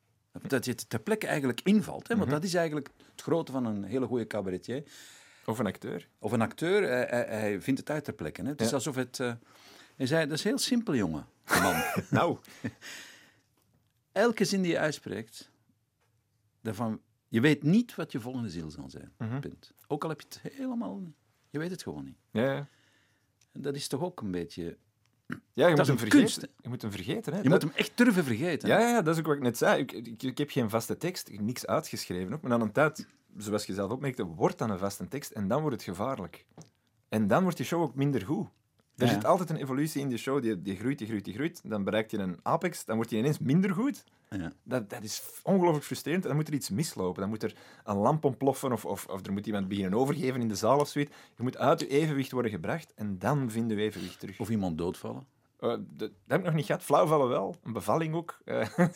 Dat 0.47 0.65
je 0.65 0.75
ter 0.75 0.99
plekke 0.99 1.27
eigenlijk 1.27 1.61
invalt. 1.61 2.07
Hè? 2.07 2.17
Want 2.17 2.29
dat 2.29 2.43
is 2.43 2.53
eigenlijk 2.53 2.89
het 3.11 3.21
grote 3.21 3.51
van 3.51 3.65
een 3.65 3.83
hele 3.83 4.05
goede 4.05 4.27
cabaretier. 4.27 4.83
Of 5.47 5.59
een 5.59 5.65
acteur. 5.65 6.07
Of 6.19 6.31
een 6.31 6.41
acteur, 6.41 6.81
hij, 6.89 7.05
hij- 7.09 7.39
hij 7.39 7.61
vindt 7.61 7.79
het 7.79 7.89
uit 7.89 8.03
ter 8.03 8.13
plekke. 8.13 8.41
Hè? 8.41 8.47
Het 8.47 8.61
is 8.61 8.73
alsof 8.73 8.95
het... 8.95 9.19
eh, 9.19 9.33
hij 9.95 10.05
zei, 10.05 10.27
dat 10.27 10.37
is 10.37 10.43
heel 10.43 10.57
simpel, 10.57 10.95
jongen. 10.95 11.25
Man. 11.61 11.83
Nou, 12.09 12.37
Elke 14.11 14.45
zin 14.45 14.61
die 14.61 14.71
je 14.71 14.79
uitspreekt, 14.79 15.49
daarvan, 16.61 17.01
je 17.27 17.41
weet 17.41 17.63
niet 17.63 17.95
wat 17.95 18.11
je 18.11 18.19
volgende 18.19 18.49
ziel 18.49 18.69
zal 18.71 18.89
zijn. 18.89 19.11
Mhm. 19.17 19.39
Punt. 19.39 19.73
Ook 19.87 20.03
al 20.03 20.09
heb 20.09 20.21
je 20.21 20.27
het 20.29 20.53
helemaal... 20.53 21.01
Je 21.49 21.59
weet 21.59 21.71
het 21.71 21.83
gewoon 21.83 22.03
niet. 22.05 22.17
ja, 22.31 22.43
ja. 22.53 22.67
En 23.51 23.61
dat 23.61 23.75
is 23.75 23.87
toch 23.87 24.01
ook 24.01 24.21
een 24.21 24.31
beetje... 24.31 24.77
Ja, 25.53 25.67
je 25.67 25.75
Dat 25.75 25.87
moet 25.87 25.99
hem 25.99 26.09
kunst, 26.09 26.33
vergeten. 26.33 26.55
Je 26.61 26.69
moet 26.69 26.81
hem 26.81 26.91
vergeten. 26.91 27.33
Hè. 27.33 27.39
Je 27.41 27.49
Dat- 27.49 27.63
moet 27.63 27.71
hem 27.71 27.79
echt 27.79 27.97
durven 27.97 28.23
vergeten. 28.23 28.69
ja, 28.69 28.79
ja, 28.79 28.87
ja, 28.89 29.01
dat 29.01 29.13
is 29.13 29.19
ook 29.19 29.25
wat 29.27 29.35
ik 29.35 29.41
net 29.41 29.57
zei. 29.57 29.81
Ik, 29.81 29.91
ik, 29.91 30.23
ik 30.23 30.37
heb 30.37 30.49
geen 30.49 30.69
vaste 30.69 30.97
tekst, 30.97 31.29
niks 31.39 31.65
uitgeschreven. 31.65 32.33
Ook. 32.33 32.41
Maar 32.41 32.51
aan 32.51 32.61
een 32.61 32.71
tijd, 32.71 33.07
zoals 33.37 33.65
je 33.65 33.73
zelf 33.73 33.91
opmerkte, 33.91 34.25
wordt 34.25 34.57
dan 34.57 34.69
een 34.69 34.77
vaste 34.79 35.07
tekst 35.07 35.31
en 35.31 35.47
dan 35.47 35.61
wordt 35.61 35.75
het 35.75 35.85
gevaarlijk. 35.85 36.45
En 37.09 37.27
dan 37.27 37.41
wordt 37.41 37.57
die 37.57 37.65
show 37.65 37.81
ook 37.81 37.95
minder 37.95 38.25
goed. 38.25 38.47
Er 38.95 39.05
Ja. 39.05 39.13
zit 39.13 39.25
altijd 39.25 39.49
een 39.49 39.55
evolutie 39.55 40.01
in 40.01 40.07
die 40.09 40.17
show, 40.17 40.41
die, 40.41 40.61
die 40.61 40.75
groeit, 40.75 40.97
die 40.97 41.07
groeit, 41.07 41.25
die 41.25 41.33
groeit. 41.33 41.61
Dan 41.63 41.83
bereikt 41.83 42.11
je 42.11 42.17
een 42.17 42.39
apex, 42.43 42.85
dan 42.85 42.95
wordt 42.95 43.09
die 43.11 43.19
ineens 43.19 43.39
minder 43.39 43.73
goed. 43.73 44.03
Ja. 44.29 44.51
Dat, 44.63 44.89
dat 44.89 45.03
is 45.03 45.23
ongelooflijk 45.43 45.85
frustrerend. 45.85 46.21
En 46.23 46.27
dan 46.29 46.37
moet 46.37 46.47
er 46.47 46.53
iets 46.53 46.69
mislopen. 46.69 47.21
Dan 47.21 47.29
moet 47.29 47.43
er 47.43 47.55
een 47.83 47.95
lamp 47.97 48.23
ontploffen 48.25 48.71
of, 48.71 48.85
of, 48.85 49.05
of 49.05 49.25
er 49.25 49.33
moet 49.33 49.45
iemand 49.47 49.67
beginnen 49.67 49.99
overgeven 49.99 50.41
in 50.41 50.47
de 50.47 50.55
zaal 50.55 50.79
of 50.79 50.87
zoiets. 50.87 51.11
Je 51.35 51.43
moet 51.43 51.57
uit 51.57 51.79
je 51.79 51.87
evenwicht 51.87 52.31
worden 52.31 52.51
gebracht 52.51 52.93
en 52.93 53.19
dan 53.19 53.51
vinden 53.51 53.77
we 53.77 53.83
evenwicht 53.83 54.19
terug. 54.19 54.39
Of 54.39 54.49
iemand 54.49 54.77
doodvallen. 54.77 55.25
Eh, 55.59 55.69
dat, 55.69 55.83
dat 55.97 56.09
heb 56.27 56.39
ik 56.39 56.45
nog 56.45 56.53
niet 56.53 56.65
gehad. 56.65 56.83
Flauwvallen 56.83 57.29
wel. 57.29 57.55
Een 57.63 57.73
bevalling 57.73 58.15
ook. 58.15 58.37
Eh, 58.45 58.67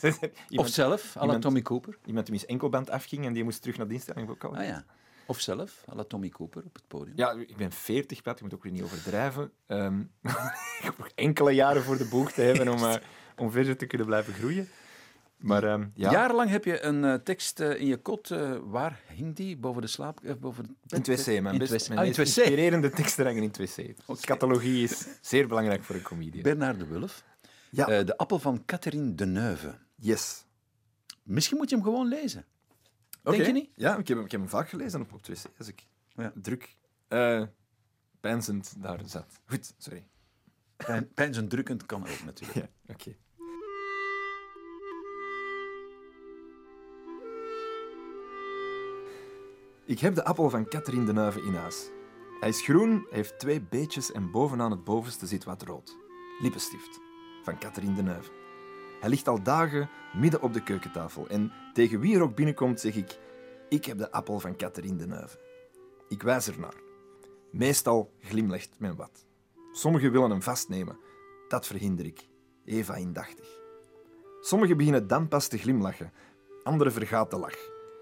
Of 0.50 0.68
zelf, 0.68 1.16
à 1.16 1.26
la 1.26 1.38
Tommy 1.38 1.62
Cooper. 1.62 1.98
iemand 2.04 2.26
die 2.26 2.38
zijn 2.38 2.50
enkelband 2.50 2.90
afging 2.90 3.24
en 3.24 3.32
die 3.32 3.44
moest 3.44 3.62
terug 3.62 3.76
naar 3.76 3.90
ik 3.90 4.30
ook 4.30 4.44
al 4.44 4.56
Ah 4.56 4.64
ja. 4.64 4.84
Of 5.26 5.40
zelf, 5.40 5.84
à 5.90 5.94
la 5.94 6.04
Tommy 6.04 6.28
Cooper 6.28 6.62
op 6.64 6.74
het 6.74 6.88
podium. 6.88 7.16
Ja, 7.16 7.30
ik 7.32 7.56
ben 7.56 7.72
40, 7.72 8.22
Pat. 8.22 8.38
Je 8.38 8.44
moet 8.44 8.54
ook 8.54 8.62
weer 8.62 8.72
niet 8.72 8.82
overdrijven. 8.82 9.52
Ehm, 9.66 10.00
ik 10.78 10.82
heb 10.82 10.98
nog 10.98 11.08
enkele 11.14 11.50
jaren 11.50 11.82
voor 11.82 11.96
de 11.96 12.08
boeg 12.08 12.32
te 12.32 12.42
hebben 12.42 12.68
om, 12.68 12.84
eh, 12.84 12.94
om 13.36 13.50
verder 13.50 13.76
te 13.76 13.86
kunnen 13.86 14.06
blijven 14.06 14.34
groeien. 14.34 14.68
Maar 15.42 15.64
ehm, 15.64 15.86
ja, 15.94 16.10
Jarenlang 16.10 16.50
heb 16.50 16.64
je 16.64 16.82
een 16.82 17.04
eh, 17.04 17.14
tekst 17.14 17.60
eh, 17.60 17.80
in 17.80 17.86
je 17.86 17.96
kot. 17.96 18.30
eh, 18.30 18.56
waar 18.64 19.00
hing 19.14 19.36
die? 19.36 19.56
Boven 19.56 19.82
de 19.82 19.88
slaap... 19.88 20.20
boven 20.40 20.76
bed? 20.86 21.06
in 21.06 21.12
het 21.12 21.20
wc. 21.20 21.26
Mijn, 21.26 21.54
In 21.54 21.60
het 21.60 21.70
best, 21.70 21.82
wc. 21.82 21.88
mijn 21.88 22.00
Ah, 22.00 22.06
in 22.06 22.14
meest 22.16 22.36
inspirerende 22.38 22.90
teksten 22.90 23.24
hangen 23.24 23.42
in 23.42 23.48
het 23.48 23.58
wc. 23.58 24.06
Dus 24.06 24.20
Scatologie 24.20 24.82
is 24.82 25.06
zeer 25.20 25.48
belangrijk 25.48 25.82
voor 25.84 25.94
een 25.94 26.02
comedian. 26.02 26.42
Bernard 26.42 26.78
de 26.78 26.86
Wulf. 26.86 27.24
Ja. 27.70 28.02
De 28.02 28.16
appel 28.16 28.38
van 28.38 28.64
Catherine 28.64 29.14
Deneuve. 29.14 29.74
Yes. 29.94 30.44
Misschien 31.22 31.56
moet 31.56 31.70
je 31.70 31.74
hem 31.76 31.84
gewoon 31.84 32.08
lezen. 32.08 32.44
Denk 33.22 33.44
je 33.46 33.52
niet? 33.52 33.70
Ja, 33.74 33.96
ik 33.96 34.08
heb, 34.08 34.16
hem- 34.16 34.24
ik 34.26 34.30
heb 34.32 34.40
hem 34.40 34.48
vaak 34.50 34.68
gelezen 34.68 35.00
op, 35.00 35.12
op 35.12 35.26
het 35.26 35.28
wc. 35.42 35.50
Als 35.58 35.68
ik 35.68 35.86
Ja. 36.16 36.32
druk, 36.34 36.76
peinzend 38.20 38.74
daar 38.82 39.00
zat. 39.06 39.40
Goed, 39.46 39.74
sorry. 39.78 40.06
Pijn, 40.76 41.12
pijnzend 41.14 41.50
drukkend 41.50 41.86
kan 41.86 42.02
ook 42.08 42.24
natuurlijk. 42.24 42.58
Ja, 42.86 42.92
oké. 42.94 43.16
Ik 49.92 49.98
heb 49.98 50.14
de 50.14 50.24
appel 50.24 50.50
van 50.50 50.68
Catherine 50.68 51.04
de 51.04 51.12
Nuive 51.12 51.42
in 51.42 51.54
huis. 51.54 51.90
Hij 52.40 52.48
is 52.48 52.62
groen, 52.62 53.06
heeft 53.10 53.38
twee 53.38 53.60
beetjes 53.60 54.12
en 54.12 54.30
bovenaan 54.30 54.70
het 54.70 54.84
bovenste 54.84 55.26
zit 55.26 55.44
wat 55.44 55.62
rood. 55.62 55.96
Lippenstift 56.40 57.00
van 57.42 57.58
Catherine 57.58 57.94
de 57.94 58.02
Nuive. 58.02 58.30
Hij 59.00 59.08
ligt 59.08 59.28
al 59.28 59.42
dagen 59.42 59.90
midden 60.16 60.42
op 60.42 60.52
de 60.52 60.62
keukentafel 60.62 61.28
en 61.28 61.52
tegen 61.72 62.00
wie 62.00 62.16
er 62.16 62.22
ook 62.22 62.34
binnenkomt 62.34 62.80
zeg 62.80 62.94
ik: 62.94 63.18
Ik 63.68 63.84
heb 63.84 63.98
de 63.98 64.12
appel 64.12 64.40
van 64.40 64.56
Catherine 64.56 64.96
de 64.96 65.06
Nuive. 65.06 65.38
Ik 66.08 66.22
wijs 66.22 66.48
ernaar. 66.48 66.76
Meestal 67.50 68.12
glimlacht 68.20 68.74
men 68.78 68.96
wat. 68.96 69.26
Sommigen 69.72 70.12
willen 70.12 70.30
hem 70.30 70.42
vastnemen. 70.42 70.98
Dat 71.48 71.66
verhinder 71.66 72.06
ik. 72.06 72.28
Eva 72.64 72.94
indachtig. 72.94 73.60
Sommigen 74.40 74.76
beginnen 74.76 75.06
dan 75.06 75.28
pas 75.28 75.48
te 75.48 75.58
glimlachen. 75.58 76.12
Anderen 76.62 76.92
vergaat 76.92 77.30
de 77.30 77.38
lach. 77.38 77.58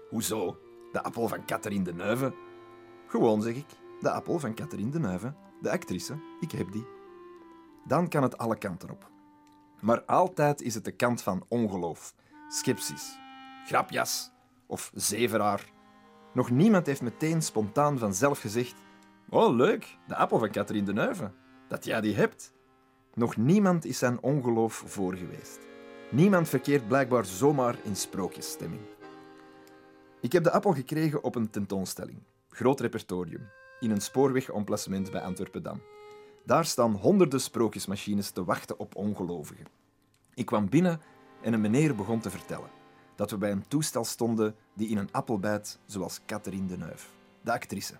Hoezo? 0.09 0.69
De 0.91 1.03
appel 1.03 1.27
van 1.27 1.45
Catherine 1.45 1.83
de 1.83 1.93
Neuve? 1.93 2.33
Gewoon, 3.07 3.41
zeg 3.41 3.55
ik. 3.55 3.65
De 3.99 4.11
appel 4.11 4.39
van 4.39 4.53
Catherine 4.53 4.91
de 4.91 4.99
Neuve. 4.99 5.33
De 5.61 5.71
actrice. 5.71 6.15
Ik 6.39 6.51
heb 6.51 6.71
die. 6.71 6.87
Dan 7.85 8.07
kan 8.07 8.23
het 8.23 8.37
alle 8.37 8.57
kanten 8.57 8.89
op. 8.89 9.09
Maar 9.81 10.03
altijd 10.03 10.61
is 10.61 10.73
het 10.73 10.85
de 10.85 10.91
kant 10.91 11.21
van 11.21 11.45
ongeloof, 11.47 12.13
sceptisch, 12.47 13.17
grapjas 13.65 14.31
of 14.67 14.91
zeveraar. 14.93 15.71
Nog 16.33 16.49
niemand 16.49 16.85
heeft 16.85 17.01
meteen 17.01 17.41
spontaan 17.41 17.97
vanzelf 17.97 18.39
gezegd: 18.39 18.75
Oh, 19.29 19.55
leuk, 19.55 19.97
de 20.07 20.15
appel 20.15 20.39
van 20.39 20.51
Catherine 20.51 20.85
de 20.85 20.93
Neuve. 20.93 21.31
Dat 21.67 21.85
jij 21.85 22.01
die 22.01 22.15
hebt. 22.15 22.53
Nog 23.13 23.37
niemand 23.37 23.85
is 23.85 23.97
zijn 23.97 24.21
ongeloof 24.21 24.83
voor 24.85 25.15
geweest. 25.15 25.59
Niemand 26.11 26.49
verkeert 26.49 26.87
blijkbaar 26.87 27.25
zomaar 27.25 27.75
in 27.83 27.95
sprookjesstemming. 27.95 28.81
Ik 30.21 30.31
heb 30.31 30.43
de 30.43 30.51
appel 30.51 30.73
gekregen 30.73 31.23
op 31.23 31.35
een 31.35 31.49
tentoonstelling. 31.49 32.23
Groot 32.49 32.79
repertorium. 32.79 33.49
In 33.79 33.91
een 33.91 34.01
spoorwegemplacement 34.01 35.11
bij 35.11 35.21
Antwerpen-Dam. 35.21 35.81
Daar 36.45 36.65
staan 36.65 36.95
honderden 36.95 37.41
sprookjesmachines 37.41 38.29
te 38.29 38.43
wachten 38.43 38.79
op 38.79 38.95
ongelovigen. 38.95 39.65
Ik 40.33 40.45
kwam 40.45 40.69
binnen 40.69 41.01
en 41.41 41.53
een 41.53 41.61
meneer 41.61 41.95
begon 41.95 42.19
te 42.19 42.29
vertellen 42.29 42.69
dat 43.15 43.31
we 43.31 43.37
bij 43.37 43.51
een 43.51 43.67
toestel 43.67 44.03
stonden 44.03 44.55
die 44.73 44.89
in 44.89 44.97
een 44.97 45.11
appel 45.11 45.39
bijt, 45.39 45.79
zoals 45.85 46.19
Catherine 46.25 46.67
Deneuve, 46.67 47.07
de 47.41 47.51
actrice. 47.51 47.97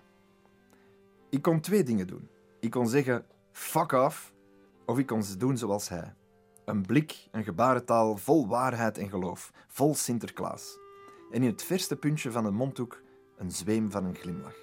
Ik 1.28 1.42
kon 1.42 1.60
twee 1.60 1.82
dingen 1.82 2.06
doen. 2.06 2.28
Ik 2.60 2.70
kon 2.70 2.88
zeggen, 2.88 3.24
fuck 3.52 3.92
off, 3.92 4.32
of 4.86 4.98
ik 4.98 5.06
kon 5.06 5.22
doen 5.38 5.56
zoals 5.56 5.88
hij. 5.88 6.14
Een 6.64 6.86
blik, 6.86 7.28
een 7.30 7.44
gebarentaal 7.44 8.16
vol 8.16 8.48
waarheid 8.48 8.98
en 8.98 9.08
geloof, 9.08 9.52
vol 9.68 9.94
Sinterklaas. 9.94 10.80
En 11.32 11.42
in 11.42 11.50
het 11.50 11.62
verste 11.62 11.96
puntje 11.96 12.30
van 12.30 12.44
een 12.44 12.54
mondhoek 12.54 13.02
een 13.36 13.50
zweem 13.50 13.90
van 13.90 14.04
een 14.04 14.14
glimlach. 14.14 14.56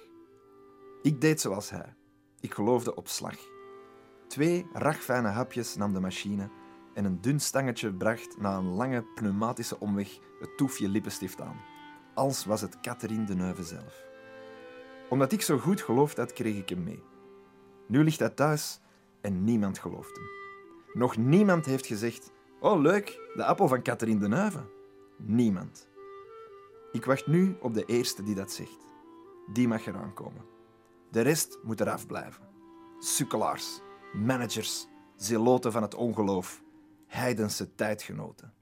Ik 1.02 1.20
deed 1.20 1.40
zoals 1.40 1.70
hij. 1.70 1.94
Ik 2.40 2.54
geloofde 2.54 2.94
op 2.94 3.08
slag. 3.08 3.36
Twee 4.26 4.66
ragfijne 4.72 5.28
hapjes 5.28 5.76
nam 5.76 5.92
de 5.92 6.00
machine 6.00 6.50
en 6.94 7.04
een 7.04 7.20
dun 7.20 7.40
stangetje 7.40 7.92
bracht 7.92 8.38
na 8.38 8.56
een 8.56 8.68
lange 8.68 9.04
pneumatische 9.14 9.80
omweg 9.80 10.18
het 10.40 10.56
toefje 10.56 10.88
lippenstift 10.88 11.40
aan. 11.40 11.60
Als 12.14 12.44
was 12.44 12.60
het 12.60 12.80
Catherine 12.80 13.24
de 13.24 13.34
Neuve 13.34 13.62
zelf. 13.62 14.04
Omdat 15.08 15.32
ik 15.32 15.42
zo 15.42 15.58
goed 15.58 15.80
geloofd 15.80 16.16
had, 16.16 16.32
kreeg 16.32 16.56
ik 16.56 16.68
hem 16.68 16.82
mee. 16.82 17.02
Nu 17.86 18.04
ligt 18.04 18.18
hij 18.18 18.30
thuis 18.30 18.80
en 19.20 19.44
niemand 19.44 19.78
gelooft 19.78 20.16
hem. 20.16 20.26
Nog 20.92 21.16
niemand 21.16 21.66
heeft 21.66 21.86
gezegd: 21.86 22.32
Oh, 22.60 22.80
leuk, 22.80 23.30
de 23.34 23.44
appel 23.44 23.68
van 23.68 23.82
Catherine 23.82 24.20
de 24.20 24.28
Neuve. 24.28 24.60
Niemand. 25.16 25.89
Ik 26.92 27.04
wacht 27.04 27.26
nu 27.26 27.56
op 27.60 27.74
de 27.74 27.84
eerste 27.84 28.22
die 28.22 28.34
dat 28.34 28.52
zegt. 28.52 28.78
Die 29.52 29.68
mag 29.68 29.86
eraan 29.86 30.14
komen. 30.14 30.44
De 31.10 31.20
rest 31.20 31.58
moet 31.62 31.80
eraf 31.80 32.06
blijven. 32.06 32.48
Sukkelaars, 32.98 33.80
managers, 34.12 34.86
zeloten 35.16 35.72
van 35.72 35.82
het 35.82 35.94
ongeloof, 35.94 36.62
heidense 37.06 37.74
tijdgenoten. 37.74 38.54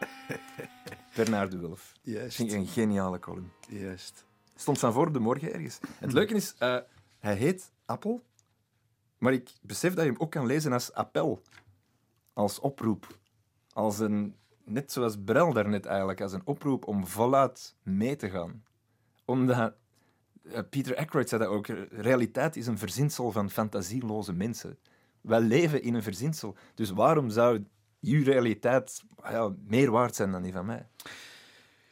Bernard 1.14 1.50
de 1.50 1.58
Wulf. 1.58 1.92
Juist. 2.02 2.36
Vind 2.36 2.52
ik 2.52 2.58
een 2.58 2.66
geniale 2.66 3.18
column. 3.18 3.52
Juist. 3.68 4.24
Stond 4.54 4.78
van 4.78 4.92
voor 4.92 5.12
de 5.12 5.18
morgen 5.18 5.52
ergens. 5.52 5.78
Het 5.98 6.12
leuke 6.12 6.34
is, 6.34 6.54
eh, 6.58 6.76
hij 7.18 7.34
heet 7.34 7.72
Appel, 7.84 8.22
maar 9.18 9.32
ik 9.32 9.50
besef 9.62 9.94
dat 9.94 10.04
je 10.04 10.10
hem 10.10 10.20
ook 10.20 10.30
kan 10.30 10.46
lezen 10.46 10.72
als 10.72 10.92
appel. 10.92 11.42
Als 12.32 12.58
oproep. 12.58 13.18
Als 13.72 13.98
een, 13.98 14.36
net 14.70 14.92
zoals 14.92 15.16
Brel 15.24 15.52
daarnet 15.52 15.86
eigenlijk, 15.86 16.20
als 16.20 16.32
een 16.32 16.42
oproep 16.46 16.86
om 16.86 17.06
voluit 17.06 17.74
mee 17.82 18.16
te 18.16 18.30
gaan. 18.30 18.64
Omdat, 19.24 19.72
eh, 20.42 20.60
Peter 20.70 20.96
Ackroyd 20.96 21.28
zei 21.28 21.42
dat 21.42 21.50
ook, 21.50 21.66
realiteit 21.90 22.56
is 22.56 22.66
een 22.66 22.78
verzinsel 22.78 23.30
van 23.30 23.50
fantasieloze 23.50 24.32
mensen. 24.32 24.78
Wij 25.20 25.40
leven 25.40 25.82
in 25.82 25.94
een 25.94 26.02
verzinsel. 26.02 26.56
Dus 26.74 26.90
waarom 26.90 27.30
zou 27.30 27.64
uw 28.00 28.24
realiteit 28.24 29.02
ja, 29.22 29.54
meer 29.66 29.90
waard 29.90 30.14
zijn 30.14 30.32
dan 30.32 30.42
die 30.42 30.52
van 30.52 30.66
mij? 30.66 30.86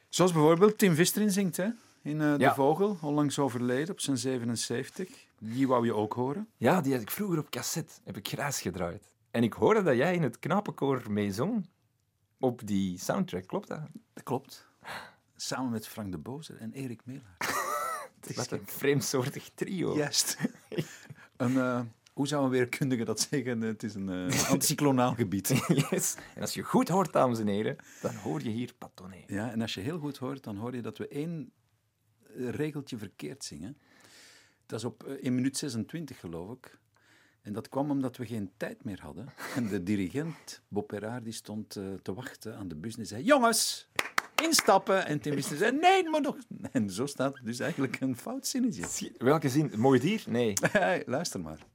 Zoals 0.08 0.32
bijvoorbeeld 0.32 0.78
Tim 0.78 0.94
Vistrin 0.94 1.30
zingt, 1.30 1.56
hè? 1.56 1.68
In 2.02 2.20
eh, 2.20 2.32
De 2.32 2.38
Ja. 2.38 2.54
Vogel, 2.54 2.98
onlangs 3.02 3.38
overleden 3.38 3.90
op 3.90 4.00
zijn 4.00 4.18
77. 4.18 5.08
Die 5.38 5.68
wou 5.68 5.84
je 5.84 5.94
ook 5.94 6.12
horen. 6.12 6.48
Ja, 6.56 6.80
die 6.80 6.92
had 6.92 7.02
ik 7.02 7.10
vroeger 7.10 7.38
op 7.38 7.50
cassette. 7.50 7.92
Heb 8.04 8.16
ik 8.16 8.28
graas 8.28 8.60
gedraaid. 8.60 9.16
En 9.30 9.42
ik 9.42 9.52
hoorde 9.52 9.82
dat 9.82 9.96
jij 9.96 10.14
in 10.14 10.22
het 10.22 10.38
knapenkoor 10.38 11.02
mee 11.10 11.32
zong. 11.32 11.66
Op 12.38 12.66
die 12.66 12.98
soundtrack, 12.98 13.46
klopt 13.46 13.68
dat? 13.68 13.80
Dat 14.12 14.22
klopt. 14.22 14.66
Samen 15.36 15.70
met 15.70 15.88
Frank 15.88 16.12
de 16.12 16.18
Bozer 16.18 16.56
en 16.56 16.72
Erik 16.72 17.00
Melaar. 17.04 17.36
Wat 18.34 18.50
een 18.50 18.66
vreemdsoortig 18.66 19.50
trio. 19.54 19.96
Juist. 19.96 20.36
een, 21.36 21.56
eh, 21.56 21.80
hoe 22.12 22.28
zou 22.28 22.44
een 22.44 22.50
weerkundige 22.50 23.04
dat 23.04 23.20
zeggen? 23.20 23.60
Het 23.60 23.82
is 23.82 23.94
een 23.94 24.08
eh 24.08 24.50
anticyclonaal 24.50 25.14
gebied. 25.14 25.48
Yes. 25.90 26.16
En 26.34 26.40
als 26.40 26.54
je 26.54 26.62
goed 26.62 26.88
hoort, 26.88 27.12
dames 27.12 27.38
en 27.38 27.46
heren, 27.46 27.76
dan 28.02 28.14
hoor 28.14 28.42
je 28.42 28.50
hier 28.50 28.74
Patonné. 28.78 29.24
Ja, 29.26 29.50
en 29.50 29.60
als 29.60 29.74
je 29.74 29.80
heel 29.80 29.98
goed 29.98 30.16
hoort, 30.16 30.44
dan 30.44 30.56
hoor 30.56 30.74
je 30.74 30.82
dat 30.82 30.98
we 30.98 31.08
één 31.08 31.52
eh, 32.36 32.48
regeltje 32.48 32.98
verkeerd 32.98 33.44
zingen. 33.44 33.78
Dat 34.66 34.78
is 34.78 34.84
op 34.84 35.04
eh, 35.04 35.12
1 35.12 35.34
minuut 35.34 35.56
26, 35.56 36.20
geloof 36.20 36.52
ik. 36.52 36.78
En 37.48 37.54
dat 37.54 37.68
kwam 37.68 37.90
omdat 37.90 38.16
we 38.16 38.26
geen 38.26 38.50
tijd 38.56 38.84
meer 38.84 39.00
hadden. 39.00 39.32
En 39.54 39.68
de 39.68 39.82
dirigent, 39.82 40.62
Bob 40.68 40.86
Perraar, 40.86 41.22
die 41.22 41.32
stond 41.32 41.76
eh, 41.76 41.84
te 42.02 42.14
wachten 42.14 42.56
aan 42.56 42.68
de 42.68 42.74
bus 42.74 42.96
en 42.96 43.06
zei... 43.06 43.24
Jongens, 43.24 43.88
instappen! 44.42 45.06
En 45.06 45.20
Tim 45.20 45.34
Wisten 45.34 45.56
zei, 45.56 45.72
nee, 45.72 46.08
maar 46.08 46.20
nog... 46.20 46.36
En 46.72 46.90
zo 46.90 47.06
staat 47.06 47.34
het 47.34 47.44
dus 47.44 47.58
eigenlijk 47.58 48.00
een 48.00 48.16
fout 48.16 48.46
zinnetje. 48.46 49.12
Welke 49.18 49.48
zin? 49.48 49.72
Mooi 49.76 50.00
dier? 50.00 50.24
Nee. 50.26 50.52
Luister 51.06 51.40
maar. 51.40 51.66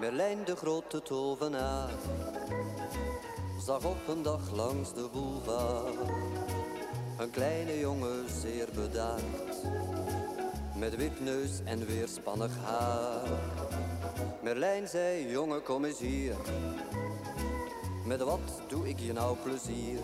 Merlijn 0.00 0.44
de 0.44 0.56
grote 0.56 1.02
tovenaar 1.02 1.90
zag 3.64 3.84
op 3.84 4.08
een 4.08 4.22
dag 4.22 4.50
langs 4.50 4.94
de 4.94 5.08
boulevard 5.12 6.49
een 7.20 7.30
kleine 7.30 7.78
jongen 7.78 8.24
zeer 8.40 8.68
bedaard 8.74 9.56
met 10.76 10.96
wipneus 10.96 11.50
en 11.64 11.86
weerspannig 11.86 12.56
haar. 12.64 13.28
Merlijn 14.42 14.88
zei, 14.88 15.30
jongen 15.30 15.62
kom 15.62 15.84
eens 15.84 15.98
hier, 15.98 16.34
met 18.04 18.20
wat 18.20 18.62
doe 18.68 18.88
ik 18.88 18.98
je 18.98 19.12
nou 19.12 19.36
plezier? 19.42 19.98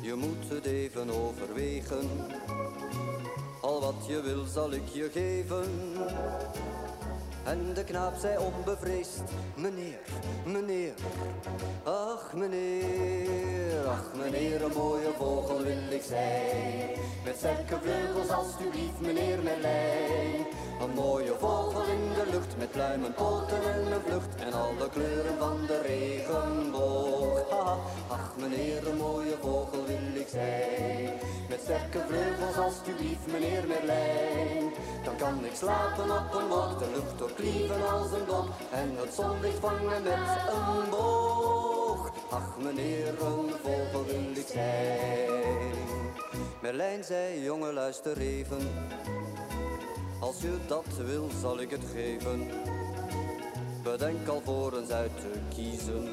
Je 0.00 0.14
moet 0.14 0.48
het 0.48 0.66
even 0.66 1.10
overwegen, 1.10 2.08
wat 3.60 4.06
je 4.06 4.20
wil 4.20 4.44
zal 4.44 4.72
ik 4.72 4.88
je 4.88 5.10
geven. 5.12 5.68
En 7.44 7.74
de 7.74 7.84
knaap 7.84 8.14
zei 8.16 8.38
onbevreesd, 8.38 9.22
meneer, 9.56 10.00
meneer, 10.44 10.94
ach 11.82 12.32
meneer, 12.34 13.86
ach 13.86 14.10
meneer, 14.14 14.64
een 14.64 14.72
mooie 14.76 15.10
vogel 15.18 15.62
wil 15.62 15.90
ik 15.90 16.02
zijn. 16.02 16.98
Met 17.24 17.36
sterke 17.36 17.78
vleugels 17.82 18.28
alstublieft, 18.28 19.00
meneer 19.00 19.42
Merlijn. 19.42 20.46
Een 20.80 20.94
mooie 20.94 21.34
vogel 21.38 21.82
in 21.82 22.08
de 22.14 22.30
lucht, 22.30 22.56
met 22.58 22.70
pluimen, 22.70 23.14
poten 23.14 23.62
en 23.72 23.92
een 23.92 24.00
vlucht. 24.06 24.34
En 24.34 24.52
alle 24.52 24.88
kleuren 24.90 25.38
van 25.38 25.66
de 25.66 25.80
regenboog. 25.80 27.50
Ach 28.08 28.36
meneer, 28.36 28.88
een 28.88 28.96
mooie 28.96 29.36
vogel 29.40 29.84
wil 29.86 30.20
ik 30.20 30.28
zijn. 30.28 31.10
Met 31.48 31.60
sterke 31.60 32.00
vleugels 32.08 32.56
alstublieft, 32.56 33.26
meneer 33.32 33.66
Merlijn. 33.66 34.72
Dan 35.04 35.16
kan 35.16 35.44
ik 35.44 35.54
slapen 35.54 36.10
op 36.10 36.34
een 36.34 36.48
wolk, 36.48 36.78
de 36.78 36.90
lucht 36.94 37.18
doorklieven 37.18 37.90
als 37.90 38.12
een 38.12 38.24
blok. 38.24 38.48
En 38.70 38.96
het 38.96 39.14
zonlicht 39.14 39.58
vangen 39.58 40.02
met 40.02 40.12
een 40.52 40.90
boog. 40.90 42.12
Ach 42.30 42.56
meneer, 42.58 43.08
een 43.08 43.50
vogel 43.62 44.04
wil 44.04 44.36
ik 44.36 44.46
zijn. 44.46 45.72
Merlijn 46.62 47.04
zei, 47.04 47.42
jongen 47.42 47.72
luister 47.72 48.18
even. 48.18 48.70
Als 50.20 50.40
je 50.40 50.58
dat 50.66 50.86
wil, 51.06 51.28
zal 51.40 51.60
ik 51.60 51.70
het 51.70 51.84
geven. 51.92 52.50
Bedenk 53.82 54.28
alvorens 54.28 54.90
uit 54.90 55.20
te 55.20 55.40
kiezen. 55.54 56.08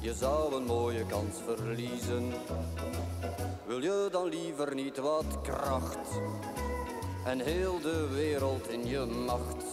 Je 0.00 0.14
zou 0.14 0.54
een 0.54 0.64
mooie 0.64 1.06
kans 1.06 1.36
verliezen. 1.44 2.32
Wil 3.66 3.82
je 3.82 4.08
dan 4.10 4.28
liever 4.28 4.74
niet 4.74 4.98
wat 4.98 5.40
kracht? 5.42 6.08
En 7.24 7.40
heel 7.40 7.80
de 7.80 8.08
wereld 8.12 8.68
in 8.68 8.86
je 8.86 9.04
macht? 9.04 9.64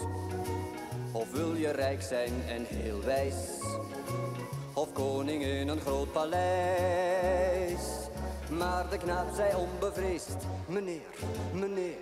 Of 1.11 1.31
wil 1.31 1.55
je 1.55 1.71
rijk 1.71 2.01
zijn 2.01 2.31
en 2.47 2.65
heel 2.65 3.01
wijs? 3.03 3.59
Of 4.73 4.93
koning 4.93 5.43
in 5.43 5.67
een 5.67 5.79
groot 5.79 6.11
paleis? 6.11 7.81
Maar 8.49 8.89
de 8.89 8.97
knaap 8.97 9.33
zei 9.35 9.55
onbevreesd, 9.55 10.37
meneer, 10.67 11.01
meneer, 11.53 11.97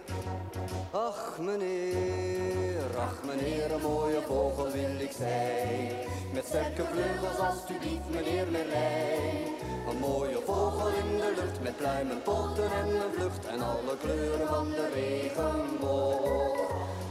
ach 0.91 1.37
meneer, 1.39 2.97
ach 2.97 3.23
meneer, 3.25 3.71
een 3.71 3.81
mooie 3.81 4.21
vogel 4.27 4.71
wil 4.71 4.99
ik 4.99 5.11
zijn. 5.17 5.91
Met 6.33 6.45
sterke 6.45 6.83
vleugels 6.91 7.39
alstublieft, 7.39 8.09
meneer 8.09 8.47
Merlijn. 8.51 9.58
Een 9.87 9.97
mooie 9.99 10.41
vogel 10.45 10.87
in 10.87 11.17
de 11.17 11.33
lucht, 11.35 11.61
met 11.61 11.77
pluimen, 11.77 12.21
poten 12.21 12.71
en 12.71 12.87
een 12.87 13.13
vlucht. 13.13 13.45
En 13.45 13.61
alle 13.61 13.97
kleuren 14.01 14.47
van 14.47 14.69
de 14.69 14.89
regenboog. 14.93 16.57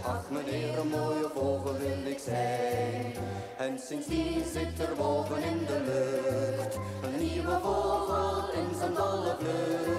Ach 0.03 0.31
meneer, 0.31 0.79
een 0.79 0.89
mooie 0.89 1.31
vogel 1.35 1.73
wil 1.79 2.11
ik 2.13 2.19
zijn. 2.19 3.15
En 3.59 3.79
sindsdien 3.79 4.45
zit 4.53 4.89
er 4.89 4.95
boven 4.97 5.43
in 5.43 5.59
de 5.67 5.81
lucht 5.85 6.79
een 7.03 7.19
nieuwe 7.19 7.59
vogel 7.63 8.53
in 8.53 8.79
zijn 8.79 8.95
dolle 8.95 9.37
vlucht. 9.39 9.98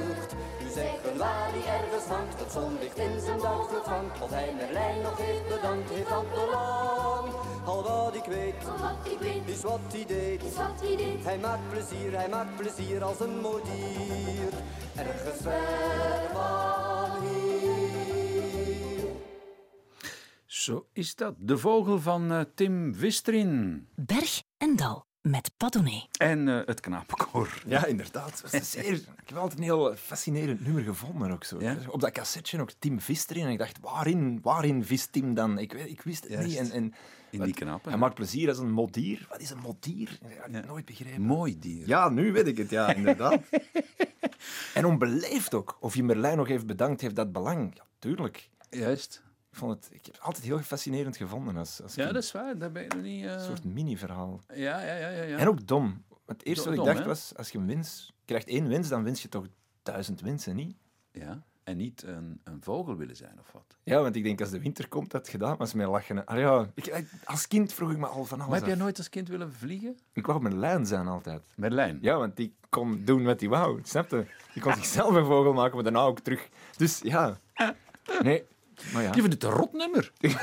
Zeggen 1.09 1.27
waar 1.27 1.51
hij 1.51 1.81
ergens 1.81 2.03
hangt, 2.05 2.39
het 2.39 2.51
zonlicht 2.51 2.97
in 2.97 3.19
zijn 3.19 3.39
dauw 3.39 3.67
vangt. 3.83 4.21
Of 4.21 4.29
hij 4.29 4.53
Merlijn 4.55 5.01
nog 5.01 5.17
heeft 5.17 5.47
bedankt, 5.47 5.89
heeft 5.89 6.11
al 6.11 6.25
belang. 6.33 7.33
Al 7.65 7.83
wat 7.83 8.15
ik 8.15 8.23
weet, 8.23 8.63
Wat 8.63 9.11
ik 9.13 9.19
weet, 9.19 9.41
is 9.45 9.61
wat 9.61 9.79
hij 9.91 10.05
deed. 10.05 10.43
is 10.43 10.55
wat 10.55 10.81
hij 10.81 10.95
deed. 10.95 11.23
Hij 11.23 11.37
maakt 11.37 11.69
plezier, 11.69 12.11
hij 12.17 12.29
maakt 12.29 12.55
plezier 12.55 13.03
als 13.03 13.19
een 13.19 13.39
mooi 13.39 13.63
dier. 13.63 14.53
Ergens 14.95 15.41
ver 15.41 16.29
van 16.33 17.21
hier. 17.27 19.07
Zo 20.45 20.87
is 20.93 21.15
dat. 21.15 21.35
De 21.37 21.57
vogel 21.57 21.99
van 21.99 22.31
eh, 22.31 22.41
Tim 22.55 22.93
Wistrin. 22.93 23.87
Berg 23.95 24.43
en 24.57 24.75
Dal 24.75 25.07
met 25.21 25.51
Padone. 25.57 26.03
En 26.17 26.47
eh, 26.47 26.59
het 26.65 26.79
knapenkoor. 26.79 27.61
Ja, 27.67 27.85
inderdaad. 27.85 28.43
Zeer, 28.61 28.93
ik 28.93 29.03
heb 29.25 29.37
altijd 29.37 29.57
een 29.59 29.63
heel 29.65 29.95
fascinerend 29.95 30.61
nummer 30.65 30.83
gevonden. 30.83 31.31
Ook 31.31 31.43
zo. 31.43 31.61
Ja? 31.61 31.77
Op 31.87 32.01
dat 32.01 32.11
cassetje 32.11 32.61
ook 32.61 32.71
Tim 32.79 33.01
vist 33.01 33.29
erin. 33.31 33.45
En 33.45 33.51
ik 33.51 33.57
dacht, 33.57 33.79
waarin, 33.81 34.39
waarin 34.41 34.85
vist 34.85 35.11
Tim 35.11 35.33
dan? 35.33 35.57
Ik, 35.57 35.73
weet- 35.73 35.89
ik 35.89 36.01
wist 36.01 36.23
het 36.23 36.31
Juist. 36.31 36.47
niet. 36.47 36.57
En, 36.57 36.71
en, 36.71 36.93
In 37.31 37.41
die 37.43 37.53
knappen. 37.53 37.89
Hij 37.91 37.99
maakt 37.99 38.15
plezier 38.15 38.47
als 38.49 38.57
een 38.57 38.71
modier. 38.71 39.25
Wat 39.29 39.41
is 39.41 39.49
een 39.49 39.59
modier? 39.59 40.17
Dat 40.21 40.29
heb 40.31 40.45
ik 40.47 40.53
Ja. 40.53 40.65
nooit 40.65 40.85
begrepen. 40.85 41.21
Mooi 41.21 41.59
dier. 41.59 41.87
Ja, 41.87 42.09
nu 42.09 42.31
weet 42.31 42.47
ik 42.47 42.57
het, 42.57 42.69
ja, 42.69 42.93
inderdaad. 42.93 43.41
en 44.73 44.85
onbeleefd 44.85 45.53
ook. 45.53 45.77
Of 45.79 45.95
je 45.95 46.03
Merlijn 46.03 46.37
nog 46.37 46.47
heeft 46.47 46.65
bedankt, 46.65 47.01
heeft 47.01 47.15
dat 47.15 47.31
belang. 47.31 47.71
Ja, 47.75 47.83
tuurlijk. 47.99 48.49
Juist. 48.69 49.21
Ik, 49.51 49.57
vond 49.57 49.71
het, 49.71 49.89
ik 49.93 50.05
heb 50.05 50.15
het 50.15 50.23
altijd 50.23 50.45
heel 50.45 50.59
fascinerend 50.59 51.17
gevonden 51.17 51.57
als, 51.57 51.81
als 51.81 51.95
Ja, 51.95 52.11
dat 52.11 52.23
is 52.23 52.31
waar. 52.31 52.57
Daar 52.57 52.71
ben 52.71 52.83
je 52.83 52.95
niet... 52.95 53.25
eh, 53.25 53.31
Een 53.31 53.39
soort 53.41 53.63
mini-verhaal. 53.63 54.39
Ja, 54.47 54.81
ja, 54.81 54.95
ja, 54.95 55.09
ja. 55.09 55.23
ja. 55.23 55.37
En 55.37 55.47
ook 55.47 55.67
dom. 55.67 56.03
Het 56.25 56.45
eerste 56.45 56.69
wat 56.69 56.77
ik 56.87 56.93
dacht 56.95 57.05
was, 57.05 57.31
als 57.35 57.49
je 57.49 57.57
een 57.57 57.65
winst 57.65 58.13
krijgt 58.25 58.47
één 58.47 58.67
winst, 58.67 58.89
dan 58.89 59.03
wins 59.03 59.21
je 59.21 59.29
toch 59.29 59.45
duizend 59.83 60.21
winsten, 60.21 60.55
niet? 60.55 60.75
Ja. 61.11 61.43
En 61.63 61.77
niet 61.77 62.03
een, 62.03 62.41
een 62.43 62.61
vogel 62.61 62.95
willen 62.97 63.15
zijn 63.15 63.39
of 63.39 63.51
wat. 63.51 63.77
Ja, 63.83 64.01
want 64.01 64.15
ik 64.15 64.23
denk 64.23 64.39
als 64.41 64.49
de 64.49 64.59
winter 64.59 64.87
komt, 64.87 65.11
dat 65.11 65.27
gedaan 65.29 65.57
was 65.57 65.73
met 65.73 65.87
lachen. 65.87 66.25
Ah, 66.25 66.37
ja, 66.39 66.69
ik, 66.73 67.05
als 67.23 67.47
kind 67.47 67.73
vroeg 67.73 67.91
ik 67.91 67.97
me 67.97 68.05
al 68.07 68.25
van 68.25 68.37
alles 68.37 68.49
Maar 68.49 68.57
heb 68.59 68.67
jij 68.67 68.75
af. 68.77 68.81
nooit 68.81 68.97
als 68.97 69.09
kind 69.09 69.27
willen 69.27 69.53
vliegen? 69.53 69.97
Ik 70.13 70.25
wou 70.25 70.41
mijn 70.41 70.59
lijn 70.59 70.85
zijn 70.85 71.07
altijd. 71.07 71.41
Merlijn. 71.55 71.97
Ja, 72.01 72.17
want 72.17 72.35
die 72.35 72.55
kon 72.69 73.01
doen 73.05 73.23
wat 73.23 73.39
hij 73.39 73.49
wou, 73.49 73.79
snap 73.83 74.09
je? 74.09 74.25
Die 74.53 74.61
kon 74.61 74.73
zichzelf 74.83 75.13
een 75.15 75.25
vogel 75.25 75.53
maken, 75.53 75.73
maar 75.75 75.83
daarna 75.83 75.99
ook 76.01 76.19
terug. 76.19 76.49
Dus 76.77 76.99
ja. 77.03 77.39
Nee, 78.21 78.43
maar 78.93 79.03
ja. 79.03 79.13
Je 79.13 79.21
vindt 79.21 79.33
het 79.33 79.43
een 79.43 79.57
rot 79.57 79.73
nummer. 79.73 80.11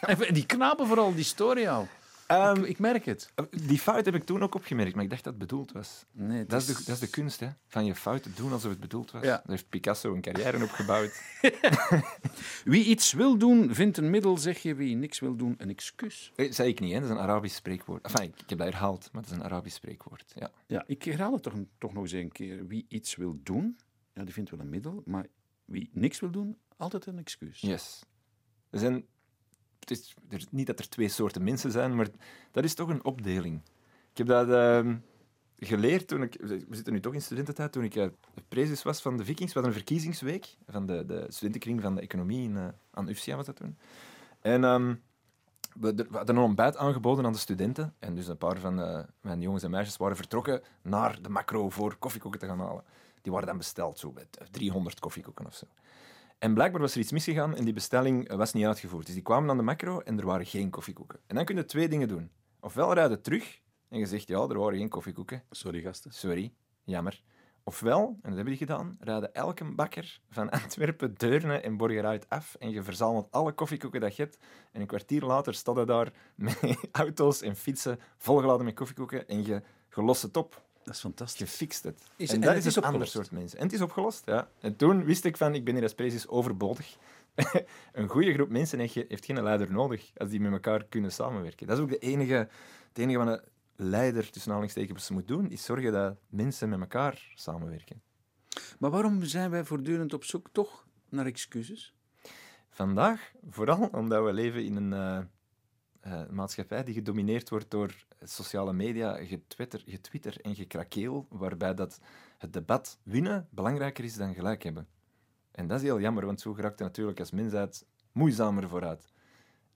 En 0.00 0.34
die 0.34 0.46
knapen 0.46 0.86
vooral, 0.86 1.14
die 1.14 1.24
story 1.24 1.66
al. 1.66 1.88
Ehm, 2.26 2.62
ik, 2.62 2.68
ik 2.68 2.78
merk 2.78 3.04
het. 3.04 3.32
die 3.66 3.78
fout 3.78 4.04
heb 4.04 4.14
ik 4.14 4.24
toen 4.24 4.42
ook 4.42 4.54
opgemerkt, 4.54 4.94
maar 4.94 5.04
ik 5.04 5.10
dacht 5.10 5.24
dat 5.24 5.32
het 5.32 5.42
bedoeld 5.42 5.72
was. 5.72 6.04
Nee, 6.12 6.46
Dat 6.46 6.60
is, 6.60 6.66
de, 6.66 6.72
dat 6.72 6.88
is 6.94 6.98
de 6.98 7.08
kunst, 7.08 7.40
hè? 7.40 7.48
Van 7.66 7.84
je 7.84 7.94
fouten 7.94 8.32
doen 8.36 8.52
alsof 8.52 8.70
het 8.70 8.80
bedoeld 8.80 9.10
was. 9.10 9.22
Ja. 9.22 9.28
Daar 9.28 9.42
heeft 9.46 9.68
Picasso 9.68 10.14
een 10.14 10.20
carrière 10.20 10.62
opgebouwd. 10.64 11.22
Wie 12.64 12.84
iets 12.84 13.12
wil 13.12 13.38
doen, 13.38 13.74
vindt 13.74 13.96
een 13.96 14.10
middel, 14.10 14.36
zeg 14.36 14.58
je. 14.58 14.74
Wie 14.74 14.96
niks 14.96 15.18
wil 15.18 15.36
doen, 15.36 15.54
een 15.58 15.68
excuus. 15.68 16.32
Eh, 16.36 16.52
zei 16.52 16.68
ik 16.68 16.80
niet, 16.80 16.92
hè? 16.92 17.00
Dat 17.00 17.08
is 17.08 17.14
een 17.14 17.22
Arabisch 17.22 17.56
spreekwoord. 17.56 18.04
Enfin, 18.04 18.22
ik, 18.22 18.40
ik 18.40 18.48
heb 18.48 18.58
dat 18.58 18.68
herhaald, 18.68 19.08
maar 19.12 19.22
dat 19.22 19.30
is 19.30 19.36
een 19.36 19.44
Arabisch 19.44 19.76
spreekwoord. 19.76 20.32
Ja. 20.34 20.50
Ja, 20.66 20.84
ik 20.86 21.02
herhaal 21.02 21.32
het 21.32 21.42
toch, 21.42 21.54
toch 21.78 21.92
nog 21.92 22.02
eens 22.02 22.12
een 22.12 22.32
keer. 22.32 22.66
Wie 22.66 22.86
iets 22.88 23.16
wil 23.16 23.40
doen, 23.42 23.78
ja, 24.14 24.24
die 24.24 24.32
vindt 24.34 24.50
wel 24.50 24.60
een 24.60 24.70
middel. 24.70 25.02
Maar 25.04 25.26
wie 25.64 25.90
niks 25.92 26.20
wil 26.20 26.30
doen, 26.30 26.56
altijd 26.78 27.06
een 27.06 27.18
excuus. 27.18 27.60
Yes. 27.60 28.02
Er 28.70 28.78
zijn, 28.78 29.06
het 29.78 29.90
is, 29.90 30.14
niet 30.50 30.66
dat 30.66 30.78
er 30.78 30.88
twee 30.88 31.08
soorten 31.08 31.44
mensen 31.44 31.72
zijn, 31.72 31.96
maar 31.96 32.08
dat 32.50 32.64
is 32.64 32.74
toch 32.74 32.88
een 32.88 33.04
opdeling. 33.04 33.62
Ik 34.10 34.18
heb 34.18 34.26
dat 34.26 34.50
ehm, 34.50 34.96
geleerd 35.58 36.08
toen 36.08 36.22
ik... 36.22 36.36
We 36.40 36.64
zitten 36.70 36.92
nu 36.92 37.00
toch 37.00 37.14
in 37.14 37.22
studententijd. 37.22 37.72
Toen 37.72 37.84
ik 37.84 37.94
uh, 37.94 38.06
prezes 38.48 38.82
was 38.82 39.02
van 39.02 39.16
de 39.16 39.24
Vikings. 39.24 39.52
We 39.52 39.62
een 39.62 39.72
verkiezingsweek 39.72 40.56
van 40.66 40.86
de, 40.86 41.06
de 41.06 41.24
studentenkring 41.28 41.80
van 41.80 41.94
de 41.94 42.00
economie 42.00 42.42
in, 42.42 42.56
eh, 42.56 42.68
aan 42.90 43.08
UFCA 43.08 43.36
was 43.36 43.46
dat 43.46 43.56
toen. 43.56 43.78
En 44.40 44.64
ehm, 44.64 44.94
we, 45.80 45.94
we 45.94 46.16
hadden 46.16 46.36
een 46.36 46.42
ontbijt 46.42 46.76
aangeboden 46.76 47.26
aan 47.26 47.32
de 47.32 47.38
studenten. 47.38 47.94
En 47.98 48.14
dus 48.14 48.26
een 48.26 48.38
paar 48.38 48.58
van 48.58 48.80
eh, 48.80 49.04
mijn 49.20 49.40
jongens 49.40 49.62
en 49.62 49.70
meisjes 49.70 49.96
waren 49.96 50.16
vertrokken 50.16 50.62
naar 50.82 51.22
de 51.22 51.28
macro 51.28 51.70
voor 51.70 51.96
koffiekoeken 51.96 52.40
te 52.40 52.46
gaan 52.46 52.60
halen. 52.60 52.84
Die 53.22 53.32
waren 53.32 53.48
dan 53.48 53.58
besteld, 53.58 53.98
zo 53.98 54.12
met 54.12 54.38
300 54.50 55.00
koffiekoeken 55.00 55.46
of 55.46 55.54
zo. 55.54 55.66
En 56.38 56.54
blijkbaar 56.54 56.80
was 56.80 56.94
er 56.94 57.00
iets 57.00 57.12
misgegaan 57.12 57.56
en 57.56 57.64
die 57.64 57.72
bestelling 57.72 58.34
was 58.34 58.52
niet 58.52 58.66
uitgevoerd. 58.66 59.04
Dus 59.06 59.14
die 59.14 59.24
kwamen 59.24 59.50
aan 59.50 59.56
de 59.56 59.62
macro 59.62 60.00
en 60.00 60.18
er 60.18 60.26
waren 60.26 60.46
geen 60.46 60.70
koffiekoeken. 60.70 61.20
En 61.26 61.34
dan 61.34 61.44
kun 61.44 61.56
je 61.56 61.64
twee 61.64 61.88
dingen 61.88 62.08
doen. 62.08 62.30
Ofwel 62.60 62.94
rijden 62.94 63.22
terug 63.22 63.60
en 63.88 63.98
je 63.98 64.06
zegt, 64.06 64.28
ja, 64.28 64.40
er 64.40 64.58
waren 64.58 64.78
geen 64.78 64.88
koffiekoeken. 64.88 65.42
Sorry, 65.50 65.80
gasten. 65.80 66.12
Sorry, 66.12 66.52
jammer. 66.84 67.22
Ofwel, 67.64 68.06
en 68.06 68.16
dat 68.22 68.34
hebben 68.34 68.44
die 68.44 68.56
gedaan, 68.56 68.96
rijden 69.00 69.34
elke 69.34 69.64
bakker 69.64 70.20
van 70.30 70.50
Antwerpen, 70.62 71.14
Deurne 71.14 71.60
en 71.60 71.76
Borgeruit 71.76 72.28
af 72.28 72.54
en 72.54 72.70
je 72.70 72.82
verzamelt 72.82 73.30
alle 73.30 73.52
koffiekoeken 73.52 74.00
dat 74.00 74.16
je 74.16 74.22
hebt. 74.22 74.38
En 74.72 74.80
een 74.80 74.86
kwartier 74.86 75.22
later 75.22 75.54
staat 75.54 75.76
hij 75.76 75.84
daar 75.84 76.12
met 76.34 76.88
auto's 76.92 77.42
en 77.42 77.56
fietsen 77.56 77.98
volgeladen 78.16 78.64
met 78.64 78.74
koffiekoeken 78.74 79.28
en 79.28 79.44
je, 79.44 79.62
je 79.94 80.02
lost 80.02 80.22
het 80.22 80.36
op. 80.36 80.66
Dat 80.88 80.96
is 80.96 81.02
fantastisch. 81.02 81.38
Je 81.38 81.46
fixt 81.46 81.82
het. 81.82 82.02
Is- 82.16 82.28
en, 82.28 82.34
en 82.34 82.40
dat 82.40 82.50
het 82.50 82.58
is 82.58 82.66
is 82.66 82.76
een 82.76 82.82
ander 82.82 83.06
soort 83.06 83.30
mensen. 83.30 83.58
En 83.58 83.64
het 83.64 83.72
is 83.74 83.80
opgelost, 83.80 84.22
ja. 84.26 84.48
En 84.60 84.76
toen 84.76 85.04
wist 85.04 85.24
ik 85.24 85.36
van, 85.36 85.54
ik 85.54 85.64
ben 85.64 85.74
hier 85.74 85.82
als 85.82 85.94
prezes 85.94 86.28
overbodig. 86.28 86.96
een 87.92 88.08
goede 88.08 88.32
groep 88.32 88.48
mensen 88.48 88.78
heeft, 88.78 88.92
ge- 88.92 89.04
heeft 89.08 89.24
geen 89.24 89.42
leider 89.42 89.72
nodig 89.72 90.10
als 90.16 90.28
die 90.30 90.40
met 90.40 90.52
elkaar 90.52 90.84
kunnen 90.84 91.12
samenwerken. 91.12 91.66
Dat 91.66 91.76
is 91.76 91.82
ook 91.82 91.90
de 91.90 91.98
enige, 91.98 92.34
het 92.88 92.98
enige 92.98 93.18
wat 93.18 93.26
een 93.26 93.40
leider, 93.90 94.30
tussen 94.30 94.50
aanhalingstekens, 94.52 95.10
moet 95.10 95.28
doen, 95.28 95.50
is 95.50 95.64
zorgen 95.64 95.92
dat 95.92 96.16
mensen 96.28 96.68
met 96.68 96.80
elkaar 96.80 97.32
samenwerken. 97.34 98.02
Maar 98.78 98.90
waarom 98.90 99.22
zijn 99.24 99.50
wij 99.50 99.64
voortdurend 99.64 100.12
op 100.14 100.24
zoek 100.24 100.48
toch 100.52 100.86
naar 101.08 101.26
excuses? 101.26 101.94
Vandaag 102.70 103.32
vooral 103.50 103.88
omdat 103.92 104.24
we 104.24 104.32
leven 104.32 104.64
in 104.64 104.76
een 104.76 104.92
eh, 104.92 105.18
eh, 106.08 106.28
maatschappij 106.30 106.84
die 106.84 106.94
gedomineerd 106.94 107.48
wordt 107.48 107.70
door 107.70 108.04
sociale 108.22 108.72
media, 108.72 109.24
getwitter, 109.24 109.82
getwitter 109.86 110.40
en 110.40 110.54
gekrakeel, 110.54 111.26
waarbij 111.30 111.74
dat 111.74 112.00
het 112.38 112.52
debat 112.52 112.98
winnen 113.02 113.48
belangrijker 113.50 114.04
is 114.04 114.16
dan 114.16 114.34
gelijk 114.34 114.62
hebben. 114.62 114.88
En 115.50 115.66
dat 115.66 115.76
is 115.76 115.84
heel 115.84 116.00
jammer, 116.00 116.26
want 116.26 116.40
zo 116.40 116.52
geraakt 116.52 116.78
je 116.78 116.84
natuurlijk 116.84 117.20
als 117.20 117.30
mensheid 117.30 117.86
moeizamer 118.12 118.68
vooruit. 118.68 119.08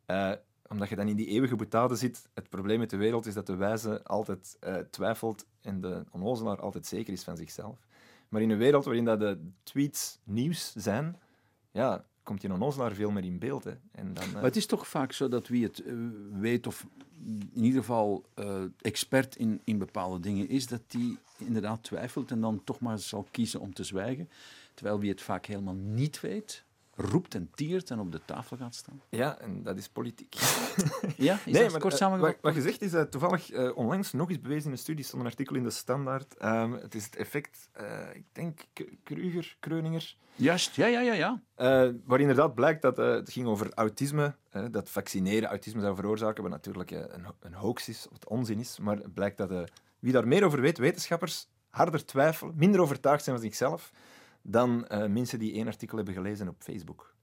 Eh, 0.06 0.32
omdat 0.68 0.88
je 0.88 0.96
dan 0.96 1.08
in 1.08 1.16
die 1.16 1.26
eeuwige 1.26 1.56
boetade 1.56 1.96
zit. 1.96 2.28
Het 2.34 2.48
probleem 2.48 2.78
met 2.78 2.90
de 2.90 2.96
wereld 2.96 3.26
is 3.26 3.34
dat 3.34 3.46
de 3.46 3.56
wijze 3.56 4.04
altijd 4.04 4.56
eh, 4.60 4.76
twijfelt 4.76 5.46
en 5.60 5.80
de 5.80 6.04
onnozelaar 6.10 6.60
altijd 6.60 6.86
zeker 6.86 7.12
is 7.12 7.24
van 7.24 7.36
zichzelf. 7.36 7.86
Maar 8.28 8.42
in 8.42 8.50
een 8.50 8.58
wereld 8.58 8.84
waarin 8.84 9.04
dat 9.04 9.20
de 9.20 9.50
tweets 9.62 10.18
nieuws 10.24 10.72
zijn, 10.72 11.20
ja, 11.70 12.04
komt 12.22 12.40
die 12.40 12.52
onnozelaar 12.52 12.92
veel 12.92 13.10
meer 13.10 13.24
in 13.24 13.38
beeld. 13.38 13.64
Hè. 13.64 13.74
En 13.92 14.14
dan, 14.14 14.24
eh, 14.24 14.32
Maar 14.32 14.42
het 14.42 14.56
is 14.56 14.66
toch 14.66 14.88
vaak 14.88 15.12
zo 15.12 15.28
dat 15.28 15.48
wie 15.48 15.64
het 15.64 15.82
eh, 15.82 15.94
weet, 16.32 16.66
of 16.66 16.86
in 17.52 17.64
ieder 17.64 17.80
geval 17.80 18.24
eh, 18.34 18.62
expert 18.80 19.36
in, 19.36 19.60
in 19.64 19.78
bepaalde 19.78 20.20
dingen 20.20 20.48
is, 20.48 20.66
dat 20.66 20.82
die 20.86 21.18
inderdaad 21.36 21.82
twijfelt 21.82 22.30
en 22.30 22.40
dan 22.40 22.64
toch 22.64 22.80
maar 22.80 22.98
zal 22.98 23.26
kiezen 23.30 23.60
om 23.60 23.74
te 23.74 23.84
zwijgen. 23.84 24.28
Terwijl 24.74 24.98
wie 24.98 25.10
het 25.10 25.22
vaak 25.22 25.46
helemaal 25.46 25.74
niet 25.74 26.20
weet, 26.20 26.64
roept 26.94 27.34
en 27.34 27.50
tiert 27.54 27.90
en 27.90 27.98
op 27.98 28.12
de 28.12 28.20
tafel 28.24 28.56
gaat 28.56 28.74
staan. 28.74 29.02
Ja, 29.08 29.38
en 29.38 29.62
dat 29.62 29.78
is 29.78 29.88
politiek. 29.88 30.34
Ja, 31.16 31.38
is 31.44 31.52
dat 31.52 31.78
kort 31.78 31.92
eh, 31.92 31.98
samengevat? 31.98 32.32
wat, 32.32 32.42
wat 32.42 32.54
je 32.54 32.60
zegt 32.60 32.82
is 32.82 32.92
eh, 32.92 33.02
toevallig 33.02 33.50
eh, 33.50 33.76
onlangs 33.76 34.12
nog 34.12 34.28
eens 34.28 34.40
bewezen 34.40 34.64
in 34.64 34.72
een 34.72 34.78
studie, 34.78 35.04
stond 35.04 35.22
een 35.22 35.28
artikel 35.28 35.56
in 35.56 35.62
de 35.62 35.70
Standaard. 35.70 36.36
Ehm, 36.36 36.72
het 36.72 36.94
is 36.94 37.04
het 37.04 37.16
effect, 37.16 37.70
ik 38.12 38.24
denk, 38.32 38.60
Kruger, 39.02 39.56
Kreuninger, 39.60 40.16
Juist, 40.34 40.74
ja, 40.74 40.86
ja, 40.86 41.00
ja, 41.00 41.12
ja. 41.12 41.40
waar 42.04 42.20
inderdaad 42.20 42.54
blijkt 42.54 42.82
dat 42.82 42.96
het 42.96 43.30
ging 43.30 43.46
over 43.46 43.72
autisme, 43.74 44.34
dat 44.70 44.88
vaccineren 44.90 45.48
autisme 45.48 45.80
zou 45.80 45.96
veroorzaken, 45.96 46.42
wat 46.42 46.52
natuurlijk 46.52 46.90
een, 46.90 47.26
een 47.40 47.54
hoax 47.54 47.88
is, 47.88 48.08
of 48.10 48.18
onzin 48.24 48.58
is, 48.58 48.78
maar 48.78 48.96
het 48.96 49.14
blijkt 49.14 49.36
dat 49.36 49.70
wie 49.98 50.12
daar 50.12 50.28
meer 50.28 50.44
over 50.44 50.60
weet, 50.60 50.78
wetenschappers, 50.78 51.48
harder 51.70 52.04
twijfelen, 52.04 52.54
minder 52.56 52.80
overtuigd 52.80 53.24
zijn 53.24 53.36
van 53.36 53.44
zichzelf, 53.44 53.92
dan 54.42 54.86
eh, 54.86 55.06
mensen 55.06 55.38
die 55.38 55.52
één 55.52 55.66
artikel 55.66 55.96
hebben 55.96 56.14
gelezen 56.14 56.48
op 56.48 56.62
Facebook. 56.62 57.14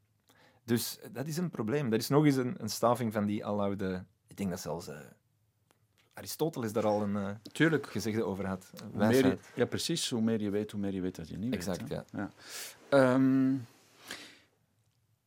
Dus 0.63 0.99
eh, 0.99 1.09
dat 1.13 1.27
is 1.27 1.37
een 1.37 1.49
probleem. 1.49 1.89
Dat 1.89 1.99
is 1.99 2.09
nog 2.09 2.25
eens 2.25 2.35
een, 2.35 2.55
een 2.57 2.69
staving 2.69 3.13
van 3.13 3.25
die 3.25 3.45
aloude... 3.45 4.05
Ik 4.27 4.37
denk 4.37 4.49
dat 4.49 4.59
zelfs 4.59 4.87
eh, 4.87 4.97
Aristoteles 6.13 6.73
daar 6.73 6.85
al 6.85 7.01
een 7.01 7.37
Tuurlijk. 7.51 7.87
gezegde 7.87 8.23
over 8.23 8.45
had. 8.47 8.71
je, 8.97 9.37
ja, 9.55 9.65
precies. 9.65 10.09
Hoe 10.09 10.21
meer 10.21 10.41
je 10.41 10.49
weet, 10.49 10.71
hoe 10.71 10.79
meer 10.79 10.93
je 10.93 11.01
weet 11.01 11.15
dat 11.15 11.27
je 11.29 11.37
niet 11.37 11.53
Exact, 11.53 11.87
weet. 11.87 12.03
hè. 12.11 12.19
ja. 12.21 12.31
Ehm, 12.89 13.55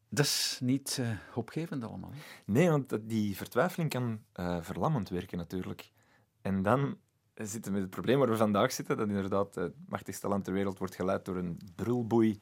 dat 0.08 0.24
is 0.24 0.58
niet 0.62 0.98
eh, 1.00 1.10
opgevend 1.34 1.84
allemaal. 1.84 2.10
hè. 2.12 2.18
Nee, 2.44 2.70
want 2.70 2.98
die 3.02 3.36
vertwijfeling 3.36 3.90
kan 3.90 4.22
eh, 4.32 4.58
verlammend 4.60 5.08
werken 5.08 5.38
natuurlijk. 5.38 5.90
En 6.40 6.62
dan 6.62 6.98
zitten 7.34 7.72
met 7.72 7.80
het 7.80 7.90
probleem 7.90 8.18
waar 8.18 8.28
we 8.28 8.36
vandaag 8.36 8.72
zitten, 8.72 8.96
dat 8.96 9.08
inderdaad 9.08 9.54
het 9.54 9.74
machtigste 9.88 10.28
land 10.28 10.44
ter 10.44 10.52
wereld 10.52 10.78
wordt 10.78 10.94
geleid 10.94 11.24
door 11.24 11.36
een 11.36 11.58
brulboei 11.76 12.40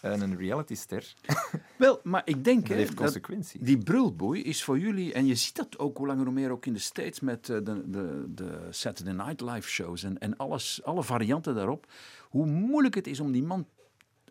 en 0.00 0.20
een 0.20 0.36
realityster. 0.36 1.14
Wel, 1.78 2.00
maar 2.02 2.22
ik 2.24 2.44
denk 2.44 2.68
Dat 2.68 2.76
heeft 2.76 2.88
dat 2.88 2.96
consequenties. 2.96 3.60
die 3.60 3.78
brulboei 3.78 4.42
is 4.42 4.64
voor 4.64 4.78
jullie, 4.78 5.12
en 5.12 5.26
je 5.26 5.34
ziet 5.34 5.56
dat 5.56 5.78
ook 5.78 5.96
hoe 5.96 6.06
langer 6.06 6.24
hoe 6.24 6.34
meer 6.34 6.50
ook 6.50 6.66
in 6.66 6.72
de 6.72 6.78
States 6.78 7.20
met 7.20 7.48
eh, 7.48 7.56
de, 7.62 7.90
de, 7.90 8.24
de 8.28 8.66
Saturday 8.70 9.14
Night 9.14 9.40
Live 9.40 9.68
shows 9.68 10.02
en, 10.02 10.18
en 10.18 10.36
alles, 10.36 10.80
alle 10.84 11.02
varianten 11.02 11.54
daarop, 11.54 11.86
hoe 12.28 12.46
moeilijk 12.46 12.94
het 12.94 13.06
is 13.06 13.20
om 13.20 13.32
die 13.32 13.42
man 13.42 13.66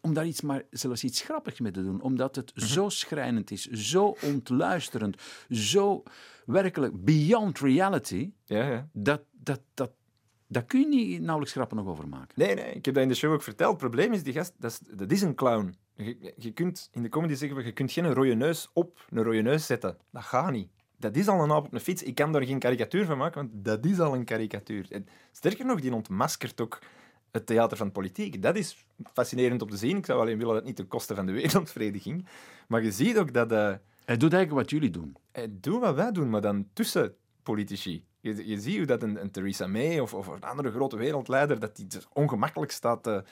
om 0.02 0.14
daar 0.14 0.26
iets 0.26 0.42
maar 0.42 0.64
zelfs 0.70 1.04
iets 1.04 1.22
grappigs 1.22 1.60
mee 1.60 1.72
te 1.72 1.84
doen, 1.84 2.02
omdat 2.02 2.36
het 2.36 2.52
zo 2.56 2.90
schrijnend 2.90 3.52
is, 3.52 3.66
zo 3.66 4.16
ontluisterend, 4.22 5.22
zo 5.50 6.04
werkelijk 6.46 7.04
beyond 7.04 7.60
reality, 7.60 8.32
Ja, 8.46 8.68
ja. 8.68 8.90
dat, 8.94 9.22
dat, 9.32 9.62
dat, 9.74 9.92
daar 10.48 10.66
kun 10.66 10.80
je 10.80 10.88
niet 10.88 11.20
nauwelijks 11.22 11.52
grappen 11.56 11.78
nog 11.78 11.88
over 11.88 12.08
maken. 12.08 12.34
Nee, 12.36 12.56
nee, 12.56 12.74
ik 12.74 12.86
heb 12.86 12.94
dat 12.94 13.04
in 13.04 13.10
de 13.10 13.16
show 13.16 13.34
ook 13.34 13.44
verteld. 13.44 13.72
Het 13.72 13.80
probleem 13.80 14.14
is, 14.14 14.24
die 14.24 14.34
gast, 14.34 14.54
dat 14.58 14.72
is, 14.72 14.80
dat 14.98 15.12
is 15.12 15.22
een 15.22 15.36
clown. 15.36 15.76
Je, 15.96 16.34
je 16.38 16.52
kunt 16.52 16.90
in 16.92 17.02
de 17.04 17.10
comedy 17.10 17.34
zeggen, 17.34 17.58
we, 17.58 17.64
je 17.64 17.72
kunt 17.72 17.92
geen 17.92 18.14
rode 18.14 18.34
neus 18.36 18.70
op 18.74 19.06
een 19.10 19.24
rode 19.24 19.42
neus 19.42 19.66
zetten. 19.66 19.98
Dat 20.12 20.24
gaat 20.24 20.52
niet. 20.52 20.70
Dat 20.98 21.16
is 21.16 21.28
al 21.28 21.44
een 21.44 21.52
aap 21.52 21.66
op 21.66 21.74
een 21.74 21.80
fiets. 21.80 22.04
Ik 22.04 22.16
kan 22.16 22.32
daar 22.32 22.44
geen 22.46 22.60
karikatuur 22.60 23.06
van 23.06 23.18
maken, 23.18 23.42
want 23.42 23.66
dat 23.66 23.86
is 23.86 24.00
al 24.00 24.14
een 24.16 24.26
karikatuur. 24.26 24.86
En 24.90 25.08
sterker 25.32 25.66
nog, 25.66 25.82
die 25.82 25.94
ontmaskert 25.94 26.62
ook 26.62 26.80
het 27.32 27.46
theater 27.46 27.78
van 27.78 27.92
politiek. 27.92 28.42
Dat 28.42 28.56
is 28.56 28.86
fascinerend 29.14 29.62
om 29.62 29.70
te 29.70 29.78
zien. 29.78 29.98
Ik 29.98 30.06
zou 30.06 30.20
alleen 30.20 30.38
willen 30.38 30.48
dat 30.54 30.56
het 30.56 30.66
niet 30.66 30.76
ten 30.76 30.88
koste 30.88 31.16
van 31.16 31.26
de 31.26 31.32
wereldvrede 31.32 32.00
ging. 32.00 32.28
Maar 32.68 32.84
je 32.84 32.92
ziet 32.92 33.18
ook 33.18 33.34
dat... 33.34 33.52
eh, 33.52 33.74
Hij 34.06 34.18
doet 34.18 34.34
eigenlijk 34.34 34.62
wat 34.62 34.70
jullie 34.70 34.90
doen. 34.90 35.16
eh, 35.32 35.44
doe 35.50 35.80
wat 35.80 35.96
wij 35.96 36.12
doen, 36.12 36.30
maar 36.30 36.42
dan 36.42 36.68
tussen 36.74 37.16
politici. 37.44 38.06
Je, 38.20 38.48
je 38.48 38.60
ziet 38.60 38.78
hoe 38.78 38.86
dat 38.86 39.04
een, 39.04 39.32
Theresa 39.32 39.68
May 39.68 40.00
of, 40.00 40.14
of 40.14 40.28
een 40.28 40.44
andere 40.44 40.72
grote 40.72 40.98
wereldleider, 40.98 41.60
dat 41.60 41.76
die 41.76 41.88
dus 41.88 42.08
ongemakkelijk 42.14 42.72
staat 42.72 43.04
te, 43.04 43.24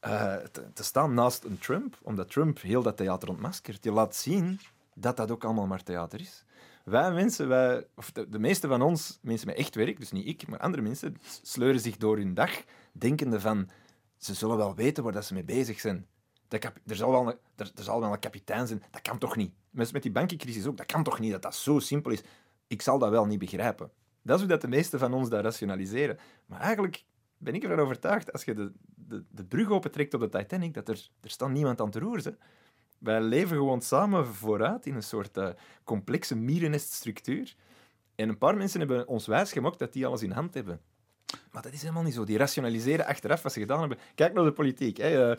eh, 0.00 0.36
te, 0.36 0.72
te 0.72 0.84
staan 0.84 1.14
naast 1.14 1.44
een 1.44 1.58
Trump, 1.58 1.98
omdat 2.02 2.30
Trump 2.30 2.60
heel 2.60 2.82
dat 2.82 2.96
theater 2.96 3.28
ontmaskert. 3.28 3.84
Je 3.84 3.92
laat 3.92 4.16
zien 4.16 4.60
dat 4.94 5.16
dat 5.16 5.30
ook 5.30 5.44
allemaal 5.44 5.66
maar 5.66 5.82
theater 5.82 6.20
is. 6.20 6.44
Wij 6.84 7.12
mensen, 7.12 7.48
wij, 7.48 7.86
of 7.94 8.12
de, 8.12 8.28
de 8.28 8.38
meeste 8.38 8.68
van 8.68 8.82
ons, 8.82 9.18
mensen 9.22 9.46
met 9.46 9.56
echt 9.56 9.74
werk, 9.74 9.98
dus 9.98 10.12
niet 10.12 10.26
ik, 10.26 10.48
maar 10.48 10.58
andere 10.58 10.82
mensen, 10.82 11.16
sleuren 11.42 11.80
zich 11.80 11.96
door 11.96 12.16
hun 12.16 12.34
dag, 12.34 12.50
denkende 12.92 13.40
van, 13.40 13.68
ze 14.16 14.34
zullen 14.34 14.56
wel 14.56 14.74
weten 14.74 15.04
waar 15.04 15.12
dat 15.12 15.24
ze 15.24 15.34
mee 15.34 15.44
bezig 15.44 15.80
zijn. 15.80 16.06
Er, 16.52 16.96
zal 16.96 17.10
wel 17.10 17.28
een, 17.28 17.36
er, 17.56 17.70
er 17.74 17.82
zal 17.82 18.00
wel 18.00 18.12
een 18.12 18.18
kapitein 18.18 18.66
zijn. 18.66 18.82
Dat 18.90 19.02
kan 19.02 19.18
toch 19.18 19.36
niet? 19.36 19.52
Met, 19.70 19.92
met 19.92 20.02
die 20.02 20.12
bankencrisis 20.12 20.66
ook. 20.66 20.76
Dat 20.76 20.86
kan 20.86 21.02
toch 21.02 21.18
niet 21.18 21.32
dat 21.32 21.42
dat 21.42 21.54
zo 21.54 21.78
simpel 21.78 22.10
is? 22.10 22.22
Ik 22.66 22.82
zal 22.82 22.98
dat 22.98 23.10
wel 23.10 23.26
niet 23.26 23.38
begrijpen. 23.38 23.90
Dat 24.22 24.34
is 24.34 24.40
hoe 24.40 24.50
dat 24.50 24.60
de 24.60 24.68
meesten 24.68 24.98
van 24.98 25.14
ons 25.14 25.28
dat 25.28 25.44
rationaliseren. 25.44 26.18
Maar 26.46 26.60
eigenlijk 26.60 27.04
ben 27.38 27.54
ik 27.54 27.62
ervan 27.62 27.78
overtuigd, 27.78 28.32
als 28.32 28.44
je 28.44 28.54
de, 28.54 28.72
de, 28.84 29.24
de 29.30 29.44
brug 29.44 29.70
opentrekt 29.70 30.14
op 30.14 30.20
de 30.20 30.28
Titanic, 30.28 30.74
dat 30.74 30.88
er, 30.88 31.08
er 31.20 31.30
staat 31.30 31.50
niemand 31.50 31.80
aan 31.80 31.90
te 31.90 31.98
roeren. 31.98 32.38
Wij 32.98 33.20
leven 33.20 33.56
gewoon 33.56 33.80
samen 33.80 34.26
vooruit 34.26 34.86
in 34.86 34.94
een 34.94 35.02
soort 35.02 35.36
eh, 35.36 35.48
complexe 35.84 36.36
mierenneststructuur. 36.36 37.54
En 38.14 38.28
een 38.28 38.38
paar 38.38 38.56
mensen 38.56 38.78
hebben 38.78 39.08
ons 39.08 39.26
wijsgemaakt 39.26 39.78
dat 39.78 39.92
die 39.92 40.06
alles 40.06 40.22
in 40.22 40.30
hand 40.30 40.54
hebben. 40.54 40.80
Maar 41.52 41.62
dat 41.62 41.72
is 41.72 41.80
helemaal 41.80 42.02
niet 42.02 42.14
zo. 42.14 42.24
Die 42.24 42.36
rationaliseren 42.38 43.06
achteraf 43.06 43.42
wat 43.42 43.52
ze 43.52 43.60
gedaan 43.60 43.80
hebben. 43.80 43.98
Kijk 44.14 44.32
naar 44.34 44.44
de 44.44 44.52
politiek. 44.52 44.96
Hè. 44.96 45.32
Eh, 45.32 45.38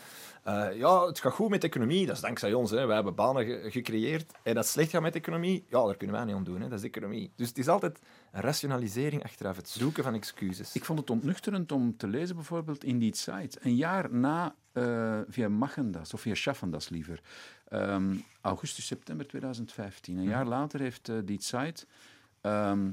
eh, 0.72 0.78
ja, 0.78 1.06
het 1.08 1.20
gaat 1.20 1.34
goed 1.34 1.50
met 1.50 1.62
de 1.62 1.68
economie. 1.68 2.06
Dat 2.06 2.16
is 2.16 2.22
dankzij 2.22 2.54
ons. 2.54 2.72
Hè. 2.72 2.86
Wij 2.86 2.96
hebben 2.96 3.16
banen 3.16 3.46
ge- 3.46 3.72
gecreëerd. 3.72 4.32
En 4.44 4.54
dat 4.54 4.64
het 4.64 4.74
slecht 4.74 4.90
gaat 4.90 5.02
met 5.02 5.14
de 5.14 5.20
economie, 5.20 5.66
ja, 5.70 5.86
daar 5.86 5.98
kunnen 5.98 6.16
wij 6.16 6.26
niet 6.26 6.36
aan 6.36 6.44
doen. 6.44 6.62
Hè. 6.62 6.68
Dat 6.68 6.74
is 6.74 6.82
de 6.82 6.88
economie. 6.88 7.32
Dus 7.36 7.48
het 7.48 7.58
is 7.58 7.68
altijd 7.68 8.00
een 8.32 8.42
rationalisering 8.42 9.24
achteraf. 9.24 9.56
Het 9.56 9.70
zoeken 9.70 10.04
van 10.04 10.14
excuses. 10.14 10.76
Ik 10.76 10.86
vond 10.86 11.00
het 11.00 11.10
ontnuchterend 11.10 11.72
om 11.72 11.98
te 11.98 12.08
lezen 12.08 12.36
bijvoorbeeld 12.36 12.84
in 12.84 13.00
die 13.00 13.16
site. 13.16 13.58
Een 13.62 13.76
jaar 13.76 14.14
na, 14.14 14.56
eh, 14.72 15.20
via 15.28 15.50
Machendas, 15.50 16.14
of 16.14 16.22
via 16.22 16.36
Schaffendas 16.36 16.90
liever, 16.90 17.20
ehm, 17.68 18.16
augustus, 18.42 18.86
september 18.86 19.28
2015. 19.28 20.18
Een 20.18 20.24
jaar 20.28 20.46
later 20.46 20.80
heeft 20.80 21.12
die 21.26 21.42
site 21.42 21.86
ehm, 22.42 22.90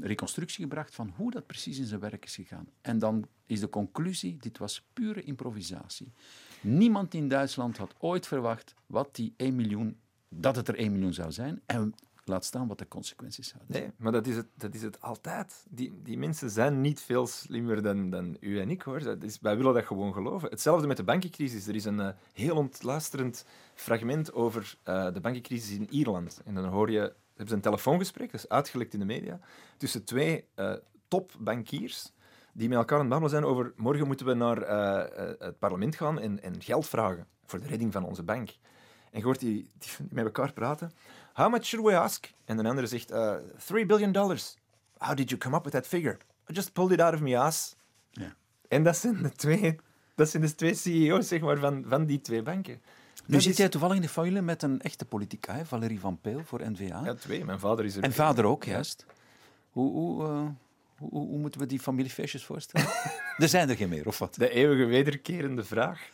reconstructie 0.00 0.62
gebracht 0.62 0.94
van 0.94 1.12
hoe 1.16 1.30
dat 1.30 1.46
precies 1.46 1.78
in 1.78 1.86
zijn 1.86 2.00
werk 2.00 2.24
is 2.24 2.34
gegaan. 2.34 2.68
En 2.80 2.98
dan 2.98 3.28
is 3.46 3.60
de 3.60 3.68
conclusie, 3.68 4.36
dit 4.36 4.58
was 4.58 4.86
pure 4.92 5.22
improvisatie. 5.22 6.12
Niemand 6.60 7.14
in 7.14 7.28
Duitsland 7.28 7.76
had 7.76 7.94
ooit 7.98 8.26
verwacht 8.26 8.74
wat 8.86 9.14
die 9.14 9.34
1 9.36 9.56
miljoen, 9.56 9.96
dat 10.28 10.56
het 10.56 10.68
er 10.68 10.74
1 10.74 10.92
miljoen 10.92 11.14
zou 11.14 11.32
zijn. 11.32 11.60
En 11.66 11.94
laat 12.28 12.44
staan 12.44 12.66
wat 12.66 12.78
de 12.78 12.88
consequenties 12.88 13.48
zouden 13.48 13.72
zijn. 13.72 13.84
Nee, 13.84 13.92
maar 13.96 14.12
dat 14.12 14.26
is 14.26 14.36
het, 14.36 14.46
dat 14.54 14.74
is 14.74 14.82
het 14.82 15.00
altijd. 15.00 15.66
Die, 15.70 15.92
die 16.02 16.18
mensen 16.18 16.50
zijn 16.50 16.80
niet 16.80 17.00
veel 17.00 17.26
slimmer 17.26 17.82
dan, 17.82 18.10
dan 18.10 18.36
u 18.40 18.60
en 18.60 18.70
ik, 18.70 18.82
hoor. 18.82 19.02
Dat 19.02 19.22
is, 19.22 19.38
wij 19.40 19.56
willen 19.56 19.74
dat 19.74 19.84
gewoon 19.84 20.12
geloven. 20.12 20.50
Hetzelfde 20.50 20.86
met 20.86 20.96
de 20.96 21.04
bankencrisis. 21.04 21.66
Er 21.66 21.74
is 21.74 21.84
een 21.84 22.00
eh, 22.00 22.08
heel 22.32 22.56
ontluisterend 22.56 23.44
fragment 23.74 24.32
over 24.32 24.76
eh, 24.82 25.12
de 25.12 25.20
bankencrisis 25.20 25.76
in 25.76 25.90
Ierland. 25.90 26.40
En 26.44 26.54
dan 26.54 26.64
hoor 26.64 26.90
je... 26.90 27.14
hebben 27.38 27.48
ze 27.48 27.54
een 27.54 27.60
telefoongesprek, 27.60 28.30
dat 28.30 28.40
is 28.40 28.48
uitgelekt 28.48 28.92
in 28.92 28.98
de 28.98 29.04
media, 29.04 29.40
tussen 29.76 30.04
twee 30.04 30.44
eh, 30.54 30.72
topbankiers 31.08 32.12
die 32.52 32.68
met 32.68 32.78
elkaar 32.78 32.98
aan 32.98 33.04
het 33.04 33.10
babbelen 33.10 33.30
zijn 33.30 33.44
over 33.44 33.72
morgen 33.76 34.06
moeten 34.06 34.26
we 34.26 34.34
naar 34.34 34.62
eh, 34.62 35.30
eh, 35.30 35.34
het 35.38 35.58
parlement 35.58 35.96
gaan 35.96 36.20
en, 36.20 36.42
en 36.42 36.62
geld 36.62 36.86
vragen 36.86 37.26
voor 37.44 37.60
de 37.60 37.66
redding 37.66 37.92
van 37.92 38.04
onze 38.04 38.22
bank. 38.22 38.48
En 39.10 39.18
je 39.18 39.24
hoort 39.24 39.40
die, 39.40 39.68
die 39.78 39.90
met 40.10 40.24
elkaar 40.24 40.52
praten. 40.52 40.92
How 41.32 41.50
much 41.50 41.64
should 41.64 41.86
we 41.86 41.96
ask? 41.96 42.32
En 42.44 42.56
de 42.56 42.68
andere 42.68 42.86
zegt, 42.86 43.10
uh, 43.10 43.34
3 43.66 43.86
billion 43.86 44.12
dollars. 44.12 44.56
How 44.96 45.16
did 45.16 45.28
you 45.28 45.40
come 45.40 45.56
up 45.56 45.64
with 45.64 45.72
that 45.72 45.86
figure? 45.86 46.18
I 46.50 46.52
just 46.52 46.72
pulled 46.72 46.92
it 46.92 47.00
out 47.00 47.14
of 47.14 47.20
my 47.20 47.36
ass. 47.36 47.76
Ja. 48.10 48.34
En 48.68 48.82
dat 48.82 48.96
zijn 48.96 49.22
de 49.22 49.32
twee, 49.32 49.76
dat 50.14 50.28
zijn 50.28 50.42
de 50.42 50.54
twee 50.54 50.74
CEO's 50.74 51.28
zeg 51.28 51.40
maar, 51.40 51.58
van, 51.58 51.84
van 51.86 52.06
die 52.06 52.20
twee 52.20 52.42
banken. 52.42 52.82
Nu 53.28 53.34
Dat 53.34 53.42
zit 53.42 53.52
is- 53.52 53.58
jij 53.58 53.68
toevallig 53.68 53.96
in 53.96 54.02
de 54.02 54.08
famille 54.08 54.40
met 54.40 54.62
een 54.62 54.80
echte 54.80 55.04
politica, 55.04 55.54
hè? 55.54 55.64
Valerie 55.66 56.00
Van 56.00 56.20
Peel 56.20 56.44
voor 56.44 56.70
N-VA. 56.70 57.00
Ja, 57.04 57.14
twee. 57.14 57.44
Mijn 57.44 57.58
vader 57.60 57.84
is 57.84 57.96
er. 57.96 58.02
en 58.02 58.12
vader 58.12 58.44
ook, 58.44 58.64
juist. 58.64 59.06
Hoe, 59.70 59.90
hoe, 59.92 60.24
eh, 60.24 60.30
hoe, 60.96 61.08
hoe, 61.10 61.26
hoe 61.28 61.38
moeten 61.38 61.60
we 61.60 61.66
die 61.66 61.80
familiefeestjes 61.80 62.44
voorstellen? 62.44 62.88
er 63.36 63.48
zijn 63.48 63.68
er 63.68 63.76
geen 63.76 63.88
meer, 63.88 64.06
of 64.06 64.18
wat? 64.18 64.34
De 64.34 64.50
eeuwige 64.50 64.84
wederkerende 64.84 65.64
vraag. 65.64 66.08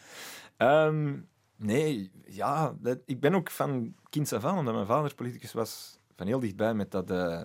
Ehm, 0.56 1.14
nee, 1.56 2.10
ja, 2.26 2.74
dat- 2.80 2.98
ik 3.06 3.20
ben 3.20 3.34
ook 3.34 3.50
van 3.50 3.94
kinds 4.10 4.32
af 4.32 4.44
aan, 4.44 4.58
omdat 4.58 4.74
mijn 4.74 4.86
vader 4.86 5.14
politicus 5.14 5.52
was, 5.52 5.98
van 6.16 6.26
heel 6.26 6.40
dichtbij 6.40 6.74
met 6.74 6.90
dat 6.90 7.10
eh, 7.10 7.42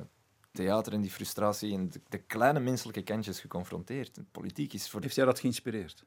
theater 0.52 0.94
en 0.94 1.02
die 1.02 1.12
frustratie 1.12 1.74
en 1.74 1.90
de, 1.90 2.02
de 2.10 2.18
kleine 2.18 2.60
menselijke 2.60 3.02
kantjes 3.02 3.40
geconfronteerd. 3.40 4.18
En 4.18 4.28
politiek 4.32 4.74
is 4.74 4.90
voor... 4.90 5.02
Heeft 5.02 5.16
jij 5.16 5.26
dat 5.26 5.40
geïnspireerd? 5.40 6.06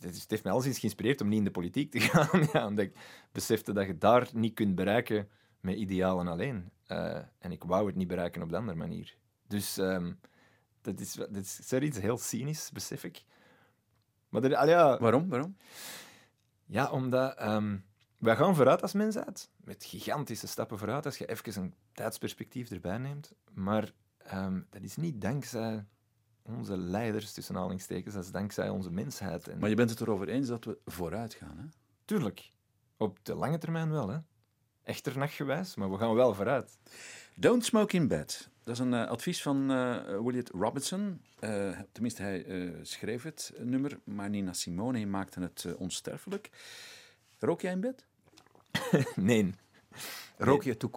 Het, 0.00 0.24
heeft 0.28 0.42
mij 0.42 0.52
alleszins 0.52 0.78
geïnspireerd 0.78 1.20
om 1.20 1.28
niet 1.28 1.38
in 1.38 1.44
de 1.44 1.50
politiek 1.50 1.90
te 1.90 2.00
gaan. 2.10 2.48
ja, 2.52 2.66
omdat 2.66 2.84
ik 2.84 2.98
besefte 3.32 3.72
dat 3.72 3.86
je 3.86 3.98
daar 3.98 4.28
niet 4.32 4.54
kunt 4.54 4.74
bereiken 4.74 5.28
met 5.60 5.76
idealen 5.76 6.28
alleen. 6.28 6.70
Eh, 6.86 7.20
en 7.38 7.52
ik 7.52 7.62
wou 7.62 7.86
het 7.86 7.96
niet 7.96 8.08
bereiken 8.08 8.42
op 8.42 8.50
de 8.50 8.56
andere 8.56 8.78
manier. 8.78 9.16
Dus 9.46 9.78
ehm, 9.78 10.12
dat, 10.80 11.00
is, 11.00 11.12
dat 11.12 11.36
is 11.36 11.72
iets 11.72 11.98
heel 11.98 12.18
cynisch, 12.18 12.70
besef 12.72 13.04
ik. 13.04 13.24
Maar 14.28 14.56
al 14.56 14.68
ja, 14.68 14.98
Waarom? 14.98 15.28
Waarom? 15.28 15.56
ja, 16.66 16.90
omdat 16.90 17.36
ehm, 17.36 17.76
wij 18.18 18.36
gaan 18.36 18.54
vooruit 18.54 18.82
als 18.82 18.92
mensheid. 18.92 19.50
Met 19.56 19.84
gigantische 19.84 20.46
stappen 20.46 20.78
vooruit, 20.78 21.06
als 21.06 21.18
je 21.18 21.26
even 21.26 21.62
een 21.62 21.74
tijdsperspectief 21.92 22.70
erbij 22.70 22.98
neemt. 22.98 23.34
Maar 23.52 23.92
ehm, 24.18 24.60
dat 24.70 24.82
is 24.82 24.96
niet 24.96 25.20
dankzij 25.20 25.84
onze 26.56 26.76
leiders, 26.76 27.32
tussen 27.32 27.54
aanhalingstekens, 27.54 28.14
dat 28.14 28.24
is 28.24 28.30
dankzij 28.30 28.68
onze 28.68 28.90
mensheid. 28.90 29.48
En 29.48 29.58
Maar 29.58 29.68
je 29.68 29.74
bent 29.74 29.90
het 29.90 30.00
erover 30.00 30.28
eens 30.28 30.48
dat 30.48 30.64
we 30.64 30.78
vooruit 30.84 31.34
gaan, 31.34 31.58
hè? 31.58 31.64
Tuurlijk, 32.04 32.52
op 32.96 33.18
de 33.22 33.34
lange 33.34 33.58
termijn 33.58 33.90
wel. 33.90 34.08
Hè. 34.08 34.18
Echter 34.82 35.18
nachtgewijs, 35.18 35.74
maar 35.74 35.90
we 35.90 35.98
gaan 35.98 36.14
wel 36.14 36.34
vooruit. 36.34 36.78
Don't 37.34 37.64
smoke 37.64 37.96
in 37.96 38.08
bed. 38.08 38.48
Dat 38.62 38.74
is 38.74 38.80
een 38.80 38.94
eh, 38.94 39.08
advies 39.08 39.42
van 39.42 39.66
William 40.24 40.44
Robinson. 40.52 41.20
Eh, 41.38 41.78
tenminste, 41.92 42.22
hij 42.22 42.74
schreef 42.82 43.22
het 43.22 43.52
nummer, 43.58 44.00
maar 44.04 44.30
Nina 44.30 44.52
Simone 44.52 45.06
maakte 45.06 45.40
het 45.40 45.76
onsterfelijk. 45.76 46.50
Rook 47.38 47.60
jij 47.60 47.72
in 47.72 47.80
bed? 47.80 48.06
nee. 49.16 49.54
Rook 50.36 50.62
je 50.62 50.76
tout 50.76 50.92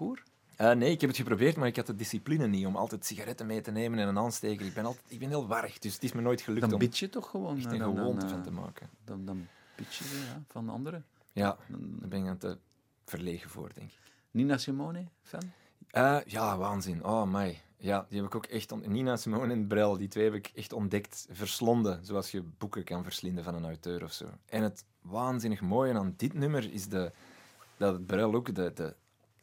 Eh, 0.61 0.71
nee, 0.71 0.91
ik 0.91 1.01
heb 1.01 1.09
het 1.09 1.19
geprobeerd, 1.19 1.55
maar 1.55 1.67
ik 1.67 1.75
had 1.75 1.85
de 1.85 1.95
discipline 1.95 2.47
niet 2.47 2.65
om 2.65 2.75
altijd 2.75 3.05
sigaretten 3.05 3.45
mee 3.45 3.61
te 3.61 3.71
nemen 3.71 3.99
en 3.99 4.07
een 4.07 4.17
aansteker. 4.17 4.65
Ik 4.65 4.73
ben, 4.73 4.85
altijd, 4.85 5.05
ik 5.07 5.19
ben 5.19 5.29
heel 5.29 5.47
warrig, 5.47 5.79
dus 5.79 5.93
het 5.93 6.03
is 6.03 6.11
me 6.11 6.21
nooit 6.21 6.41
gelukt 6.41 6.61
Dan 6.61 6.73
om 6.73 6.79
bid 6.79 6.97
je 6.97 7.09
toch 7.09 7.29
gewoon. 7.29 7.57
echt 7.57 7.65
eh, 7.65 7.71
een 7.71 7.77
dan, 7.79 7.87
dan, 7.95 8.03
gewoonte 8.03 8.25
eh, 8.25 8.31
van 8.31 8.41
te 8.41 8.51
maken. 8.51 8.89
Dan, 9.05 9.25
dan 9.25 9.47
bid 9.75 9.95
je 9.95 10.03
ja, 10.03 10.43
van 10.47 10.69
anderen. 10.69 11.05
Ja, 11.31 11.57
Dan- 11.67 11.95
daar 11.99 12.09
ben 12.09 12.23
ik 12.23 12.29
aan 12.29 12.37
te 12.37 12.57
verlegen 13.05 13.49
voor, 13.49 13.71
denk 13.73 13.91
ik. 13.91 13.97
Nina 14.31 14.57
Simone, 14.57 15.05
fan? 15.21 15.41
Eh, 15.87 16.17
ja, 16.25 16.57
waanzin. 16.57 17.05
Oh, 17.05 17.31
my. 17.31 17.61
Ja, 17.77 18.05
die 18.09 18.17
heb 18.17 18.27
ik 18.27 18.35
ook 18.35 18.45
echt... 18.45 18.87
Nina 18.87 19.15
Simone 19.17 19.53
en 19.53 19.67
Brel, 19.67 19.97
die 19.97 20.07
twee 20.07 20.23
heb 20.23 20.33
ik 20.33 20.51
echt 20.55 20.73
ontdekt, 20.73 21.27
verslonden. 21.31 22.05
Zoals 22.05 22.31
je 22.31 22.41
boeken 22.41 22.83
kan 22.83 23.03
verslinden 23.03 23.43
van 23.43 23.55
een 23.55 23.65
auteur 23.65 24.03
of 24.03 24.11
zo. 24.11 24.25
En 24.45 24.63
het 24.63 24.85
waanzinnig 25.01 25.61
mooie 25.61 25.93
aan 25.93 26.13
dit 26.17 26.33
nummer 26.33 26.73
is 26.73 26.87
de, 26.87 27.11
dat 27.77 27.93
het 27.93 28.05
Brel 28.05 28.33
ook 28.33 28.55
de, 28.55 28.71
de 28.73 28.95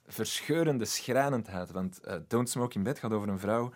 verscheurende 0.09 0.85
schrijnendheid. 0.85 1.71
Want 1.71 2.01
eh, 2.01 2.17
Don't 2.29 2.49
Smoke 2.49 2.75
in 2.75 2.83
Bed 2.83 2.99
gaat 2.99 3.13
over 3.13 3.29
een 3.29 3.39
vrouw 3.39 3.73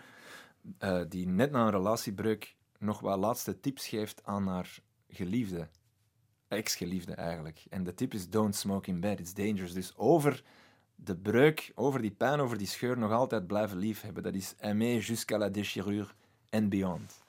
eh, 0.78 1.00
die 1.08 1.26
net 1.26 1.50
na 1.50 1.64
een 1.64 1.70
relatiebreuk 1.70 2.56
nog 2.78 3.00
wat 3.00 3.18
laatste 3.18 3.60
tips 3.60 3.88
geeft 3.88 4.20
aan 4.24 4.46
haar 4.46 4.78
geliefde. 5.08 5.68
Ex-geliefde 6.48 7.14
eigenlijk. 7.14 7.64
En 7.70 7.84
de 7.84 7.94
tip 7.94 8.14
is 8.14 8.28
don't 8.28 8.56
smoke 8.56 8.90
in 8.90 9.00
bed, 9.00 9.20
it's 9.20 9.34
dangerous. 9.34 9.72
Dus 9.72 9.96
over 9.96 10.42
de 10.94 11.16
breuk, 11.16 11.72
over 11.74 12.00
die 12.00 12.10
pijn, 12.10 12.40
over 12.40 12.58
die 12.58 12.66
scheur 12.66 12.98
nog 12.98 13.12
altijd 13.12 13.46
blijven 13.46 13.78
liefhebben. 13.78 14.22
Dat 14.22 14.34
is 14.34 14.54
aimer 14.60 15.00
jusqu'à 15.00 15.38
la 15.38 15.48
déchirure 15.48 16.08
and 16.50 16.68
beyond. 16.68 17.21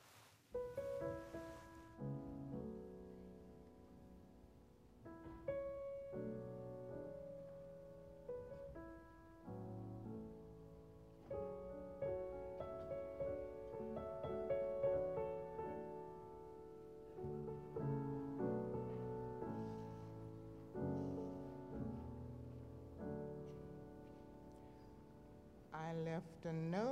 Left 26.14 26.46
a 26.46 26.54
note 26.54 26.86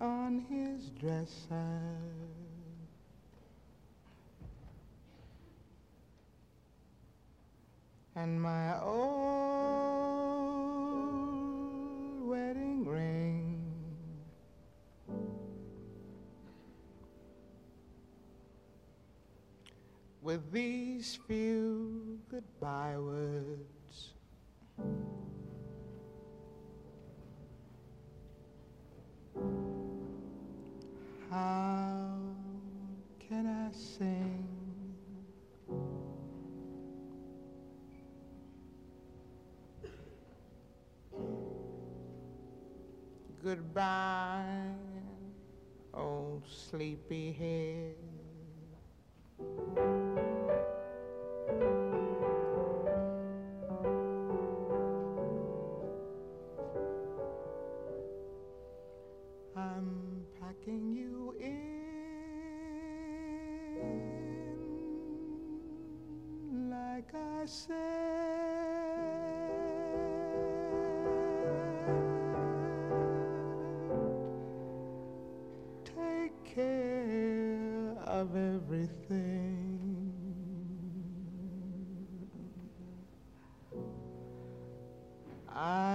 on 0.00 0.42
his 0.48 0.88
dresser. 0.98 1.82
And 8.16 8.40
my 8.40 8.80
old 8.80 8.96
wedding 12.26 12.86
ring. 12.86 13.60
With 20.22 20.50
these 20.50 21.18
few 21.26 22.18
goodbye 22.30 22.96
words. 22.96 23.19
Sleepy 46.70 47.32
head. 47.32 47.69
Ah. 85.62 85.89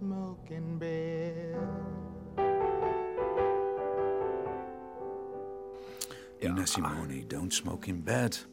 Smoke 0.00 0.54
in 0.54 0.78
bed. 0.78 1.56
Ina 6.40 6.66
Simone, 6.66 7.26
Don't 7.26 7.54
Smoke 7.54 7.88
in 7.88 8.02
Bed. 8.02 8.46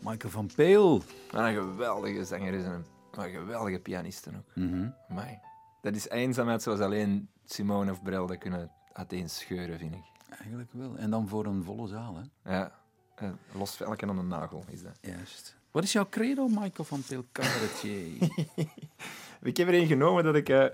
Michael 0.00 0.32
van 0.32 0.50
Peel. 0.54 1.02
Wat 1.30 1.44
een 1.44 1.54
geweldige 1.54 2.24
zanger 2.24 2.54
is 2.54 2.64
en 2.64 2.84
een, 3.12 3.30
geweldige 3.30 3.78
pianiste 3.78 4.30
ook. 4.36 4.54
Mhm. 4.54 4.88
Amai. 5.08 5.38
Dat 5.82 5.94
is 5.94 6.08
eenzaamheid 6.08 6.62
zoals 6.62 6.80
alleen 6.80 7.28
Simone 7.44 7.90
of 7.90 8.02
Brel 8.02 8.26
dat 8.26 8.38
kunnen 8.38 8.70
uiteen 8.92 9.30
scheuren, 9.30 9.78
vind 9.78 9.94
ik. 9.94 10.04
Eigenlijk 10.38 10.72
wel. 10.72 10.96
En 10.96 11.10
dan 11.10 11.28
voor 11.28 11.46
een 11.46 11.64
volle 11.64 11.88
zaal, 11.88 12.16
hè? 12.16 12.52
Ja, 12.52 12.72
eh, 13.14 13.30
los 13.52 13.76
velken 13.76 14.08
aan 14.08 14.18
een 14.18 14.28
nagel 14.28 14.64
is 14.68 14.82
dat. 14.82 14.98
Juist. 15.00 15.56
Wat 15.70 15.84
is 15.84 15.92
jouw 15.92 16.08
credo, 16.08 16.48
Michael 16.48 16.84
van 16.84 17.02
Peel 17.02 17.24
Cabaretier? 17.32 18.30
Ik 19.46 19.56
heb 19.56 19.68
er 19.68 19.74
een 19.74 19.86
genomen 19.86 20.24
dat 20.24 20.34
ik 20.34 20.48
eh, 20.48 20.64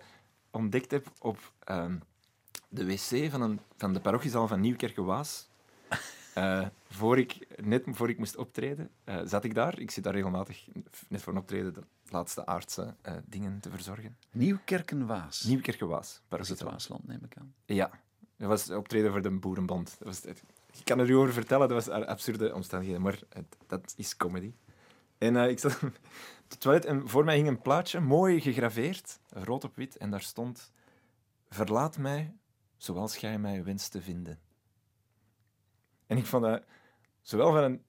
ontdekt 0.51 0.91
heb 0.91 1.07
op 1.19 1.53
ehm, 1.65 1.97
de 2.69 2.85
wc 2.87 3.31
van, 3.31 3.41
een, 3.43 3.61
van 3.77 3.93
de 3.93 4.01
parochiezaal 4.01 4.49
van 4.49 4.61
Nieuwkerke-Waas. 4.61 5.49
Eh, 6.35 6.67
voor 6.91 7.19
ik, 7.19 7.47
net 7.63 7.83
voor 7.87 8.09
ik 8.09 8.19
moest 8.19 8.37
optreden, 8.37 8.91
eh, 9.05 9.21
zat 9.25 9.45
ik 9.45 9.55
daar. 9.55 9.79
Ik 9.79 9.91
zit 9.91 10.05
daar 10.05 10.13
regelmatig, 10.15 10.67
net 11.09 11.23
voor 11.23 11.33
een 11.33 11.39
optreden, 11.39 11.75
de 11.75 11.83
laatste 12.11 12.47
aardse 12.47 12.95
dingen 13.25 13.61
te 13.61 13.71
verzorgen. 13.71 14.17
Nieuwkerkenwaas. 14.31 15.43
Nieuwkerke-Waas, 15.43 16.21
Dat 16.29 16.41
is 16.41 16.49
het. 16.49 16.61
Waasland, 16.61 17.07
neem 17.07 17.21
ik 17.25 17.37
aan. 17.39 17.55
Ja, 17.65 17.91
dat 18.37 18.49
was 18.49 18.71
optreden 18.71 19.11
voor 19.11 19.23
de 19.23 19.31
Boerenbond. 19.31 19.95
Dat 19.99 20.09
was 20.09 20.23
het. 20.23 20.43
Ik 20.79 20.85
kan 20.85 20.99
er 20.99 21.11
u 21.11 21.15
over 21.15 21.33
vertellen, 21.33 21.69
dat 21.69 21.85
was 21.87 22.07
absurde 22.07 22.55
omstandigheden, 22.55 23.03
maar 23.03 23.19
het- 23.29 23.57
dat 23.67 23.95
is 23.97 24.17
comedy. 24.17 24.53
En 25.19 25.37
ik 25.37 25.59
zat 25.59 25.79
het 26.53 26.61
toilet 26.61 26.85
en 26.85 27.09
voor 27.09 27.25
mij 27.25 27.37
hing 27.37 27.49
een 27.49 27.61
plaatje, 27.61 28.01
mooi 28.01 28.41
gegraveerd, 28.41 29.21
rood 29.29 29.65
op 29.65 29.77
wit, 29.77 29.97
en 29.97 30.11
daar 30.11 30.21
stond: 30.21 30.73
Verlaat 31.49 31.99
mij 31.99 32.37
zoals 32.77 33.17
gij 33.17 33.39
mij 33.39 33.65
wenst 33.65 33.91
te 33.91 34.03
vinden. 34.03 34.41
En 36.07 36.17
ik 36.17 36.27
vond 36.27 36.43
dat 36.43 36.65
zowel 37.21 37.53
van 37.53 37.63
een 37.63 37.85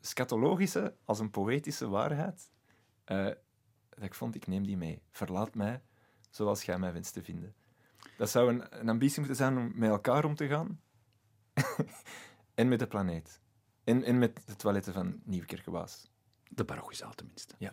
scatologische 0.00 0.96
als 1.04 1.18
een 1.18 1.30
poëtische 1.30 1.88
waarheid, 1.88 2.50
eh, 3.04 3.24
dat 3.88 4.04
ik 4.04 4.14
vond, 4.14 4.34
ik 4.34 4.46
neem 4.46 4.66
die 4.66 4.76
mee. 4.76 5.02
Verlaat 5.10 5.54
mij 5.54 5.82
zoals 6.30 6.64
gij 6.64 6.78
mij 6.78 6.92
wenst 6.92 7.12
te 7.12 7.22
vinden. 7.22 7.54
Dat 8.16 8.30
zou 8.30 8.52
een, 8.52 8.80
een 8.80 8.88
ambitie 8.88 9.18
moeten 9.18 9.36
zijn 9.36 9.58
om 9.58 9.72
met 9.74 9.90
elkaar 9.90 10.24
om 10.24 10.34
te 10.34 10.48
gaan. 10.48 10.80
en 12.54 12.68
met 12.68 12.78
de 12.78 12.86
planeet. 12.86 13.40
En, 13.84 14.02
en 14.02 14.18
met 14.18 14.42
de 14.46 14.56
toiletten 14.56 14.92
van 14.92 15.20
Nieuwkerke-Waas. 15.24 16.10
De 16.48 16.64
parochiezaal 16.64 17.14
tenminste. 17.14 17.54
Ja. 17.58 17.72